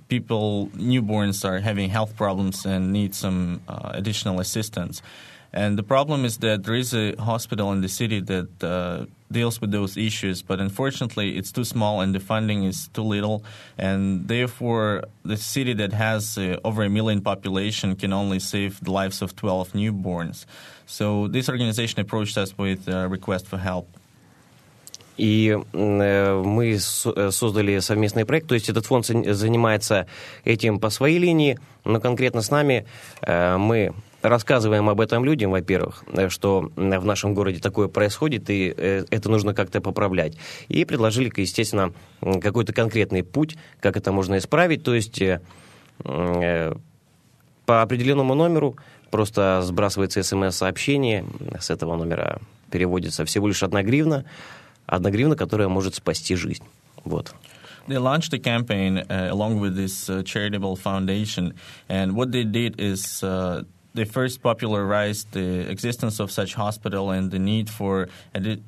people, 0.09 0.71
newborns 0.75 1.45
are 1.45 1.61
having 1.61 1.91
health 1.91 2.17
problems 2.17 2.67
and 2.67 2.93
need 2.93 3.15
some 3.15 3.61
uh, 3.69 3.91
additional 3.93 4.41
assistance. 4.41 5.03
And 5.55 5.79
the 5.79 5.85
problem 5.85 6.25
is 6.25 6.39
that 6.39 6.65
there 6.65 6.75
is 6.75 6.93
a 6.93 7.15
hospital 7.15 7.71
in 7.71 7.81
the 7.81 7.89
city 7.89 8.19
that 8.19 8.49
uh, 8.61 9.07
deals 9.31 9.61
with 9.61 9.71
those 9.71 9.97
issues, 9.97 10.43
but 10.43 10.59
unfortunately, 10.59 11.37
it's 11.39 11.53
too 11.53 11.63
small 11.63 12.01
and 12.01 12.13
the 12.13 12.19
funding 12.19 12.65
is 12.65 12.89
too 12.89 13.05
little, 13.05 13.45
and 13.79 14.27
therefore, 14.27 15.05
the 15.25 15.37
city 15.37 15.73
that 15.75 15.93
has 15.93 16.37
uh, 16.37 16.59
over 16.65 16.83
a 16.83 16.91
million 16.91 17.21
population 17.21 17.95
can 17.95 18.13
only 18.13 18.41
save 18.41 18.83
the 18.83 18.91
lives 18.91 19.23
of 19.23 19.37
12 19.37 19.75
newborns. 19.75 20.45
So 20.87 21.29
this 21.29 21.49
organization 21.49 22.01
approached 22.01 22.37
us 22.37 22.59
with 22.59 22.89
a 22.89 23.09
request 23.09 23.47
for 23.47 23.59
help. 23.59 23.87
И 25.17 25.57
мы 25.73 26.77
создали 26.81 27.79
совместный 27.79 28.25
проект, 28.25 28.49
то 28.49 28.55
есть 28.57 28.69
этот 28.69 28.87
фонд 28.87 29.07
занимается 29.07 30.07
этим 30.45 30.81
по 30.81 30.91
своей 30.91 31.19
линии, 31.19 31.57
но 31.85 32.01
конкретно 32.01 32.43
с 32.43 32.51
нами 32.51 32.85
мы 33.25 33.95
рассказываем 34.22 34.90
об 34.90 35.02
этом 35.02 35.24
людям, 35.24 35.52
во-первых, 35.52 36.04
э, 36.08 36.30
что 36.30 36.72
в 36.76 37.06
нашем 37.06 37.34
городе 37.34 37.60
такое 37.60 37.88
происходит, 37.88 38.50
и 38.50 38.74
э, 38.76 39.06
это 39.10 39.30
нужно 39.30 39.54
как-то 39.54 39.82
поправлять. 39.82 40.38
И 40.68 40.86
предложили, 40.86 41.32
естественно, 41.36 41.94
какой-то 42.22 42.74
конкретный 42.74 43.24
путь, 43.24 43.58
как 43.80 43.98
это 43.98 44.12
можно 44.12 44.38
исправить. 44.38 44.84
То 44.84 44.96
есть 44.96 45.22
э, 45.22 45.40
по 47.66 47.82
определенному 47.82 48.36
номеру 48.36 48.78
просто 49.12 49.62
сбрасывается 49.64 50.24
смс-сообщение, 50.24 51.26
с 51.60 51.70
этого 51.70 51.96
номера 51.96 52.40
переводится 52.72 53.26
всего 53.26 53.48
лишь 53.48 53.64
одна 53.64 53.84
гривна, 53.84 54.26
одна 54.86 55.12
гривна, 55.12 55.36
которая 55.36 55.68
может 55.68 55.96
спасти 55.96 56.36
жизнь. 56.36 56.64
Вот. 57.06 57.34
they 57.88 57.98
launched 57.98 58.32
a 58.34 58.40
campaign 58.40 59.00
uh, 59.00 59.30
along 59.32 59.60
with 59.60 59.76
this 59.76 60.10
uh, 60.10 60.22
charitable 60.24 60.76
foundation, 60.76 61.56
and 61.90 62.16
what 62.16 62.32
they 62.32 62.44
did 62.44 62.80
is 62.80 63.24
uh, 63.24 63.64
they 63.95 64.05
first 64.05 64.43
popularized 64.43 65.31
the 65.33 65.71
existence 65.71 66.19
of 66.19 66.31
such 66.31 66.55
hospital 66.55 67.11
and 67.11 67.31
the 67.31 67.39
need 67.39 67.71
for 67.71 68.09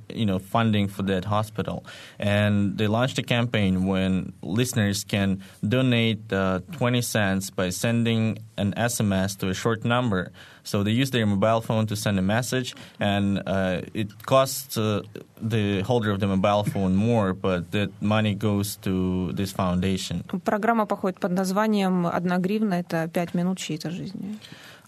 you 0.09 0.25
know 0.25 0.39
funding 0.39 0.87
for 0.89 1.03
that 1.03 1.25
hospital. 1.25 1.85
And 2.19 2.79
they 2.79 2.87
launched 2.87 3.19
a 3.19 3.23
campaign 3.23 3.87
when 3.87 4.33
listeners 4.43 5.03
can 5.05 5.43
donate 5.67 6.33
uh, 6.33 6.61
20 6.73 7.03
cents 7.03 7.51
by 7.51 7.71
sending 7.71 8.39
an 8.57 8.73
SMS 8.75 9.37
to 9.39 9.49
a 9.49 9.55
short 9.55 9.85
number. 9.85 10.31
So 10.63 10.83
they 10.83 10.93
use 10.93 11.11
their 11.11 11.27
mobile 11.27 11.61
phone 11.61 11.87
to 11.87 11.97
send 11.97 12.19
a 12.19 12.23
message, 12.23 12.75
and 12.99 13.41
uh, 13.47 13.83
it 13.95 14.27
costs 14.27 14.77
uh, 14.77 15.03
the 15.41 15.83
holder 15.83 16.11
of 16.11 16.19
the 16.19 16.27
mobile 16.27 16.65
phone 16.65 16.97
more, 16.97 17.35
but 17.35 17.71
that 17.71 17.91
money 18.01 18.35
goes 18.35 18.77
to 18.83 19.33
this 19.33 19.53
foundation. 19.53 20.25
Программа 20.45 20.87
походит 20.87 21.21
под 21.21 21.33
названием 21.33 22.07
«Одна 22.07 22.39
гривна» — 22.39 22.81
это 22.81 23.09
пять 23.09 23.35
минут 23.35 23.59
чьей-то 23.59 23.91
жизни. 23.91 24.39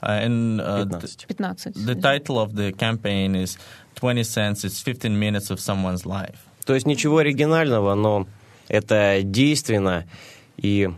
Uh, 0.03 0.19
and 0.21 0.59
uh, 0.59 0.83
the, 0.83 1.73
the 1.75 1.95
title 1.95 2.37
of 2.37 2.55
the 2.55 2.73
campaign 2.73 3.35
is 3.35 3.57
20 3.95 4.23
cents, 4.25 4.65
it's 4.65 4.81
15 4.81 5.17
minutes 5.17 5.49
of 5.49 5.59
someone's 5.61 6.05
life. 6.05 6.39
То 6.65 6.73
есть 6.73 6.85
ничего 6.85 7.19
оригинального, 7.19 7.93
но 7.95 8.27
это 8.67 9.21
действенно, 9.23 10.05
и 10.57 10.89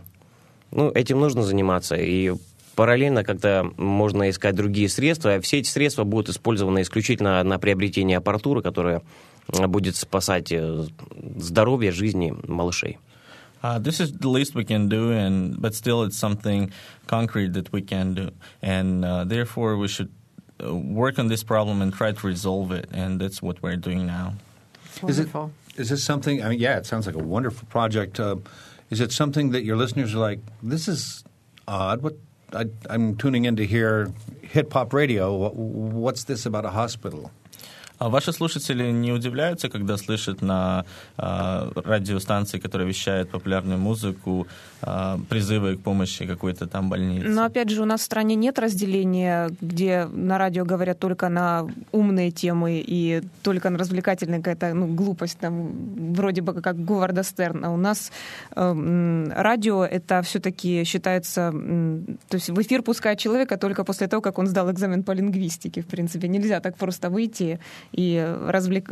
ну, 0.72 0.90
этим 0.90 1.20
нужно 1.20 1.42
заниматься. 1.42 1.94
И 1.94 2.32
параллельно 2.74 3.22
как-то 3.22 3.70
можно 3.76 4.28
искать 4.28 4.56
другие 4.56 4.88
средства. 4.88 5.40
Все 5.40 5.58
эти 5.58 5.68
средства 5.68 6.02
будут 6.02 6.30
использованы 6.30 6.82
исключительно 6.82 7.42
на 7.44 7.58
приобретение 7.58 8.18
аппаратуры, 8.18 8.60
которая 8.60 9.02
будет 9.48 9.94
спасать 9.94 10.52
здоровье, 11.36 11.92
жизни 11.92 12.34
малышей. 12.46 12.98
Uh, 13.66 13.80
this 13.80 13.98
is 13.98 14.12
the 14.12 14.28
least 14.28 14.54
we 14.54 14.64
can 14.64 14.88
do, 14.88 15.10
and 15.10 15.60
but 15.60 15.74
still, 15.74 16.04
it's 16.04 16.16
something 16.16 16.70
concrete 17.08 17.52
that 17.54 17.72
we 17.72 17.82
can 17.82 18.14
do, 18.14 18.30
and 18.62 19.04
uh, 19.04 19.24
therefore 19.24 19.76
we 19.76 19.88
should 19.88 20.12
uh, 20.64 20.72
work 20.72 21.18
on 21.18 21.26
this 21.26 21.42
problem 21.42 21.82
and 21.82 21.92
try 21.92 22.12
to 22.12 22.26
resolve 22.26 22.70
it, 22.70 22.86
and 22.92 23.20
that's 23.20 23.42
what 23.42 23.60
we're 23.64 23.74
doing 23.88 24.06
now. 24.06 24.34
Is 25.08 25.18
it 25.18 25.28
is 25.76 25.88
this 25.88 26.04
something? 26.04 26.44
I 26.44 26.50
mean, 26.50 26.60
yeah, 26.60 26.76
it 26.76 26.86
sounds 26.86 27.06
like 27.06 27.16
a 27.16 27.26
wonderful 27.36 27.66
project. 27.66 28.20
Uh, 28.20 28.36
is 28.88 29.00
it 29.00 29.10
something 29.10 29.50
that 29.50 29.64
your 29.64 29.76
listeners 29.76 30.14
are 30.14 30.18
like? 30.18 30.38
This 30.62 30.86
is 30.86 31.24
odd. 31.66 32.02
What 32.02 32.14
I, 32.52 32.66
am 32.88 33.16
tuning 33.16 33.46
in 33.46 33.56
to 33.56 33.66
hear 33.66 34.12
hip 34.42 34.72
hop 34.74 34.92
radio. 34.92 35.50
What's 35.50 36.22
this 36.22 36.46
about 36.46 36.64
a 36.64 36.70
hospital? 36.70 37.32
А 37.98 38.08
ваши 38.08 38.32
слушатели 38.32 38.90
не 38.92 39.12
удивляются, 39.12 39.68
когда 39.68 39.96
слышат 39.96 40.42
на 40.42 40.84
э, 41.16 41.70
радиостанции, 41.74 42.58
которые 42.58 42.88
вещают 42.88 43.30
популярную 43.30 43.78
музыку, 43.78 44.46
э, 44.82 45.18
призывы 45.28 45.76
к 45.76 45.80
помощи 45.80 46.26
какой-то 46.26 46.66
там 46.66 46.90
больницы? 46.90 47.28
Но 47.28 47.44
опять 47.44 47.70
же, 47.70 47.82
у 47.82 47.86
нас 47.86 48.00
в 48.00 48.04
стране 48.04 48.34
нет 48.34 48.58
разделения, 48.58 49.50
где 49.62 50.06
на 50.12 50.36
радио 50.38 50.64
говорят 50.64 50.98
только 50.98 51.28
на 51.28 51.66
умные 51.92 52.30
темы 52.30 52.84
и 52.86 53.22
только 53.42 53.70
на 53.70 53.78
развлекательные 53.78 54.38
какая-то 54.38 54.74
ну, 54.74 54.86
глупость, 54.86 55.38
там, 55.38 56.12
вроде 56.14 56.42
бы 56.42 56.60
как 56.60 56.84
Говарда 56.84 57.22
Стерна. 57.22 57.72
У 57.72 57.76
нас 57.76 58.12
э, 58.54 59.32
радио 59.36 59.84
это 59.84 60.20
все-таки 60.22 60.84
считается... 60.84 61.50
Э, 61.54 62.00
то 62.28 62.36
есть 62.36 62.50
в 62.50 62.60
эфир 62.60 62.82
пускает 62.82 63.18
человека 63.18 63.56
только 63.56 63.84
после 63.84 64.06
того, 64.06 64.20
как 64.20 64.38
он 64.38 64.46
сдал 64.46 64.70
экзамен 64.70 65.02
по 65.02 65.12
лингвистике, 65.12 65.80
в 65.80 65.86
принципе. 65.86 66.28
Нельзя 66.28 66.60
так 66.60 66.76
просто 66.76 67.08
выйти 67.08 67.58
и 67.92 68.36
развлек, 68.46 68.90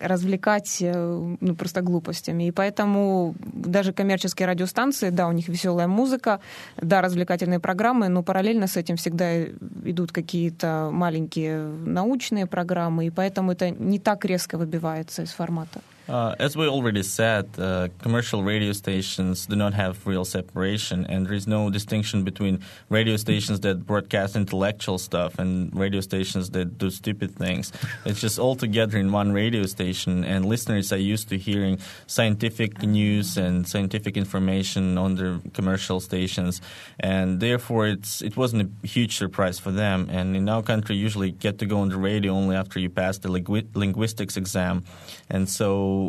развлекать 0.00 0.78
э, 0.80 1.36
ну, 1.40 1.54
просто 1.54 1.82
глупостями. 1.82 2.48
И 2.48 2.50
поэтому 2.50 3.34
даже 3.40 3.92
коммерческие 3.92 4.48
радиостанции, 4.48 5.10
да, 5.10 5.28
у 5.28 5.32
них 5.32 5.48
веселая 5.48 5.88
музыка, 5.88 6.40
да, 6.76 7.00
развлекательные 7.00 7.60
программы, 7.60 8.08
но 8.08 8.22
параллельно 8.22 8.66
с 8.66 8.76
этим 8.76 8.96
всегда 8.96 9.44
идут 9.44 10.12
какие-то 10.12 10.90
маленькие 10.92 11.62
научные 11.86 12.46
программы, 12.46 13.06
и 13.06 13.10
поэтому 13.10 13.52
это 13.52 13.70
не 13.70 13.98
так 13.98 14.24
резко 14.24 14.58
выбивается 14.58 15.22
из 15.22 15.30
формата. 15.30 15.80
Uh, 16.10 16.34
as 16.40 16.56
we 16.56 16.66
already 16.66 17.04
said, 17.04 17.48
uh, 17.56 17.86
commercial 18.02 18.42
radio 18.42 18.72
stations 18.72 19.46
do 19.46 19.54
not 19.54 19.72
have 19.72 20.04
real 20.08 20.24
separation, 20.24 21.06
and 21.06 21.24
there 21.24 21.34
is 21.34 21.46
no 21.46 21.70
distinction 21.70 22.24
between 22.24 22.58
radio 22.88 23.16
stations 23.16 23.60
that 23.60 23.86
broadcast 23.86 24.34
intellectual 24.34 24.98
stuff 24.98 25.38
and 25.38 25.72
radio 25.72 26.00
stations 26.00 26.50
that 26.50 26.78
do 26.78 26.90
stupid 26.90 27.36
things. 27.36 27.70
It's 28.04 28.20
just 28.20 28.40
all 28.40 28.56
together 28.56 28.98
in 28.98 29.12
one 29.12 29.30
radio 29.30 29.66
station, 29.66 30.24
and 30.24 30.46
listeners 30.46 30.92
are 30.92 30.96
used 30.96 31.28
to 31.28 31.38
hearing 31.38 31.78
scientific 32.08 32.82
news 32.82 33.36
and 33.36 33.68
scientific 33.68 34.16
information 34.16 34.98
on 34.98 35.14
the 35.14 35.40
commercial 35.52 36.00
stations, 36.00 36.60
and 36.98 37.38
therefore 37.38 37.86
it's 37.86 38.20
it 38.20 38.36
wasn't 38.36 38.62
a 38.62 38.86
huge 38.86 39.16
surprise 39.16 39.60
for 39.60 39.70
them. 39.70 40.08
And 40.10 40.34
in 40.34 40.48
our 40.48 40.64
country, 40.64 40.96
you 40.96 41.02
usually 41.02 41.30
get 41.30 41.60
to 41.60 41.66
go 41.66 41.78
on 41.78 41.88
the 41.88 41.98
radio 41.98 42.32
only 42.32 42.56
after 42.56 42.80
you 42.80 42.90
pass 42.90 43.18
the 43.18 43.30
linguistics 43.30 44.36
exam, 44.36 44.82
and 45.28 45.48
so 45.48 45.99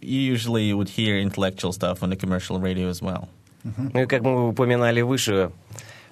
you 0.00 0.20
usually 0.34 0.72
would 0.72 0.88
hear 0.88 1.18
intellectual 1.18 1.72
stuff 1.72 2.02
on 2.02 2.10
the 2.10 2.16
commercial 2.16 2.60
radio 2.60 2.88
as 2.88 3.00
well. 3.02 3.28
Ну 3.76 4.00
и 4.00 4.06
как 4.06 4.22
мы 4.22 4.48
упоминали 4.48 5.02
выше, 5.02 5.50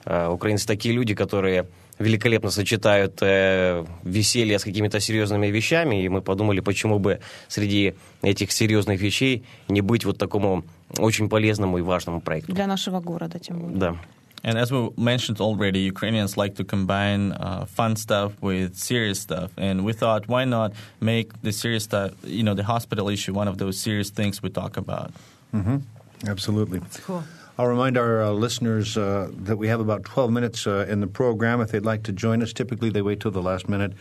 украинцы 0.05 0.67
такие 0.67 0.95
люди, 0.95 1.15
которые 1.15 1.67
великолепно 1.99 2.51
сочетают 2.51 3.19
э, 3.23 3.85
веселье 4.05 4.59
с 4.59 4.65
какими-то 4.65 5.01
серьезными 5.01 5.49
вещами, 5.49 6.05
и 6.05 6.09
мы 6.09 6.23
подумали, 6.23 6.61
почему 6.61 6.99
бы 6.99 7.19
среди 7.49 7.95
этих 8.23 8.53
серьезных 8.53 9.01
вещей 9.01 9.45
не 9.69 9.81
быть 9.81 10.05
вот 10.05 10.19
такому 10.19 10.65
очень 10.99 11.29
полезному 11.29 11.79
и 11.79 11.83
важному 11.83 12.21
проекту. 12.21 12.53
Для 12.53 12.67
нашего 12.67 13.01
города, 13.01 13.39
тем 13.39 13.59
более. 13.59 13.79
Да. 13.79 13.97
And 14.45 14.57
as 14.57 14.71
we 14.71 14.91
mentioned 14.97 15.41
already, 15.41 15.81
Ukrainians 15.81 16.37
like 16.37 16.55
to 16.57 16.65
combine 16.65 17.33
uh, 17.33 17.65
fun 17.65 17.97
stuff 17.97 18.41
with 18.41 18.77
serious 18.77 19.21
stuff. 19.21 19.51
And 19.57 19.85
we 19.85 19.93
thought, 19.93 20.29
why 20.29 20.45
not 20.45 20.73
make 21.01 21.41
the 21.43 21.53
serious 21.53 21.85
stuff, 21.85 22.13
you 22.23 22.43
know, 22.43 22.55
the 22.55 22.65
hospital 22.65 23.09
issue, 23.09 23.33
one 23.35 23.49
of 23.49 23.59
those 23.59 23.79
serious 23.79 24.11
things 24.11 24.43
we 24.43 24.51
talk 24.51 24.77
about? 24.77 25.13
Mm-hmm. 25.53 25.79
Absolutely. 26.27 26.79
That's 26.79 27.01
cool. 27.01 27.25
I'll 27.59 27.67
remind 27.67 27.99
our 27.99 28.23
uh, 28.23 28.31
listeners 28.31 28.97
uh, 28.97 29.31
that 29.33 29.57
we 29.57 29.67
have 29.67 29.81
about 29.81 30.05
12 30.05 30.31
minutes 30.31 30.67
uh, 30.67 30.87
in 30.89 31.01
the 31.01 31.09
program. 31.09 31.61
If 31.61 31.73
they'd 31.73 31.85
like 31.85 32.05
to 32.05 32.13
join 32.13 32.41
us, 32.41 32.53
typically 32.53 32.91
they 32.91 33.03
wait 33.03 33.19
till 33.19 33.33
the 33.33 33.43
last 33.43 33.69
minute. 33.69 33.95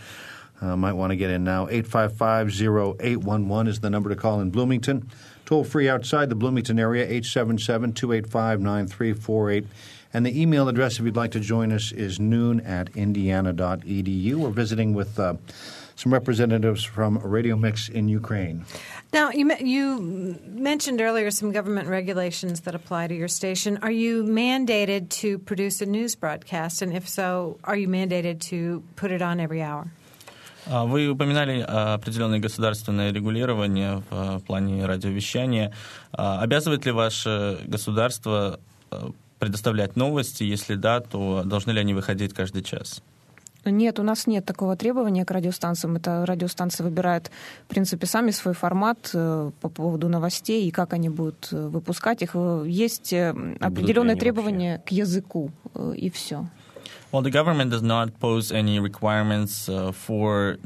Uh, 0.61 0.75
might 0.75 0.93
want 0.93 1.11
to 1.11 1.15
get 1.15 1.29
in 1.29 1.43
now. 1.43 1.67
855 1.67 2.49
0811 2.49 3.67
is 3.67 3.79
the 3.79 3.89
number 3.89 4.09
to 4.09 4.15
call 4.15 4.39
in 4.41 4.49
Bloomington. 4.51 5.09
Toll 5.45 5.63
free 5.63 5.87
outside 5.87 6.29
the 6.29 6.35
Bloomington 6.35 6.79
area, 6.79 7.03
877 7.03 7.93
285 7.93 8.59
9348. 8.59 9.65
And 10.14 10.26
the 10.26 10.40
email 10.40 10.68
address, 10.68 10.98
if 10.98 11.04
you'd 11.04 11.16
like 11.16 11.32
to 11.32 11.40
join 11.40 11.72
us, 11.72 11.90
is 11.92 12.20
noon 12.20 12.60
at 12.60 12.94
indiana.edu. 12.94 14.34
We're 14.34 14.50
visiting 14.50 14.92
with 14.92 15.18
uh, 15.18 15.34
some 15.96 16.12
representatives 16.12 16.84
from 16.84 17.18
Radio 17.18 17.56
Mix 17.56 17.88
in 17.88 18.08
Ukraine. 18.08 18.64
Now, 19.12 19.30
you, 19.30 19.50
you 19.56 20.38
mentioned 20.46 21.00
earlier 21.00 21.30
some 21.30 21.52
government 21.52 21.88
regulations 21.88 22.62
that 22.62 22.74
apply 22.74 23.06
to 23.08 23.14
your 23.14 23.28
station. 23.28 23.78
Are 23.82 23.90
you 23.90 24.24
mandated 24.24 25.08
to 25.20 25.38
produce 25.38 25.80
a 25.80 25.86
news 25.86 26.14
broadcast? 26.14 26.82
And 26.82 26.92
if 26.92 27.08
so, 27.08 27.58
are 27.64 27.76
you 27.76 27.88
mandated 27.88 28.40
to 28.50 28.82
put 28.96 29.10
it 29.10 29.22
on 29.22 29.40
every 29.40 29.62
hour? 29.62 29.90
Вы 30.64 31.08
упоминали 31.08 31.60
определенное 31.60 32.38
государственное 32.38 33.12
регулирование 33.12 34.02
в 34.10 34.40
плане 34.46 34.86
радиовещания. 34.86 35.72
Обязывает 36.12 36.86
ли 36.86 36.92
ваше 36.92 37.58
государство 37.66 38.60
предоставлять 39.39 39.95
новости? 39.95 40.43
Если 40.43 40.75
да, 40.75 40.99
то 40.99 41.43
должны 41.45 41.71
ли 41.71 41.79
они 41.79 41.93
выходить 41.93 42.33
каждый 42.33 42.63
час? 42.63 43.01
Нет, 43.65 43.99
у 43.99 44.03
нас 44.03 44.27
нет 44.27 44.45
такого 44.45 44.75
требования 44.75 45.25
к 45.25 45.31
радиостанциям. 45.31 45.97
Это 45.97 46.25
радиостанции 46.25 46.83
выбирают, 46.83 47.31
в 47.65 47.67
принципе, 47.67 48.07
сами 48.07 48.31
свой 48.31 48.53
формат 48.53 49.09
э, 49.13 49.51
по 49.59 49.69
поводу 49.69 50.07
новостей 50.09 50.67
и 50.67 50.71
как 50.71 50.93
они 50.93 51.09
будут 51.09 51.49
э, 51.51 51.67
выпускать 51.67 52.21
их. 52.21 52.31
Э, 52.33 52.63
есть 52.65 53.13
определенные 53.13 54.15
требования 54.15 54.77
вообще? 54.77 54.87
к 54.87 54.91
языку, 54.97 55.51
и 55.95 56.09
все. 56.09 56.47
Well, 57.11 57.21
the 57.21 57.31
government 57.31 57.71
does 57.71 57.81
not 57.81 58.19
pose 58.19 58.51
any 58.51 58.79
requirements 58.79 59.69
uh, 59.69 59.93
for 59.93 60.57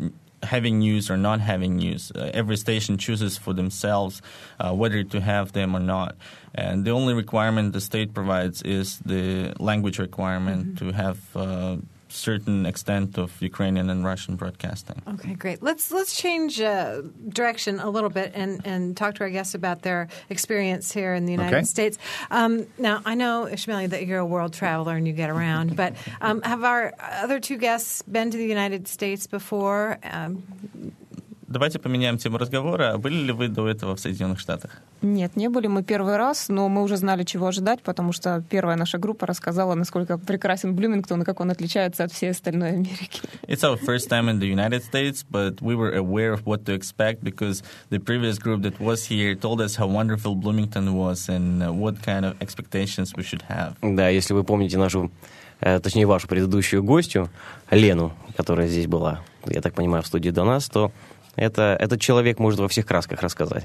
having 0.43 0.79
news 0.79 1.09
or 1.09 1.17
not 1.17 1.39
having 1.39 1.77
news. 1.77 2.11
Uh, 2.15 2.31
every 2.33 2.57
station 2.57 2.97
chooses 2.97 3.37
for 3.37 3.53
themselves 3.53 4.21
uh, 4.59 4.73
whether 4.73 5.03
to 5.03 5.21
have 5.21 5.51
them 5.51 5.75
or 5.75 5.79
not. 5.79 6.15
And 6.53 6.85
the 6.85 6.91
only 6.91 7.13
requirement 7.13 7.73
the 7.73 7.81
state 7.81 8.13
provides 8.13 8.61
is 8.61 8.99
the 8.99 9.53
language 9.59 9.99
requirement 9.99 10.75
mm-hmm. 10.75 10.87
to 10.87 10.93
have 10.93 11.19
uh, 11.35 11.77
certain 12.11 12.65
extent 12.65 13.17
of 13.17 13.41
Ukrainian 13.41 13.89
and 13.89 14.03
Russian 14.05 14.35
broadcasting. 14.35 15.01
Okay, 15.07 15.33
great. 15.33 15.63
Let's 15.63 15.91
let's 15.91 16.15
change 16.15 16.61
uh, 16.61 17.01
direction 17.29 17.79
a 17.79 17.89
little 17.89 18.09
bit 18.09 18.31
and, 18.33 18.61
and 18.65 18.95
talk 18.95 19.15
to 19.15 19.23
our 19.23 19.29
guests 19.29 19.55
about 19.55 19.81
their 19.81 20.07
experience 20.29 20.91
here 20.91 21.13
in 21.13 21.25
the 21.25 21.31
United 21.31 21.55
okay. 21.57 21.65
States. 21.65 21.97
Um, 22.29 22.67
now, 22.77 23.01
I 23.05 23.15
know 23.15 23.47
Ishmael 23.47 23.89
that 23.89 24.05
you're 24.05 24.19
a 24.19 24.25
world 24.25 24.53
traveler 24.53 24.95
and 24.95 25.07
you 25.07 25.13
get 25.13 25.29
around, 25.29 25.75
but 25.81 25.93
um, 26.21 26.41
have 26.41 26.63
our 26.63 26.93
other 26.99 27.39
two 27.39 27.57
guests 27.57 28.01
been 28.01 28.31
to 28.31 28.37
the 28.37 28.45
United 28.45 28.87
States 28.87 29.27
before? 29.27 29.97
Um, 30.03 30.43
Давайте 31.51 31.79
поменяем 31.79 32.17
тему 32.17 32.37
разговора. 32.37 32.97
Были 32.97 33.15
ли 33.15 33.31
вы 33.33 33.49
до 33.49 33.67
этого 33.67 33.95
в 33.95 33.99
Соединенных 33.99 34.39
Штатах? 34.39 34.79
Нет, 35.01 35.35
не 35.35 35.49
были. 35.49 35.67
Мы 35.67 35.83
первый 35.83 36.15
раз, 36.15 36.47
но 36.47 36.69
мы 36.69 36.81
уже 36.81 36.95
знали, 36.95 37.23
чего 37.23 37.47
ожидать, 37.47 37.81
потому 37.81 38.13
что 38.13 38.41
первая 38.49 38.77
наша 38.77 38.97
группа 38.97 39.27
рассказала, 39.27 39.75
насколько 39.75 40.17
прекрасен 40.17 40.73
Блюмингтон 40.75 41.23
и 41.23 41.25
как 41.25 41.41
он 41.41 41.51
отличается 41.51 42.05
от 42.05 42.13
всей 42.13 42.31
остальной 42.31 42.69
Америки. 42.69 43.21
It's 43.47 43.63
our 43.63 43.77
first 43.77 44.09
time 44.09 44.29
in 44.29 44.39
the 44.39 44.47
United 44.47 44.83
States, 44.83 45.25
but 45.29 45.61
we 45.61 45.75
were 45.75 45.93
aware 45.93 46.33
of 46.33 46.45
what 46.45 46.65
to 46.65 46.73
expect 46.73 47.21
because 47.21 47.63
the 47.89 47.99
previous 47.99 48.39
group 48.39 48.61
that 48.61 48.79
was 48.79 49.05
here 49.09 49.35
told 49.35 49.59
us 49.59 49.75
how 49.75 49.87
wonderful 49.87 50.35
Bloomington 50.35 50.93
was 50.95 51.27
and 51.27 51.77
what 51.77 52.01
kind 52.01 52.23
of 52.23 52.41
expectations 52.41 53.13
we 53.15 53.23
should 53.23 53.43
have. 53.49 53.75
Да, 53.81 54.07
если 54.07 54.33
вы 54.33 54.43
помните 54.45 54.77
нашу 54.77 55.11
точнее, 55.59 56.07
вашу 56.07 56.27
предыдущую 56.27 56.83
гостью, 56.83 57.29
Лену, 57.69 58.13
которая 58.35 58.67
здесь 58.67 58.87
была, 58.87 59.21
я 59.45 59.61
так 59.61 59.75
понимаю, 59.75 60.01
в 60.01 60.07
студии 60.07 60.31
до 60.31 60.43
нас, 60.43 60.67
то 60.67 60.91
это, 61.35 61.77
этот 61.79 62.01
человек 62.01 62.39
может 62.39 62.59
во 62.59 62.67
всех 62.67 62.85
красках 62.85 63.21
рассказать. 63.21 63.63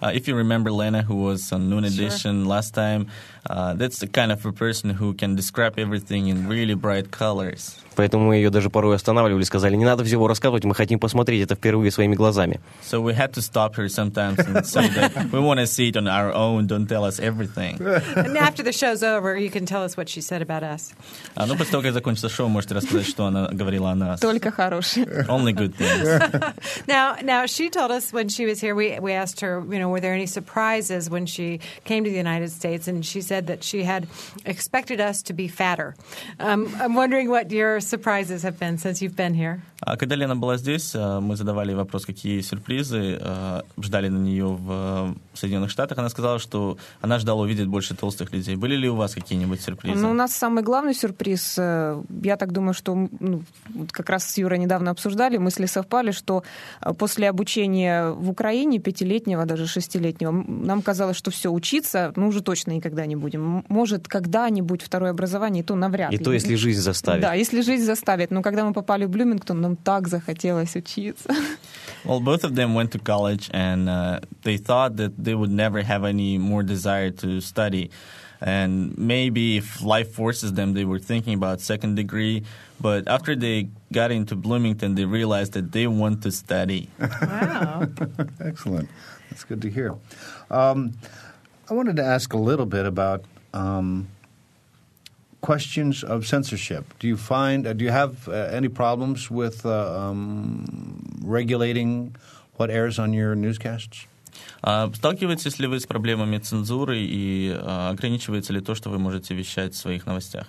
Uh, 0.00 0.12
if 0.14 0.28
you 0.28 0.34
remember 0.34 0.70
Lena, 0.70 1.02
who 1.02 1.14
was 1.16 1.50
on 1.52 1.70
Noon 1.70 1.84
Edition 1.84 2.42
sure. 2.42 2.46
last 2.46 2.74
time, 2.74 3.06
uh, 3.48 3.72
that's 3.74 3.98
the 3.98 4.06
kind 4.06 4.30
of 4.30 4.44
a 4.44 4.52
person 4.52 4.90
who 4.90 5.14
can 5.14 5.34
describe 5.34 5.78
everything 5.78 6.28
in 6.28 6.46
really 6.48 6.74
bright 6.74 7.10
colors. 7.10 7.78
Поэтому 7.95 8.27
мы 8.27 8.37
ее 8.37 8.49
даже 8.49 8.69
порой 8.69 8.95
останавливали, 8.95 9.43
сказали, 9.43 9.75
не 9.75 9.83
надо 9.83 10.05
всего 10.05 10.27
рассказывать, 10.27 10.63
мы 10.63 10.73
хотим 10.73 10.97
посмотреть 10.97 11.43
это 11.43 11.55
впервые 11.55 11.91
своими 11.91 12.15
глазами. 12.15 12.61
So 12.81 13.01
we 13.01 13.13
had 13.13 13.33
to 13.33 13.41
stop 13.41 13.75
her 13.75 13.89
sometimes 13.89 14.39
and 14.39 14.65
say 14.65 14.87
that 14.87 15.29
we 15.31 15.39
want 15.39 15.59
to 15.59 15.67
see 15.67 15.89
it 15.89 15.97
on 15.97 16.07
our 16.07 16.31
own, 16.33 16.67
don't 16.67 16.87
tell 16.87 17.03
us 17.03 17.19
everything. 17.19 17.77
And 18.15 18.37
after 18.37 18.63
the 18.63 18.71
show's 18.71 19.03
over, 19.03 19.37
you 19.37 19.49
can 19.49 19.65
tell 19.65 19.83
us 19.83 19.97
what 19.97 20.07
she 20.07 20.21
said 20.21 20.41
about 20.41 20.63
us. 20.63 20.93
А, 21.35 21.45
ну, 21.45 21.57
после 21.57 21.71
того, 21.71 21.83
как 21.83 21.93
закончится 21.93 22.29
шоу, 22.29 22.47
можете 22.47 22.75
рассказать, 22.75 23.05
что 23.05 23.25
она 23.25 23.49
говорила 23.49 23.91
о 23.91 23.95
нас. 23.95 24.21
Только 24.21 24.51
хорошее. 24.51 25.25
Only 25.27 25.51
good 25.51 25.75
things. 25.75 26.07
now, 26.87 27.17
now, 27.21 27.45
she 27.45 27.69
told 27.69 27.91
us 27.91 28.13
when 28.13 28.29
she 28.29 28.45
was 28.45 28.61
here, 28.61 28.73
we, 28.73 28.97
we 28.99 29.11
asked 29.11 29.41
her, 29.41 29.61
you 29.69 29.79
know, 29.79 29.81
know, 29.81 29.89
were 29.89 29.99
there 29.99 30.13
any 30.13 30.25
surprises 30.25 31.09
when 31.09 31.25
she 31.25 31.59
came 31.83 32.03
to 32.03 32.09
the 32.09 32.15
United 32.15 32.51
States? 32.51 32.87
And 32.87 33.05
she 33.05 33.21
said 33.21 33.47
that 33.47 33.63
she 33.63 33.83
had 33.83 34.07
expected 34.45 35.01
us 35.01 35.21
to 35.23 35.33
be 35.33 35.47
fatter. 35.47 35.95
Um, 36.39 36.73
I'm 36.79 36.95
wondering 36.95 37.29
what 37.29 37.51
your 37.51 37.79
surprises 37.86 38.42
have 38.42 38.58
been 38.58 38.78
since 38.78 39.00
you've 39.00 39.16
been 39.16 39.34
here. 39.34 39.62
А 39.80 39.96
когда 39.96 40.16
Лена 40.16 40.36
была 40.36 40.56
здесь, 40.56 40.94
э, 40.94 41.20
мы 41.20 41.36
задавали 41.36 41.74
вопрос, 41.74 42.06
какие 42.06 42.40
сюрпризы 42.40 43.18
э, 43.20 43.62
ждали 43.82 44.08
на 44.08 44.18
нее 44.18 44.46
в 44.46 45.14
Соединенных 45.34 45.70
Штатах. 45.70 45.98
Она 45.98 46.08
сказала, 46.08 46.38
что 46.38 46.78
она 47.02 47.18
ждала 47.18 47.42
увидеть 47.42 47.66
больше 47.66 47.94
толстых 47.94 48.32
людей. 48.32 48.56
Были 48.56 48.76
ли 48.76 48.88
у 48.88 48.94
вас 48.94 49.14
какие-нибудь 49.14 49.60
сюрпризы? 49.60 49.98
Ну, 49.98 50.10
у 50.10 50.14
нас 50.14 50.32
самый 50.32 50.62
главный 50.62 50.94
сюрприз, 50.94 51.56
э, 51.58 52.02
я 52.22 52.36
так 52.36 52.52
думаю, 52.52 52.72
что 52.72 52.94
ну, 52.94 53.42
как 53.90 54.08
раз 54.08 54.30
с 54.30 54.38
Юрой 54.38 54.58
недавно 54.58 54.90
обсуждали, 54.90 55.36
мысли 55.36 55.66
совпали, 55.66 56.10
что 56.10 56.42
после 56.98 57.28
обучения 57.28 58.10
в 58.10 58.30
Украине, 58.30 58.78
пятилетнего, 58.78 59.44
даже 59.44 59.66
шестилетнего, 59.66 60.32
нам 60.32 60.80
казалось, 60.80 61.16
что 61.16 61.30
все, 61.30 61.50
учиться, 61.50 62.12
ну, 62.16 62.28
уже 62.28 62.42
точно 62.42 62.72
никогда 62.72 63.04
не 63.04 63.16
будем. 63.16 63.64
Может, 63.68 64.08
когда-нибудь 64.08 64.82
второе 64.82 65.10
образование, 65.10 65.62
и 65.62 65.66
то 65.66 65.74
навряд 65.74 66.12
и 66.12 66.16
ли. 66.16 66.22
И 66.22 66.24
то, 66.24 66.32
если 66.32 66.54
жизнь 66.54 66.80
заставит. 66.80 67.20
Да, 67.20 67.34
если 67.34 67.60
жизнь 67.60 67.84
заставит. 67.84 68.30
Но 68.30 68.40
когда 68.40 68.64
мы 68.64 68.72
попали 68.72 69.04
в 69.04 69.10
Блюмингтон, 69.10 69.65
нам 69.65 69.75
так 69.75 70.07
захотелось 70.07 70.75
учиться. 70.75 71.33
Well, 72.03 72.19
both 72.19 72.43
of 72.43 72.55
them 72.55 72.73
went 72.73 72.91
to 72.91 72.99
college, 72.99 73.49
and 73.53 73.87
uh, 73.87 74.19
they 74.41 74.57
thought 74.57 74.97
that 74.97 75.23
they 75.23 75.35
would 75.35 75.51
never 75.51 75.83
have 75.83 76.03
any 76.03 76.37
more 76.37 76.63
desire 76.63 77.11
to 77.11 77.41
study. 77.41 77.91
And 78.41 78.97
maybe 78.97 79.57
if 79.57 79.83
life 79.83 80.11
forces 80.13 80.53
them, 80.53 80.73
they 80.73 80.83
were 80.83 80.97
thinking 80.97 81.35
about 81.35 81.61
second 81.61 81.95
degree. 81.95 82.43
But 82.79 83.07
after 83.07 83.35
they 83.35 83.69
got 83.93 84.11
into 84.11 84.35
Bloomington, 84.35 84.95
they 84.95 85.05
realized 85.05 85.53
that 85.53 85.71
they 85.71 85.85
want 85.85 86.23
to 86.23 86.31
study. 86.31 86.89
Wow. 86.99 87.85
Excellent. 88.43 88.89
That's 89.29 89.43
good 89.43 89.61
to 89.61 89.69
hear. 89.69 89.95
Um, 90.49 90.93
I 91.69 91.75
wanted 91.75 91.97
to 91.97 92.03
ask 92.03 92.33
a 92.33 92.37
little 92.37 92.65
bit 92.65 92.87
about 92.87 93.25
um, 93.53 94.07
questions 95.50 96.02
of 96.02 96.18
censorship. 96.26 96.84
Do 97.00 97.06
you 97.12 97.16
find, 97.16 97.60
uh, 97.66 97.72
do 97.78 97.82
you 97.84 97.94
have 98.02 98.14
uh, 98.28 98.58
any 98.58 98.70
problems 98.82 99.30
with 99.40 99.64
uh, 99.64 99.72
um, 100.02 100.64
regulating 101.36 101.90
what 102.58 102.68
airs 102.78 102.98
on 102.98 103.12
your 103.12 103.32
newscasts? 103.46 103.98
Сталкиваетесь 104.62 105.58
ли 105.60 105.66
вы 105.68 105.78
с 105.78 105.86
проблемами 105.86 106.38
цензуры 106.38 106.98
и 106.98 107.56
ограничивается 107.64 108.52
ли 108.52 108.60
то, 108.60 108.74
что 108.74 108.90
вы 108.90 108.98
можете 108.98 109.34
вещать 109.34 109.74
в 109.74 109.76
своих 109.76 110.06
новостях? 110.06 110.46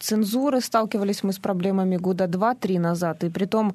Цензуры. 0.00 0.60
Сталкивались 0.60 1.22
мы 1.22 1.32
с 1.32 1.38
проблемами 1.38 1.96
года 1.96 2.26
два-три 2.26 2.78
назад, 2.78 3.24
и 3.24 3.30
при 3.30 3.46
том 3.46 3.74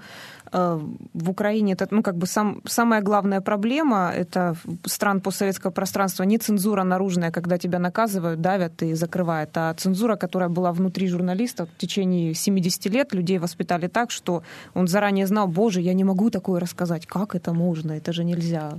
Э, 0.55 0.79
в 1.13 1.29
Украине 1.29 1.73
это, 1.73 1.87
ну, 1.91 2.03
как 2.03 2.15
бы 2.15 2.27
сам, 2.27 2.61
самая 2.65 3.01
главная 3.01 3.41
проблема 3.41 4.11
это 4.15 4.55
стран 4.85 5.21
постсоветского 5.21 5.71
пространства. 5.71 6.23
Не 6.23 6.37
цензура 6.37 6.83
наружная, 6.83 7.31
когда 7.31 7.57
тебя 7.57 7.79
наказывают, 7.79 8.41
давят 8.41 8.81
и 8.83 8.93
закрывают, 8.93 9.49
а 9.57 9.73
цензура, 9.73 10.15
которая 10.15 10.49
была 10.49 10.71
внутри 10.71 11.07
журналиста 11.07 11.65
в 11.65 11.77
течение 11.77 12.33
70 12.33 12.85
лет, 12.85 13.13
людей 13.13 13.39
воспитали 13.39 13.87
так, 13.87 14.11
что 14.11 14.43
он 14.73 14.87
заранее 14.87 15.27
знал, 15.27 15.47
боже, 15.47 15.81
я 15.81 15.93
не 15.93 16.03
могу 16.03 16.29
такое 16.29 16.59
рассказать, 16.59 17.05
как 17.05 17.35
это 17.35 17.53
можно, 17.53 17.91
это 17.91 18.13
же 18.13 18.23
нельзя. 18.23 18.71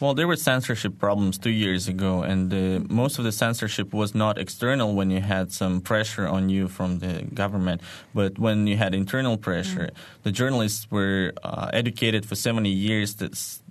Well, 0.00 0.14
there 0.14 0.28
were 0.28 0.36
censorship 0.36 0.98
problems 0.98 1.38
two 1.38 1.50
years 1.50 1.88
ago, 1.88 2.22
and 2.22 2.52
uh, 2.52 2.86
most 2.88 3.18
of 3.18 3.24
the 3.24 3.32
censorship 3.32 3.92
was 3.92 4.14
not 4.14 4.38
external 4.38 4.94
when 4.94 5.10
you 5.10 5.20
had 5.20 5.52
some 5.52 5.80
pressure 5.80 6.26
on 6.26 6.48
you 6.48 6.68
from 6.68 7.00
the 7.00 7.22
government, 7.34 7.80
but 8.14 8.38
when 8.38 8.66
you 8.66 8.76
had 8.76 8.94
internal 8.94 9.36
pressure, 9.36 9.90
mm. 9.92 10.22
the 10.22 10.30
journalists 10.30 10.88
were 10.90 11.32
uh, 11.42 11.70
educated 11.72 12.24
for 12.24 12.36
so 12.36 12.52
many 12.52 12.70
years 12.70 13.16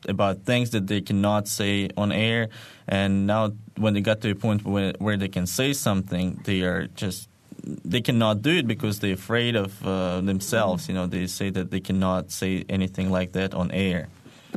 about 0.08 0.44
things 0.44 0.72
that 0.72 0.88
they 0.88 1.00
cannot 1.00 1.48
say 1.48 1.90
on 1.96 2.12
air, 2.12 2.50
and 2.88 3.26
now 3.26 3.54
when 3.78 3.94
they 3.94 4.02
got 4.02 4.20
to 4.22 4.32
a 4.32 4.36
point 4.36 4.66
where, 4.66 4.94
where 5.00 5.16
they 5.16 5.30
can 5.30 5.48
say 5.48 5.72
something, 5.72 6.42
they 6.44 6.62
are 6.62 6.88
just 6.88 7.30
they 7.64 8.02
cannot 8.02 8.42
do 8.42 8.52
it 8.52 8.68
because 8.68 9.00
they're 9.00 9.14
afraid 9.14 9.56
of 9.56 9.84
uh, 9.86 10.22
themselves. 10.22 10.86
Mm. 10.86 10.90
You 10.90 10.94
know, 10.96 11.08
they 11.08 11.26
say 11.28 11.50
that 11.52 11.72
they 11.72 11.80
cannot 11.80 12.32
say 12.32 12.66
anything 12.70 13.10
like 13.10 13.32
that 13.32 13.54
on 13.54 13.72
air. 13.72 14.08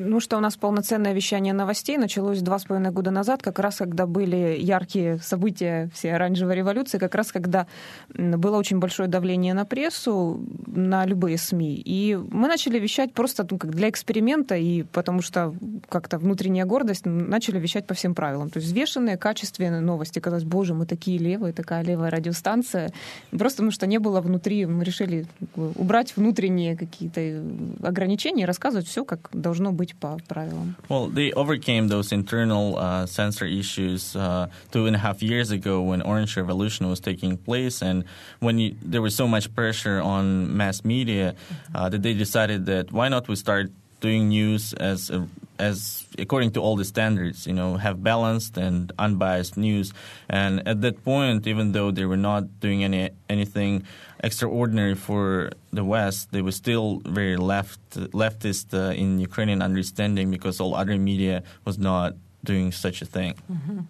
Ну 0.01 0.21
что, 0.21 0.37
у 0.37 0.41
нас 0.41 0.57
полноценное 0.57 1.13
вещание 1.13 1.53
новостей 1.53 1.99
началось 1.99 2.41
два 2.41 2.59
с 2.59 2.65
половиной 2.65 2.93
года 2.93 3.11
назад, 3.11 3.43
как 3.43 3.59
раз 3.59 3.77
когда 3.77 4.07
были 4.07 4.57
яркие 4.59 5.19
события 5.19 5.91
всей 5.93 6.15
оранжевой 6.15 6.55
революции, 6.55 6.99
как 6.99 7.15
раз 7.15 7.33
когда 7.33 7.67
было 8.15 8.57
очень 8.57 8.79
большое 8.79 9.09
давление 9.09 9.55
на 9.55 9.65
прессу, 9.65 10.41
на 10.67 11.05
любые 11.05 11.39
СМИ. 11.39 11.83
И 11.85 12.17
мы 12.31 12.49
начали 12.49 12.79
вещать 12.79 13.13
просто 13.13 13.47
ну, 13.51 13.59
как 13.59 13.75
для 13.75 13.89
эксперимента, 13.89 14.57
и 14.57 14.85
потому 14.85 15.23
что 15.23 15.55
как-то 15.89 16.19
внутренняя 16.19 16.65
гордость, 16.65 17.05
начали 17.05 17.59
вещать 17.59 17.87
по 17.87 17.95
всем 17.95 18.15
правилам. 18.15 18.51
То 18.51 18.59
есть 18.59 18.69
взвешенные, 18.69 19.17
качественные 19.17 19.81
новости. 19.81 20.21
Казалось, 20.21 20.45
боже, 20.45 20.75
мы 20.75 20.87
такие 20.87 21.19
левые, 21.19 21.53
такая 21.53 21.83
левая 21.83 22.11
радиостанция. 22.11 22.93
Просто 23.31 23.59
потому 23.59 23.73
что 23.73 23.87
не 23.87 23.99
было 23.99 24.21
внутри, 24.21 24.67
мы 24.67 24.85
решили 24.85 25.27
убрать 25.57 26.17
внутренние 26.17 26.77
какие-то 26.77 27.43
ограничения 27.83 28.45
и 28.45 28.47
рассказывать 28.47 28.87
все, 28.87 29.05
как 29.05 29.29
должно 29.33 29.73
быть 29.73 29.88
быть 29.88 29.96
по 29.96 30.18
правилам? 30.28 30.76
Well, 30.90 31.08
they 31.08 31.32
overcame 31.34 31.88
those 31.88 32.12
internal 32.12 32.78
uh, 32.78 33.06
censor 33.06 33.46
issues 33.46 34.16
uh, 34.16 34.48
two 34.72 34.86
and 34.86 34.96
a 34.96 35.00
half 35.00 35.22
years 35.22 35.52
ago 35.52 35.82
when 35.82 36.02
Orange 36.02 36.36
Revolution 36.38 36.90
was 36.90 37.00
taking 37.00 37.38
place, 37.38 37.82
and 37.82 38.04
when 38.40 38.60
you, 38.60 38.76
there 38.82 39.02
was 39.02 39.16
so 39.16 39.28
much 39.28 39.54
pressure 39.56 40.02
on 40.02 40.56
mass 40.56 40.84
media 40.84 41.36
uh, 41.74 41.90
that 41.90 42.02
they 42.02 42.14
decided 42.14 42.66
that 42.66 42.92
why 42.92 43.10
not 43.10 43.28
we 43.28 43.36
start 43.36 43.72
doing 44.02 44.30
news 44.30 44.74
as 44.74 45.10
a, 45.10 45.28
as 45.59 46.07
according 46.19 46.53
to 46.53 46.61
all 46.61 46.77
the 46.77 46.85
standards, 46.85 47.47
you 47.47 47.53
know, 47.53 47.77
have 47.77 48.03
balanced 48.03 48.57
and 48.57 48.93
unbiased 48.99 49.57
news. 49.57 49.93
And 50.29 50.67
at 50.67 50.81
that 50.83 51.05
point, 51.05 51.47
even 51.47 51.73
though 51.73 51.91
they 51.91 52.05
were 52.05 52.17
not 52.17 52.61
doing 52.61 52.85
any 52.85 53.11
anything 53.29 53.85
extraordinary 54.21 54.95
for 54.95 55.51
the 55.73 55.85
West, 55.85 56.33
they 56.33 56.43
were 56.43 56.53
still 56.53 57.03
very 57.05 57.37
left 57.37 57.81
leftist 58.23 58.75
uh, 58.75 58.93
in 58.93 59.19
Ukrainian 59.19 59.63
understanding 59.63 60.31
because 60.31 60.61
all 60.61 60.75
other 60.75 60.97
media 60.97 61.43
was 61.65 61.79
not 61.79 62.15
doing 62.45 62.73
such 62.73 63.03
a 63.03 63.07
thing. 63.07 63.35
Mm-hmm. 63.51 63.81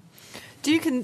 Do 0.62 0.72
you 0.72 0.80
can 0.80 1.02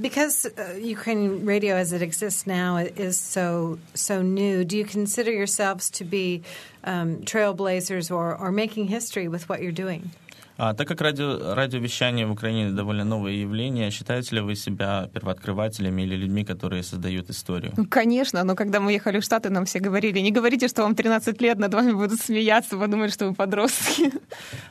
because 0.00 0.46
uh, 0.46 0.74
Ukrainian 0.80 1.44
radio 1.44 1.74
as 1.74 1.92
it 1.92 2.00
exists 2.00 2.46
now 2.46 2.76
is 2.76 3.18
so 3.18 3.78
so 3.94 4.22
new? 4.22 4.64
Do 4.64 4.76
you 4.76 4.84
consider 4.84 5.32
yourselves 5.32 5.90
to 5.90 6.04
be 6.04 6.42
um, 6.84 7.18
trailblazers 7.18 8.10
or, 8.10 8.36
or 8.36 8.52
making 8.52 8.86
history 8.86 9.28
with 9.28 9.48
what 9.48 9.62
you're 9.62 9.72
doing? 9.72 10.10
А, 10.60 10.74
так 10.74 10.88
как 10.88 11.00
радио, 11.00 11.54
радиовещание 11.54 12.26
в 12.26 12.32
Украине 12.32 12.72
довольно 12.72 13.04
новое 13.04 13.30
явление, 13.32 13.92
считаете 13.92 14.34
ли 14.34 14.40
вы 14.40 14.56
себя 14.56 15.08
первооткрывателями 15.14 16.02
или 16.02 16.16
людьми, 16.16 16.44
которые 16.44 16.82
создают 16.82 17.30
историю? 17.30 17.72
Ну, 17.76 17.86
конечно, 17.86 18.42
но 18.42 18.56
когда 18.56 18.80
мы 18.80 18.92
ехали 18.92 19.20
в 19.20 19.22
Штаты, 19.22 19.50
нам 19.50 19.66
все 19.66 19.78
говорили, 19.78 20.18
не 20.18 20.32
говорите, 20.32 20.66
что 20.66 20.82
вам 20.82 20.96
13 20.96 21.40
лет, 21.40 21.58
над 21.58 21.72
вами 21.72 21.92
будут 21.92 22.20
смеяться, 22.20 22.76
подумают, 22.76 23.12
что 23.12 23.28
вы 23.28 23.34
подростки. 23.34 24.12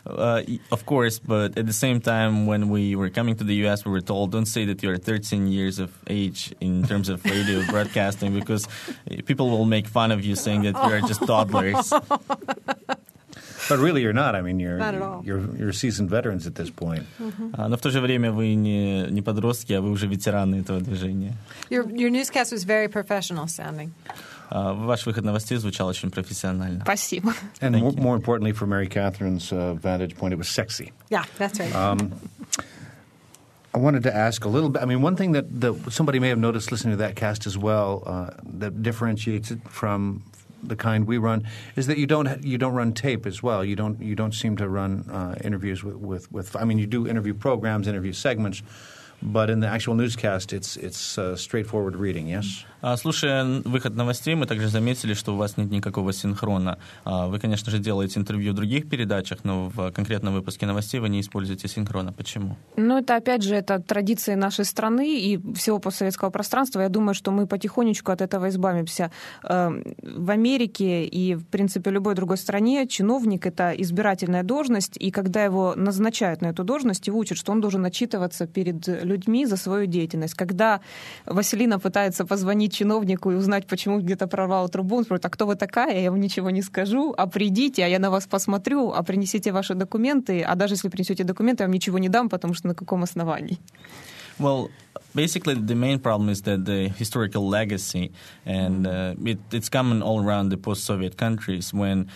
Uh, 0.06 0.42
of 0.72 0.86
course, 0.86 1.20
but 1.20 1.58
at 1.58 1.66
the 1.66 1.74
same 1.74 2.00
time, 2.00 2.46
when 2.48 2.70
we 2.70 2.96
were 2.96 3.10
coming 3.10 3.36
to 3.36 3.44
the 3.44 3.56
US, 3.68 3.86
we 3.86 3.92
were 3.92 4.02
told, 4.02 4.32
don't 4.32 4.46
say 4.46 4.66
that 4.66 4.82
you're 4.82 4.98
13 4.98 5.48
years 5.48 5.80
of 5.80 5.92
age 6.08 6.56
in 6.62 6.84
terms 6.88 7.10
of 7.10 7.24
radio 7.26 7.62
broadcasting 7.70 8.34
because 8.34 8.68
people 9.26 9.50
will 9.50 9.66
make 9.66 9.86
fun 9.86 10.12
of 10.12 10.24
you 10.24 10.36
saying 10.36 10.64
that 10.64 10.76
you're 10.88 11.02
just 11.02 11.22
toddlers. 11.28 11.94
But 13.69 13.79
really, 13.79 14.03
you're 14.03 14.13
not. 14.13 14.35
I 14.35 14.43
mean, 14.43 14.59
you're 14.59 14.79
not 14.79 14.95
at 14.95 15.03
all. 15.03 15.23
You're, 15.25 15.43
you're 15.57 15.73
seasoned 15.73 16.11
veterans 16.11 16.47
at 16.47 16.55
this 16.55 16.71
point. 16.71 17.05
Mm-hmm. 17.21 17.55
Uh, 17.55 17.69
но 17.69 17.77
в 17.77 17.81
то 17.81 17.91
же 17.91 18.01
время 18.01 18.33
вы 18.33 18.55
не, 18.55 19.07
не 19.11 19.23
подростки, 19.23 19.73
а 19.73 19.81
вы 19.81 19.91
уже 19.91 20.07
ветераны 20.07 20.57
этого 20.57 20.81
движения. 20.81 21.35
Your, 21.71 21.89
your 21.91 22.11
newscast 22.11 22.53
was 22.53 22.65
very 22.65 22.89
professional 22.89 23.47
sounding. 23.47 23.93
Uh, 24.51 24.75
ваш 24.75 25.07
выход 25.07 25.25
новостей 25.25 25.57
звучал 25.59 25.89
очень 25.89 26.11
профессионально. 26.11 26.83
Спасибо. 26.83 27.33
And 27.61 27.77
more, 27.77 27.93
more, 27.93 28.17
importantly, 28.17 28.53
from 28.53 28.69
Mary 28.71 28.89
Catherine's 28.89 29.51
uh, 29.53 29.75
vantage 29.75 30.17
point, 30.17 30.35
it 30.35 30.37
was 30.37 30.49
sexy. 30.49 30.93
Yeah, 31.09 31.25
that's 31.39 31.59
right. 31.59 31.75
Um, 31.75 32.13
I 33.75 33.79
wanted 33.79 34.03
to 34.03 34.15
ask 34.15 34.45
a 34.45 34.49
little 34.49 34.69
bit. 34.69 34.83
I 34.83 34.85
mean, 34.85 35.01
one 35.01 35.17
thing 35.17 35.33
that, 35.33 35.61
that 35.63 35.75
somebody 35.91 36.19
may 36.19 36.29
have 36.29 36.39
noticed 36.39 36.71
listening 36.71 36.93
to 36.93 36.99
that 36.99 37.17
cast 37.17 37.47
as 37.47 37.57
well 37.57 38.03
uh, 38.05 38.31
that 38.45 38.83
differentiates 38.83 39.51
it 39.51 39.61
from 39.67 40.23
the 40.64 40.76
kind 40.76 41.08
we 41.08 41.18
run 41.18 41.44
is 41.76 41.88
that 41.88 41.98
you 41.98 42.08
don't 42.08 42.44
you 42.44 42.58
don't 42.58 42.74
run 42.74 42.94
tape 42.94 43.26
as 43.26 43.42
well. 43.44 43.64
You 43.64 43.76
don't 43.76 44.02
you 44.02 44.16
don't 44.16 44.34
seem 44.34 44.58
to 44.58 44.68
run 44.68 45.10
uh, 45.10 45.36
interviews 45.44 45.84
with, 45.84 45.96
with, 45.96 46.32
with 46.32 46.56
I 46.56 46.64
mean 46.66 46.78
you 46.78 46.88
do 46.88 47.08
interview 47.08 47.34
programs, 47.34 47.88
interview 47.88 48.14
segments, 48.14 48.64
but 49.22 49.50
in 49.50 49.60
the 49.60 49.68
actual 49.68 49.96
newscast, 49.96 50.54
it's 50.54 50.78
it's 50.78 51.18
uh, 51.18 51.36
straightforward 51.36 51.96
reading. 51.96 52.28
Yes. 52.28 52.66
А, 52.82 52.98
Слушая 52.98 53.62
выход 53.66 53.96
новостей, 53.96 54.36
мы 54.36 54.46
также 54.46 54.70
заметили, 54.70 55.14
что 55.14 55.34
у 55.34 55.38
вас 55.38 55.58
нет 55.58 55.72
никакого 55.72 56.14
синхрона. 56.14 56.78
А, 57.04 57.28
Вы, 57.28 57.40
конечно 57.40 57.72
же, 57.72 57.80
делаете 57.80 58.20
интервью 58.20 58.54
в 58.54 58.56
других 58.56 58.90
передачах, 58.90 59.40
но 59.44 59.70
в 59.70 59.92
конкретном 59.92 60.34
выпуске 60.34 60.66
новостей 60.66 61.00
вы 61.00 61.10
не 61.10 61.20
используете 61.20 61.68
синхрона. 61.68 62.14
Почему? 62.14 62.56
Ну, 62.76 62.98
это, 62.98 63.16
опять 63.16 63.44
же, 63.44 63.56
это 63.56 63.80
традиции 63.80 64.36
нашей 64.36 64.66
страны 64.66 65.20
и 65.20 65.54
всего 65.54 65.80
постсоветского 65.80 66.30
пространства. 66.30 66.82
Я 66.82 66.90
думаю, 66.90 67.16
что 67.16 67.32
мы 67.32 67.48
потихонечку 67.48 68.12
от 68.12 68.22
этого 68.22 68.50
избавимся. 68.50 69.12
Э, 69.44 69.70
В 70.04 70.30
Америке 70.30 71.06
и, 71.06 71.36
в 71.36 71.46
принципе, 71.46 71.92
любой 71.92 72.16
другой 72.16 72.38
стране 72.38 72.88
чиновник— 72.88 73.46
это 73.48 73.72
избирательная 73.72 74.44
должность, 74.44 74.98
и 74.98 75.12
когда 75.12 75.44
его 75.44 75.74
назначают 75.76 76.42
на 76.42 76.48
эту 76.48 76.64
должность, 76.64 77.08
его 77.08 77.20
учат, 77.20 77.38
что 77.38 77.52
он 77.52 77.62
должен 77.62 77.86
отчитываться 77.86 78.46
перед 78.46 78.88
людьми 78.88 79.46
за 79.46 79.58
свою 79.58 79.88
деятельность. 79.88 80.36
Когда 80.36 80.80
Василина 81.26 81.80
пытается 81.80 82.26
позвонить 82.26 82.68
чиновнику 82.78 83.32
и 83.32 83.36
узнать, 83.36 83.68
почему 83.68 84.00
где-то 84.00 84.28
прорвала 84.28 84.68
трубу, 84.68 84.98
он 84.98 85.04
спрашивает, 85.04 85.26
а 85.26 85.30
кто 85.30 85.46
вы 85.46 85.56
такая? 85.56 86.02
Я 86.02 86.12
вам 86.12 86.20
ничего 86.20 86.52
не 86.52 86.62
скажу, 86.62 87.14
а 87.18 87.28
придите, 87.28 87.84
а 87.86 87.88
я 87.88 88.00
на 88.00 88.10
вас 88.10 88.28
посмотрю, 88.28 88.92
а 88.92 89.04
принесите 89.04 89.52
ваши 89.52 89.76
документы, 89.76 90.42
а 90.42 90.56
даже 90.56 90.76
если 90.76 90.90
принесете 90.90 91.24
документы, 91.24 91.64
я 91.64 91.68
вам 91.68 91.74
ничего 91.74 92.00
не 92.00 92.10
дам, 92.10 92.30
потому 92.30 92.54
что 92.54 92.68
на 92.68 92.76
каком 92.76 93.04
основании? 93.04 93.58
Well, 94.40 94.70
basically, 95.16 95.56
the 95.56 95.76
main 95.76 96.00
problem 96.00 96.30
is 96.30 96.42
that 96.44 96.66
the 96.66 96.90
historical 97.00 97.50
legacy, 97.50 98.12
and 98.46 98.86
uh, 98.86 99.16
it, 99.26 99.40
it's 99.52 99.70
common 99.70 100.04
all 100.04 100.20
around 100.24 100.50
the 100.50 100.58
post-Soviet 100.58 101.18
countries. 101.18 101.74
When 101.74 102.08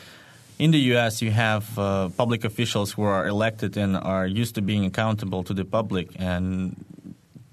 in 0.60 0.70
the 0.70 0.94
U.S. 0.94 1.24
you 1.24 1.32
have 1.32 1.66
uh, 1.80 2.10
public 2.16 2.44
officials 2.46 2.92
who 2.92 3.02
are 3.02 3.26
elected 3.26 3.76
and 3.78 3.98
are 3.98 4.28
used 4.28 4.54
to 4.54 4.62
being 4.62 4.86
accountable 4.86 5.44
to 5.44 5.54
the 5.56 5.66
public 5.66 6.10
and 6.20 6.76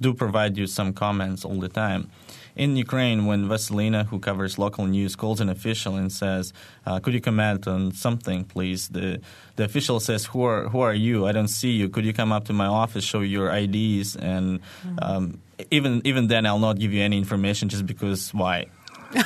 do 0.01 0.15
provide 0.15 0.57
you 0.57 0.67
some 0.67 0.93
comments 0.93 1.45
all 1.45 1.59
the 1.59 1.69
time. 1.69 2.11
In 2.59 2.77
Ukraine, 2.77 3.25
when 3.27 3.47
Vasilina, 3.47 4.05
who 4.07 4.19
covers 4.19 4.59
local 4.59 4.85
news, 4.87 5.15
calls 5.15 5.41
an 5.41 5.49
official 5.49 5.95
and 5.95 6.11
says, 6.13 6.53
uh, 6.87 6.99
"Could 6.99 7.15
you 7.15 7.21
comment 7.21 7.69
on 7.69 7.93
something, 7.93 8.45
please?" 8.45 8.89
the 8.89 9.21
the 9.57 9.65
official 9.65 10.01
says, 10.01 10.27
"Who 10.27 10.43
are 10.43 10.69
who 10.69 10.81
are 10.81 10.93
you? 10.93 11.27
I 11.29 11.33
don't 11.33 11.49
see 11.61 11.71
you. 11.71 11.89
Could 11.89 12.05
you 12.05 12.13
come 12.13 12.33
up 12.33 12.45
to 12.47 12.53
my 12.53 12.67
office, 12.67 13.05
show 13.05 13.21
your 13.21 13.49
IDs?" 13.63 14.17
And 14.17 14.59
um, 15.01 15.41
even 15.71 16.03
even 16.05 16.27
then, 16.27 16.47
I'll 16.47 16.59
not 16.59 16.79
give 16.81 16.93
you 16.93 17.01
any 17.01 17.17
information 17.17 17.69
just 17.69 17.87
because 17.87 18.35
why? 18.35 18.67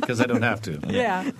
Because 0.00 0.20
I 0.20 0.26
don't 0.26 0.42
have 0.42 0.60
to. 0.62 0.80
Yeah. 0.88 1.30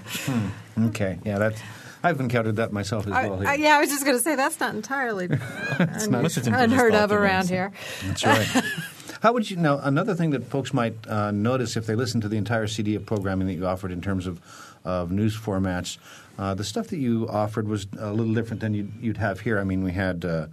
Okay, 0.78 1.18
yeah, 1.24 1.39
that's. 1.39 1.61
I've 2.03 2.20
encountered 2.20 2.57
that 2.57 2.72
myself 2.72 3.07
as 3.07 3.12
I, 3.12 3.28
well. 3.28 3.47
I, 3.47 3.57
here. 3.57 3.66
yeah, 3.66 3.76
I 3.76 3.81
was 3.81 3.91
just 3.91 4.05
going 4.05 4.16
to 4.16 4.22
say 4.22 4.35
that's 4.37 4.59
not 4.61 4.74
entirely 4.74 5.28
un- 5.78 6.22
Listen 6.22 6.45
to 6.45 6.62
unheard 6.62 6.95
of 6.95 7.12
around 7.12 7.49
here. 7.49 7.72
That's 8.07 8.24
right. 8.24 8.49
How 9.21 9.35
would 9.35 9.51
you 9.51 9.59
now? 9.59 9.79
Another 9.79 10.14
thing 10.14 10.31
that 10.31 10.45
folks 10.45 10.73
might 10.73 10.95
uh, 11.07 11.31
notice 11.31 11.77
if 11.77 11.85
they 11.85 11.95
listen 11.95 12.23
to 12.23 12.29
the 12.29 12.39
entire 12.39 12.66
CD 12.66 12.95
of 12.95 13.05
programming 13.05 13.49
that 13.49 13.55
you 13.55 13.66
offered 13.66 13.93
in 13.93 14.01
terms 14.01 14.27
of 14.27 14.41
of 14.83 15.12
news 15.12 15.37
formats, 15.39 15.99
uh, 16.39 16.55
the 16.55 16.64
stuff 16.64 16.89
that 16.89 16.97
you 16.97 17.29
offered 17.29 17.68
was 17.68 17.87
a 17.99 18.14
little 18.14 18.33
different 18.33 18.61
than 18.62 18.73
you'd, 18.73 18.91
you'd 18.99 19.18
have 19.18 19.41
here. 19.41 19.59
I 19.59 19.64
mean, 19.64 19.85
we 19.85 19.93
had. 19.93 20.25
Uh, 20.25 20.47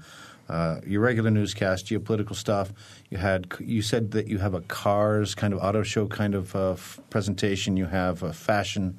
uh, 0.50 0.80
your 0.86 1.02
regular 1.02 1.30
newscast, 1.30 1.88
geopolitical 1.88 2.34
stuff. 2.34 2.72
You 3.10 3.18
had 3.18 3.52
you 3.60 3.82
said 3.82 4.12
that 4.12 4.28
you 4.28 4.38
have 4.38 4.54
a 4.54 4.62
cars 4.62 5.36
kind 5.36 5.54
of 5.54 5.60
auto 5.60 5.84
show 5.84 6.08
kind 6.08 6.36
of 6.36 6.56
uh, 6.56 6.78
presentation. 7.10 7.76
You 7.76 7.88
have 7.88 8.24
a 8.24 8.32
fashion, 8.32 8.98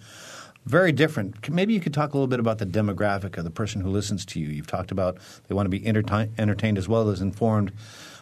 very 0.65 0.91
different. 0.91 1.35
C- 1.45 1.51
Maybe 1.51 1.73
you 1.73 1.79
could 1.81 1.93
talk 1.93 2.13
a 2.13 2.17
little 2.17 2.27
bit 2.35 2.39
about 2.39 2.57
the 2.59 2.65
demographic 2.65 3.37
of 3.37 3.43
the 3.43 3.51
person 3.51 3.81
who 3.81 3.89
listens 3.89 4.25
to 4.27 4.39
you. 4.39 4.47
You've 4.49 4.67
talked 4.67 4.91
about 4.91 5.17
they 5.47 5.55
want 5.55 5.65
to 5.65 5.69
be 5.69 5.85
entertain- 5.85 6.31
entertained 6.37 6.77
as 6.77 6.87
well 6.87 7.09
as 7.09 7.21
informed, 7.21 7.71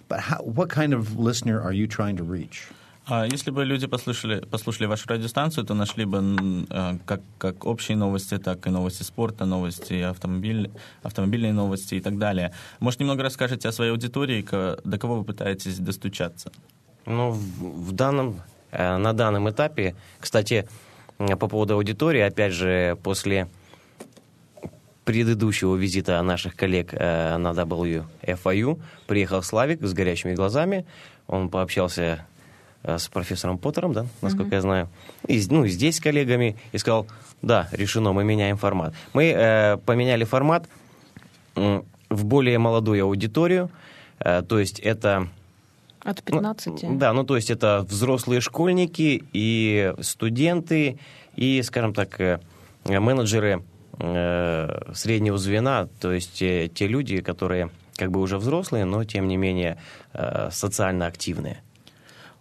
but 0.08 0.20
how, 0.20 0.38
what 0.58 0.70
kind 0.70 0.94
of 0.94 1.18
listener 1.18 1.62
are 1.62 1.74
you 1.74 1.88
trying 1.88 2.18
to 2.18 2.24
reach? 2.24 2.68
А 3.08 3.26
Если 3.26 3.50
бы 3.52 3.66
люди 3.66 3.88
послушали, 3.88 4.42
послушали 4.46 4.86
вашу 4.88 5.10
радиостанцию, 5.10 5.66
то 5.66 5.74
нашли 5.74 6.06
бы 6.06 6.20
м, 6.20 6.68
э, 6.70 6.98
как, 7.06 7.22
как 7.40 7.66
общие 7.66 7.98
новости, 7.98 8.38
так 8.38 8.66
и 8.68 8.70
новости 8.70 9.02
спорта, 9.04 9.46
новости 9.46 10.02
автомобиль, 10.02 10.70
автомобильные 11.02 11.52
новости 11.52 11.96
и 11.96 12.00
так 12.00 12.20
далее. 12.20 12.52
Может, 12.80 13.00
немного 13.00 13.24
расскажете 13.24 13.70
о 13.70 13.72
своей 13.72 13.92
аудитории, 13.92 14.44
ко- 14.44 14.78
до 14.84 14.98
кого 15.00 15.18
вы 15.18 15.24
пытаетесь 15.24 15.80
достучаться? 15.80 16.52
Ну, 17.08 17.32
в, 17.32 17.88
в 17.88 17.92
данном, 17.92 18.42
э, 18.72 18.98
на 18.98 19.14
данном 19.14 19.50
этапе, 19.50 19.96
кстати, 20.20 20.54
э, 20.54 20.66
по 21.19 21.49
поводу 21.49 21.75
аудитории, 21.75 22.21
опять 22.21 22.53
же, 22.53 22.97
после 23.03 23.49
предыдущего 25.07 25.77
визита 25.77 26.21
наших 26.21 26.57
коллег 26.57 26.93
э, 26.93 27.37
на 27.37 27.53
WFIU 27.53 28.81
приехал 29.07 29.43
Славик 29.43 29.81
с 29.83 29.93
горящими 29.93 30.35
глазами. 30.35 30.85
Он 31.29 31.49
пообщался 31.49 32.27
э, 32.83 32.99
с 32.99 33.09
профессором 33.09 33.57
Поттером, 33.57 33.93
да, 33.93 34.07
насколько 34.21 34.57
я 34.57 34.61
знаю, 34.61 34.89
и, 35.29 35.41
ну, 35.49 35.67
здесь 35.69 35.97
с 35.97 36.01
коллегами, 36.01 36.57
и 36.73 36.79
сказал, 36.79 37.07
да, 37.41 37.69
решено, 37.71 38.13
мы 38.13 38.25
меняем 38.25 38.57
формат. 38.57 38.95
Мы 39.13 39.31
э, 39.31 39.77
поменяли 39.87 40.25
формат 40.25 40.69
в 41.55 42.25
более 42.25 42.59
молодую 42.59 43.05
аудиторию, 43.05 43.71
э, 44.19 44.43
то 44.43 44.59
есть 44.59 44.81
это... 44.81 45.29
От 46.07 46.23
Ну, 46.29 46.37
15. 46.37 46.99
да, 46.99 47.13
ну 47.13 47.25
то 47.25 47.35
есть 47.37 47.51
это 47.51 47.85
взрослые 47.89 48.41
школьники 48.41 49.25
и 49.33 49.93
студенты, 50.01 50.99
и, 51.35 51.63
скажем 51.63 51.93
так, 51.93 52.21
э, 52.21 52.39
менеджеры 52.85 53.63
э, 53.99 54.93
среднего 54.95 55.37
звена, 55.39 55.89
то 56.01 56.13
есть 56.13 56.41
э, 56.43 56.69
те 56.73 56.87
люди, 56.87 57.21
которые 57.21 57.71
как 57.97 58.11
бы 58.11 58.21
уже 58.21 58.39
взрослые, 58.39 58.85
но 58.85 59.05
тем 59.05 59.27
не 59.27 59.37
менее 59.37 59.79
э, 60.15 60.51
социально 60.53 61.07
активные. 61.07 61.63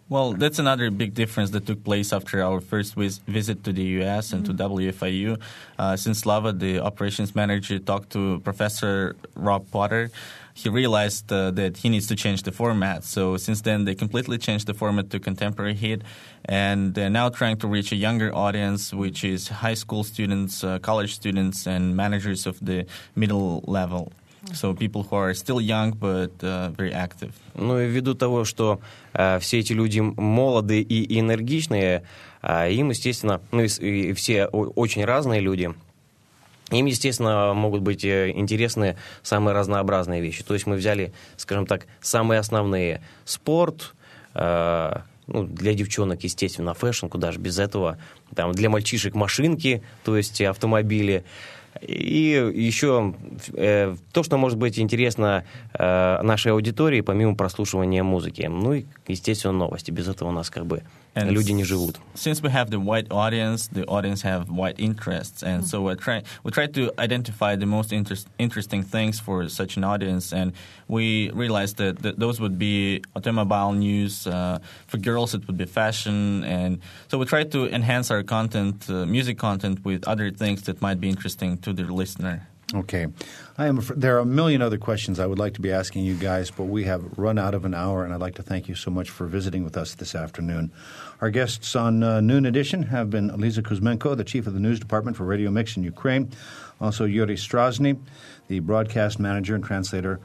Well, 0.07 0.33
that's 0.33 0.59
another 0.59 0.91
big 0.91 1.15
difference 1.15 1.49
that 1.49 1.65
took 1.65 1.83
place 1.83 2.13
after 2.13 2.43
our 2.43 2.61
first 2.61 2.93
vis- 2.95 3.21
visit 3.25 3.63
to 3.63 3.73
the 3.73 3.81
US 4.03 4.33
and 4.33 4.45
to 4.45 4.53
WFIU. 4.53 5.39
Uh, 5.79 5.95
since 5.97 6.19
Slava, 6.19 6.51
the 6.53 6.77
operations 6.79 7.33
manager, 7.33 7.79
talked 7.79 8.11
to 8.11 8.39
Professor 8.43 9.15
Rob 9.33 9.65
Potter, 9.71 10.11
he 10.54 10.68
realized 10.68 11.32
uh, 11.32 11.50
that 11.52 11.78
he 11.78 11.88
needs 11.88 12.06
to 12.08 12.14
change 12.16 12.42
the 12.42 12.52
format. 12.52 13.04
So 13.04 13.36
since 13.36 13.62
then, 13.62 13.84
they 13.84 13.94
completely 13.94 14.38
changed 14.38 14.66
the 14.66 14.74
format 14.74 15.10
to 15.10 15.18
contemporary 15.20 15.74
hit, 15.74 16.02
and 16.44 16.94
they're 16.94 17.10
now 17.10 17.28
trying 17.30 17.56
to 17.58 17.68
reach 17.68 17.92
a 17.92 17.96
younger 17.96 18.34
audience, 18.34 18.92
which 18.92 19.24
is 19.24 19.48
high 19.48 19.74
school 19.74 20.04
students, 20.04 20.62
uh, 20.64 20.78
college 20.80 21.14
students, 21.14 21.66
and 21.66 21.96
managers 21.96 22.46
of 22.46 22.58
the 22.60 22.86
middle 23.14 23.62
level. 23.66 24.12
So 24.54 24.72
people 24.72 25.02
who 25.02 25.16
are 25.16 25.34
still 25.34 25.60
young 25.60 25.92
but 25.92 26.30
uh, 26.42 26.70
very 26.70 26.94
active. 26.94 27.32
Ну 27.54 27.78
и 27.78 27.86
ввиду 27.86 28.14
того, 28.14 28.46
что 28.46 28.80
э, 29.12 29.38
все 29.38 29.58
эти 29.58 29.74
люди 29.74 30.00
молодые 30.00 30.80
и 30.80 31.18
энергичные, 31.20 32.02
а 32.40 32.66
им, 32.68 32.88
естественно, 32.88 33.42
ну 33.52 33.60
и, 33.64 33.68
с- 33.68 33.78
и 33.78 34.14
все 34.14 34.46
о- 34.46 34.72
очень 34.76 35.04
разные 35.04 35.40
люди, 35.42 35.74
им, 36.71 36.85
естественно, 36.87 37.53
могут 37.53 37.81
быть 37.81 38.03
э, 38.03 38.31
интересны 38.31 38.97
самые 39.21 39.53
разнообразные 39.53 40.21
вещи. 40.21 40.43
То 40.43 40.55
есть 40.55 40.65
мы 40.65 40.75
взяли, 40.75 41.13
скажем 41.37 41.67
так, 41.67 41.85
самые 42.01 42.39
основные. 42.39 43.01
Спорт, 43.23 43.93
э, 44.33 44.93
ну, 45.27 45.43
для 45.43 45.73
девчонок, 45.73 46.23
естественно, 46.23 46.73
фэшн, 46.73 47.07
куда 47.07 47.31
же 47.31 47.39
без 47.39 47.59
этого. 47.59 47.97
Там, 48.33 48.51
для 48.51 48.69
мальчишек 48.69 49.13
машинки, 49.13 49.83
то 50.03 50.17
есть 50.17 50.41
автомобили. 50.41 51.23
И 51.81 52.51
еще 52.55 53.13
э, 53.53 53.95
то, 54.11 54.23
что 54.23 54.37
может 54.37 54.57
быть 54.57 54.79
интересно 54.79 55.45
э, 55.73 56.21
нашей 56.21 56.51
аудитории, 56.53 57.01
помимо 57.01 57.35
прослушивания 57.35 58.01
музыки. 58.01 58.43
Ну 58.49 58.73
и, 58.73 58.85
естественно, 59.07 59.53
новости. 59.53 59.91
Без 59.91 60.07
этого 60.07 60.29
у 60.29 60.31
нас 60.31 60.49
как 60.49 60.65
бы 60.65 60.83
And 61.16 61.32
люди 61.32 61.50
не 61.50 61.64
живут. 61.64 61.98
Since 62.14 62.40
we 62.40 62.50
have 62.50 62.70
the 62.70 62.78
white 62.78 63.08
audience, 63.10 63.66
the 63.66 63.84
audience 63.86 64.22
have 64.22 64.48
white 64.48 64.78
interests, 64.78 65.42
and 65.42 65.66
so 65.66 65.82
we 65.82 65.96
try 65.96 66.22
we 66.44 66.52
try 66.52 66.68
to 66.68 66.92
identify 67.00 67.56
the 67.56 67.66
most 67.66 67.92
interest, 67.92 68.28
interesting 68.38 68.84
things 68.84 69.18
for 69.18 69.48
such 69.48 69.76
an 69.76 69.82
audience, 69.82 70.32
and 70.32 70.52
we 70.86 71.30
realized 71.32 71.78
that, 71.78 71.98
that 72.02 72.20
those 72.20 72.38
would 72.40 72.60
be 72.60 73.02
automobile 73.16 73.72
news. 73.72 74.24
Uh, 74.28 74.60
for 74.86 74.98
girls, 74.98 75.34
it 75.34 75.44
would 75.48 75.56
be 75.58 75.66
fashion, 75.66 76.44
and 76.44 76.78
so 77.08 77.18
we 77.18 77.24
try 77.24 77.42
to 77.42 77.66
enhance 77.74 78.12
our 78.12 78.22
content, 78.22 78.88
uh, 78.88 79.04
music 79.04 79.36
content, 79.36 79.84
with 79.84 80.06
other 80.06 80.30
things 80.30 80.62
that 80.62 80.80
might 80.80 81.00
be 81.00 81.08
interesting 81.08 81.58
to 81.58 81.72
the 81.72 81.82
listener. 81.92 82.46
Okay. 82.72 83.08
I 83.58 83.66
am. 83.66 83.78
af- 83.78 83.90
There 83.96 84.14
are 84.14 84.20
a 84.20 84.24
million 84.24 84.62
other 84.62 84.78
questions 84.78 85.18
I 85.18 85.26
would 85.26 85.40
like 85.40 85.54
to 85.54 85.60
be 85.60 85.72
asking 85.72 86.04
you 86.04 86.14
guys, 86.14 86.52
but 86.52 86.66
we 86.70 86.84
have 86.84 87.02
run 87.18 87.36
out 87.36 87.52
of 87.52 87.64
an 87.64 87.74
hour, 87.74 88.04
and 88.04 88.14
I'd 88.14 88.20
like 88.20 88.36
to 88.36 88.44
thank 88.44 88.68
you 88.68 88.76
so 88.76 88.92
much 88.92 89.10
for 89.10 89.26
visiting 89.26 89.64
with 89.64 89.76
us 89.76 89.96
this 89.96 90.14
afternoon. 90.14 90.70
Our 91.21 91.29
guests 91.29 91.77
on 91.77 92.03
uh, 92.03 92.19
Noon 92.19 92.45
Edition 92.45 92.83
have 92.83 93.09
been 93.09 93.29
Liza 93.39 93.61
Kuzmenko, 93.61 94.17
the 94.17 94.23
chief 94.25 94.47
of 94.47 94.53
the 94.53 94.59
news 94.59 94.81
department 94.81 95.15
for 95.15 95.23
Radio 95.23 95.49
Mix 95.49 95.77
in 95.77 95.83
Ukraine, 95.83 96.29
also 96.81 97.05
Yuri 97.05 97.35
Strozny, 97.35 97.97
the 98.49 98.59
broadcast 98.59 99.17
manager 99.17 99.55
and 99.55 99.63
translator 99.63 100.19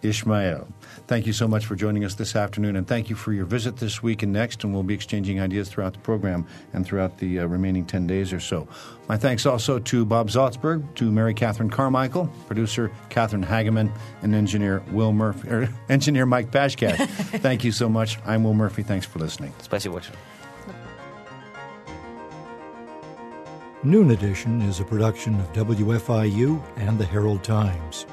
Ishmael. 0.00 0.66
Thank 1.06 1.26
you 1.26 1.32
so 1.32 1.48
much 1.48 1.66
for 1.66 1.76
joining 1.76 2.04
us 2.04 2.14
this 2.14 2.36
afternoon, 2.36 2.76
and 2.76 2.86
thank 2.86 3.10
you 3.10 3.16
for 3.16 3.32
your 3.32 3.44
visit 3.44 3.76
this 3.76 4.02
week 4.02 4.22
and 4.22 4.32
next. 4.32 4.64
And 4.64 4.72
we'll 4.72 4.82
be 4.82 4.94
exchanging 4.94 5.40
ideas 5.40 5.68
throughout 5.68 5.92
the 5.92 5.98
program 6.00 6.46
and 6.72 6.86
throughout 6.86 7.18
the 7.18 7.40
uh, 7.40 7.46
remaining 7.46 7.84
10 7.84 8.06
days 8.06 8.32
or 8.32 8.40
so. 8.40 8.68
My 9.08 9.16
thanks 9.16 9.46
also 9.46 9.78
to 9.78 10.04
Bob 10.04 10.28
Zaltsberg, 10.28 10.94
to 10.94 11.10
Mary 11.10 11.34
Catherine 11.34 11.70
Carmichael, 11.70 12.26
producer 12.46 12.90
Catherine 13.08 13.44
Hageman, 13.44 13.92
and 14.22 14.34
engineer 14.34 14.82
Will 14.90 15.12
Murphy, 15.12 15.48
or 15.48 15.62
er, 15.62 15.68
engineer 15.88 16.26
Mike 16.26 16.50
Bashkat. 16.50 16.96
thank 17.40 17.64
you 17.64 17.72
so 17.72 17.88
much. 17.88 18.18
I'm 18.24 18.44
Will 18.44 18.54
Murphy. 18.54 18.82
Thanks 18.82 19.06
for 19.06 19.18
listening. 19.18 19.52
Spicy 19.60 19.88
Watcher. 19.88 20.12
Noon 23.84 24.12
Edition 24.12 24.62
is 24.62 24.78
a 24.78 24.84
production 24.84 25.34
of 25.40 25.52
WFIU 25.54 26.62
and 26.76 26.96
the 27.00 27.04
Herald 27.04 27.42
Times. 27.42 28.06